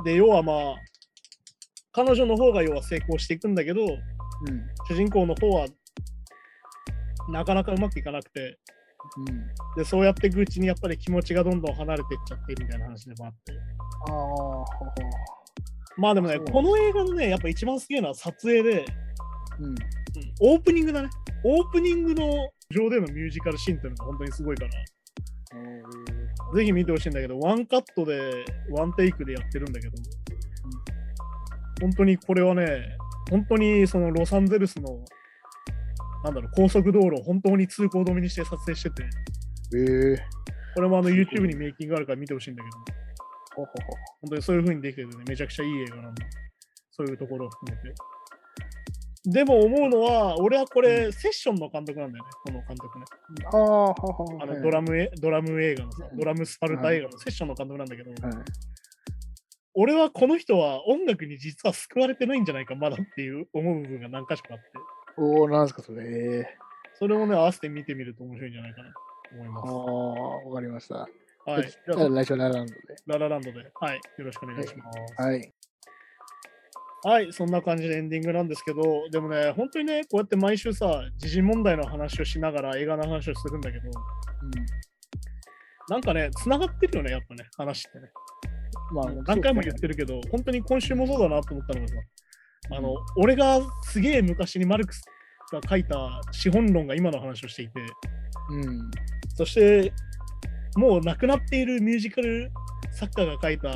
[0.00, 0.04] あ。
[0.04, 0.76] で、要はまあ、
[1.94, 3.96] 彼女の方が要は成功していくんだけど、うん。
[4.88, 5.66] 主人公の方は
[7.30, 8.58] なかなかうまくいかなくて、
[9.18, 9.46] うん。
[9.76, 13.52] で、そうやっていくうちにやっぱり気持ちがどんどん離れていっちゃってみたいな話でもあって。
[14.10, 14.14] あ
[15.96, 18.84] まあでもね、この映画のね、やっぱ一番すげえのは撮影で、
[19.60, 19.66] うん。
[19.66, 19.74] うん
[20.40, 21.10] オープニングだね。
[21.42, 24.70] オープニングの上でのミュージカルシーンっていうのが本当にすごいから、
[26.54, 29.94] ぜひ見てほしいんだけど、ワンカットで、ワンテイクでやってるんだけど、
[31.80, 32.96] 本当にこれはね、
[33.30, 35.04] 本当にそのロサンゼルスの、
[36.24, 39.02] なんだろう、高速道路を本当に通行止めにして撮影してて、
[39.76, 40.16] ええ。
[40.74, 42.76] これもあの YouTube にメイキングあるから見てほしいんだけど、
[43.66, 46.26] 本当にそういう風にできててね、めちゃくちゃいい映画なんで、
[46.90, 47.94] そういうところを含めて。
[49.26, 53.04] でも思うのは、俺はこれ、セッションの監督なんだよね、この監督ね。
[53.46, 58.20] ああ、ははあのドラムえドラム映画のさ、うんドラムスパルタ映画のセッションの監督なんだけど、はい。
[59.74, 64.64] 俺はこの人は音楽に実は救われてないんじゃないか、まだっていう思う部分が何か所かあって、
[65.16, 66.04] おお、なんすかそれ。
[66.04, 66.08] え
[66.40, 66.58] え。
[66.94, 68.98] それもね、合わせて見てみると面白いんじゃないかなと
[69.34, 69.70] 思いあます。
[69.70, 70.94] あ、わかりました。
[71.46, 71.70] はい。
[71.70, 72.80] じゃあ来週はラランドで。
[73.06, 75.22] ララランドで、はい、よろしくお願いします。
[75.22, 75.52] はい。
[77.06, 83.90] はい、そんな感じでエンディングなんですけど、でもね、本当にね、こうやって毎週さ、時事問題の話をしながら映画の話をするんだけど、
[85.90, 88.10] なんかね、繋がってるよね、やっぱね、話ってね。
[88.90, 88.96] うん。
[88.96, 89.80] まあ、何回も言っる。
[89.80, 91.94] てるけど、本当に今週もそうだなと思ったのがさ、
[92.72, 95.02] あの、俺がすげえ昔にマルクス
[95.52, 97.80] が書いた資本論が今の話をしていて、
[98.50, 98.90] うん。
[99.36, 99.92] そして、
[100.76, 102.50] もう亡くなっているミュージカル
[102.92, 103.72] 作家が書いた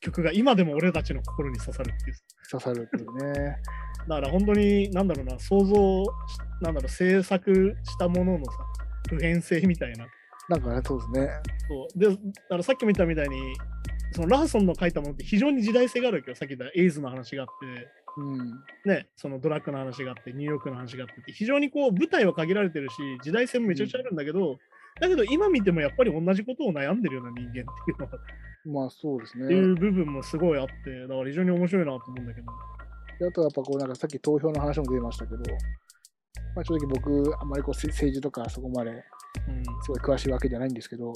[0.00, 2.16] 曲が今でも俺たちの心に刺さるっていう。
[2.50, 3.56] 刺さるっていうね。
[4.08, 6.08] だから本当に、なんだろうな、想像し、
[6.60, 8.52] なんだろう、制作したもののさ、
[9.08, 10.06] 普遍性みたいな。
[10.48, 11.28] なんかね、そうですね。
[11.68, 12.16] そうで、だ
[12.50, 13.36] からさっきも言ったみたいに、
[14.16, 16.36] そのラーソンの書いたものって非常に時代性があるわけよ。
[16.36, 18.50] さっき言ったエイズの話があって、うん。
[18.86, 24.56] ね、そのドラッグの話があって、ニューヨークの話があってって、非常にこう舞台は限られてるし、時代性もめちゃくちゃあるんだけど、
[25.02, 28.18] だけど今見てもやっぱり同じことを悩んでるような人間っていうのが、
[28.64, 29.44] まあそうですね。
[29.44, 30.72] っていう部分もすごいあって、
[31.02, 32.46] だから非常に面白いなと思うんだけど。
[33.18, 35.38] であとはやっぱこう、なんかさっき投票の話も出ましたけど、
[36.54, 39.04] まあ正直僕、あんまりこうせ政治とかそこまで
[39.48, 41.14] うん、すごい詳しいわけじゃないんですけど、やっ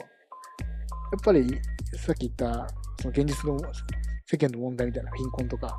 [1.25, 1.49] ぱり
[1.97, 2.69] さっき言った、
[3.01, 3.59] その現実の
[4.27, 5.79] 世間の問題みたいな貧困とか、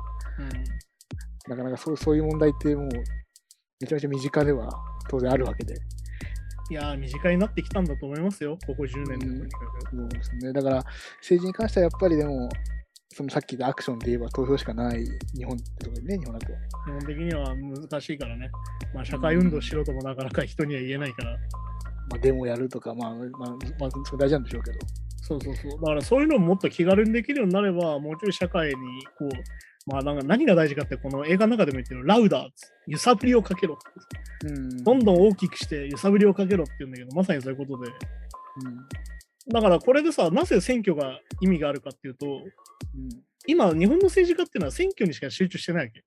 [1.48, 2.88] なかなかそうそういう問題ってもう、
[3.80, 4.68] めちゃめちゃ身近では
[5.08, 5.74] 当然あるわけで、
[6.70, 9.96] いやー、身近になってきたんだと思いますよ、ここ10年でとにかく。
[9.96, 10.52] そうですね。
[10.52, 10.76] だから
[11.18, 12.48] 政治に関してはやっぱりでも、
[13.14, 15.04] そのさっき言ったアクションで言えば投票しかない
[15.36, 16.46] 日本ってとこね、日本だと。
[16.46, 18.50] 基本的には難しいからね。
[18.94, 21.32] まあ、社会運動しろともなかなか人には言えないから。
[21.32, 23.28] まあ、デモやるとか、まあ、まあ、
[23.78, 24.78] まあ、それ大事なんでしょうけど。
[25.22, 25.70] そうそうそう。
[25.80, 28.74] だからそういうのももっと気軽にできるようになれば、もうちょい社会に
[29.18, 32.50] こう、まあなんか何が大事かって、この映画の中でも言ってるラウダー、
[32.86, 33.78] 揺さぶりをかけろっ
[34.42, 34.48] て。
[34.48, 34.84] うん。
[34.84, 37.90] どんどん大きくして揺さぶりをかけろって言うんだけど、まさにそういうことで。
[37.90, 39.52] うん。
[39.52, 43.08] だからこれでさ、なぜ選挙が意味があるかっていうと、うん。
[43.46, 46.04] 今、日本の政治家っていうのは選挙にしか集中してないわけ。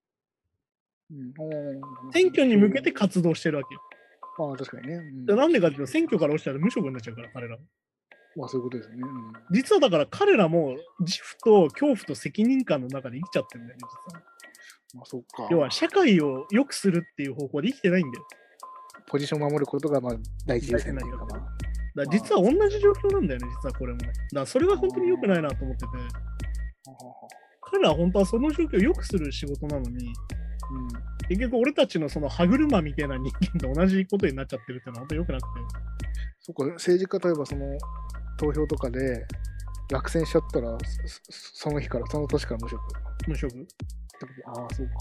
[1.11, 3.81] うん、選挙に向けて活動してるわけよ。
[4.37, 4.99] まあ確かにね。
[5.35, 7.63] なんでかっていうと、選挙から落ちたら無職になっちゃうから、彼らも。
[8.35, 9.01] まあそういうことですよね。
[9.03, 14.23] うん実はだから彼らも自負と恐怖と責任感の中で生きちゃってるんだよね、実は。
[14.95, 15.47] まあそっか。
[15.51, 18.25] 要は社会を良くするっていう方向で生きてないんだよ。
[19.07, 20.13] ポジションを守ることがまあ
[20.45, 21.39] 第一優先というかまあ。
[21.39, 21.49] だか
[21.95, 24.11] ら実は同じ状況なんだよね、実はこれもね。
[24.33, 25.87] だそれが本当に良くないなと思ってて、
[27.61, 30.87] 彼らは本当はその状況を良くする仕事なのに、うん。
[31.29, 35.47] 結局俺たちのその歯車みたいな人間と同じことになっちゃってるっていうのは本当に良くなくて。
[36.45, 37.65] そっか、政治家例えばその
[38.37, 39.25] 投票とかで
[39.91, 40.77] 落選しちゃったら、
[41.07, 42.81] そその日から、その年から無職。
[43.27, 43.65] 無職っ
[44.45, 44.93] ああ、そうか。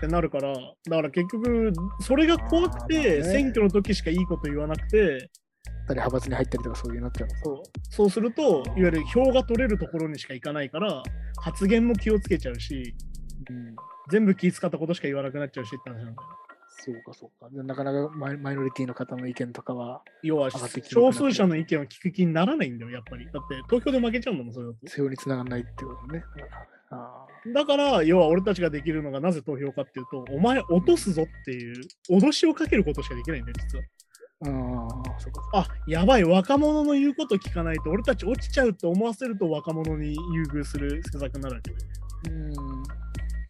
[0.00, 1.70] てなるから、だから結局、
[2.00, 5.30] それが怖くて、まあね選挙の時しかいいこと言わなくて、
[5.86, 7.28] 誰派閥に入ったりとかそういうなっちゃう。
[7.44, 11.02] そうそうすると、いわゆる票が取れるところにしか行かないから、
[11.42, 12.94] 発言も気をつけちゃうし、
[13.50, 13.76] うん。
[14.10, 16.16] 全部気使ったことしか言わなくなっちゃうしって話なんだよ。
[16.82, 17.50] そうか、そうか。
[17.50, 23.26] でなかなかマイノリティの方の意見とかは、要は少数者の意見を聞く気にならないんだよ、やっぱり。
[23.26, 25.08] だって投票で負けちゃうんだもん、それだと。
[25.08, 26.24] につながらないってことね。
[26.90, 31.76] あだから、要は俺たちができるのがなぜ投票かっていうと、お前落とすぞっていう
[32.10, 33.84] 脅しをかけることしかできないんだよ、実は。
[35.52, 41.76] あ、あやばい、若者の言うこと聞かないと、俺たち落ちちゃうって思わせると若者に優遇する施策になるわけで。
[42.30, 42.82] うん。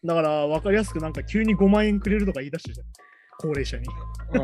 [0.04, 2.86] だから、分かりやすくなんか急に5万円くれるとか言い出してじゃん。
[3.40, 3.86] 高齢者に。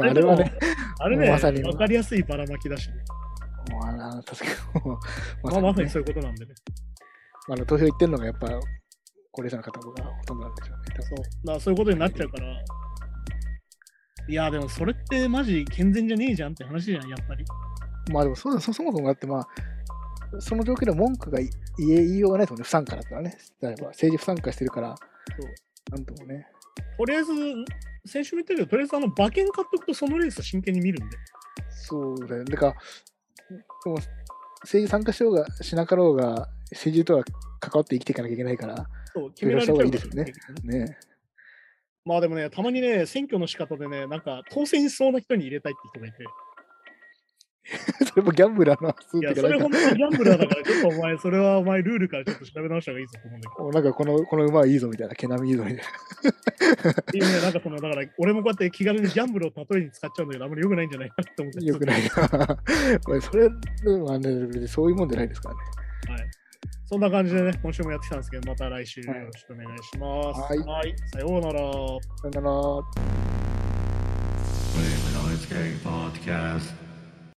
[0.00, 0.58] あれはね、
[0.98, 2.94] あれね、まさに分かりやすいばらまきだしね。
[3.70, 4.44] まあな、確か
[4.78, 4.90] に。
[5.42, 6.54] ままあ、まさにねそういうことなんでね。
[7.50, 8.48] あの投票行ってるのがやっぱ
[9.32, 10.84] 高齢者の方がほとんどなんでしょうね。
[11.00, 11.16] そう。
[11.18, 12.46] だからそういうことになっちゃうから。
[14.28, 17.44] いや、でもそれってマジ健全じゃねえじゃんって話じゃん、やっぱり。
[18.12, 19.48] まあでもそうだそそもそもだってまあ、
[20.38, 23.36] その状況で文句が言え言いようがないですもんね、不参加だったらね。
[23.60, 26.51] 例えば政治不参加してるから、そうなんともね。
[26.96, 27.32] とりあえず、
[28.06, 31.16] 先週も言ったけど、とりあえずあの馬券買っとくとそのレース真剣に見るんで。
[31.70, 32.52] そうだよね。
[32.52, 33.96] だから、でも
[34.62, 37.24] 政治参加しようがしなかろうが、政治とは
[37.60, 40.32] 関わって生きていかなきゃいけないから、そう、決められちゃうからいいですよね。
[40.64, 40.98] ね。
[42.04, 46.24] まあでもね、たまにね、選挙の仕方でね、なんか当選しそうな人に入れたいって人がいて。
[48.10, 53.64] それもギャンブラーの数いや、値がなんかそれ本当にギャンブラーだから、ちょっとお前、それはお前ルールからちょっと調べ直した方がいいぞと思うんだけど。
[53.64, 55.82] おなんかこのこの馬はいいぞみたいな、毛並みいいぞみたいな。
[56.90, 61.64] っていうね、なんかその、だから俺もこうやって気軽にギャンブルを例えに使っちゃうんだけど、あんまり良くないんじゃないかなって思って。
[61.64, 62.98] よくないな。
[63.04, 65.60] これそれ、まあね、そういうもんじゃないですからね。
[66.20, 66.30] はい。
[66.86, 70.40] そんな感じでね、今週もやってきたんですけど、また来週よはいろしくお願いします。
[70.40, 71.60] はいさようなら。
[72.20, 73.12] さよなら。
[75.82, 76.81] Podcast.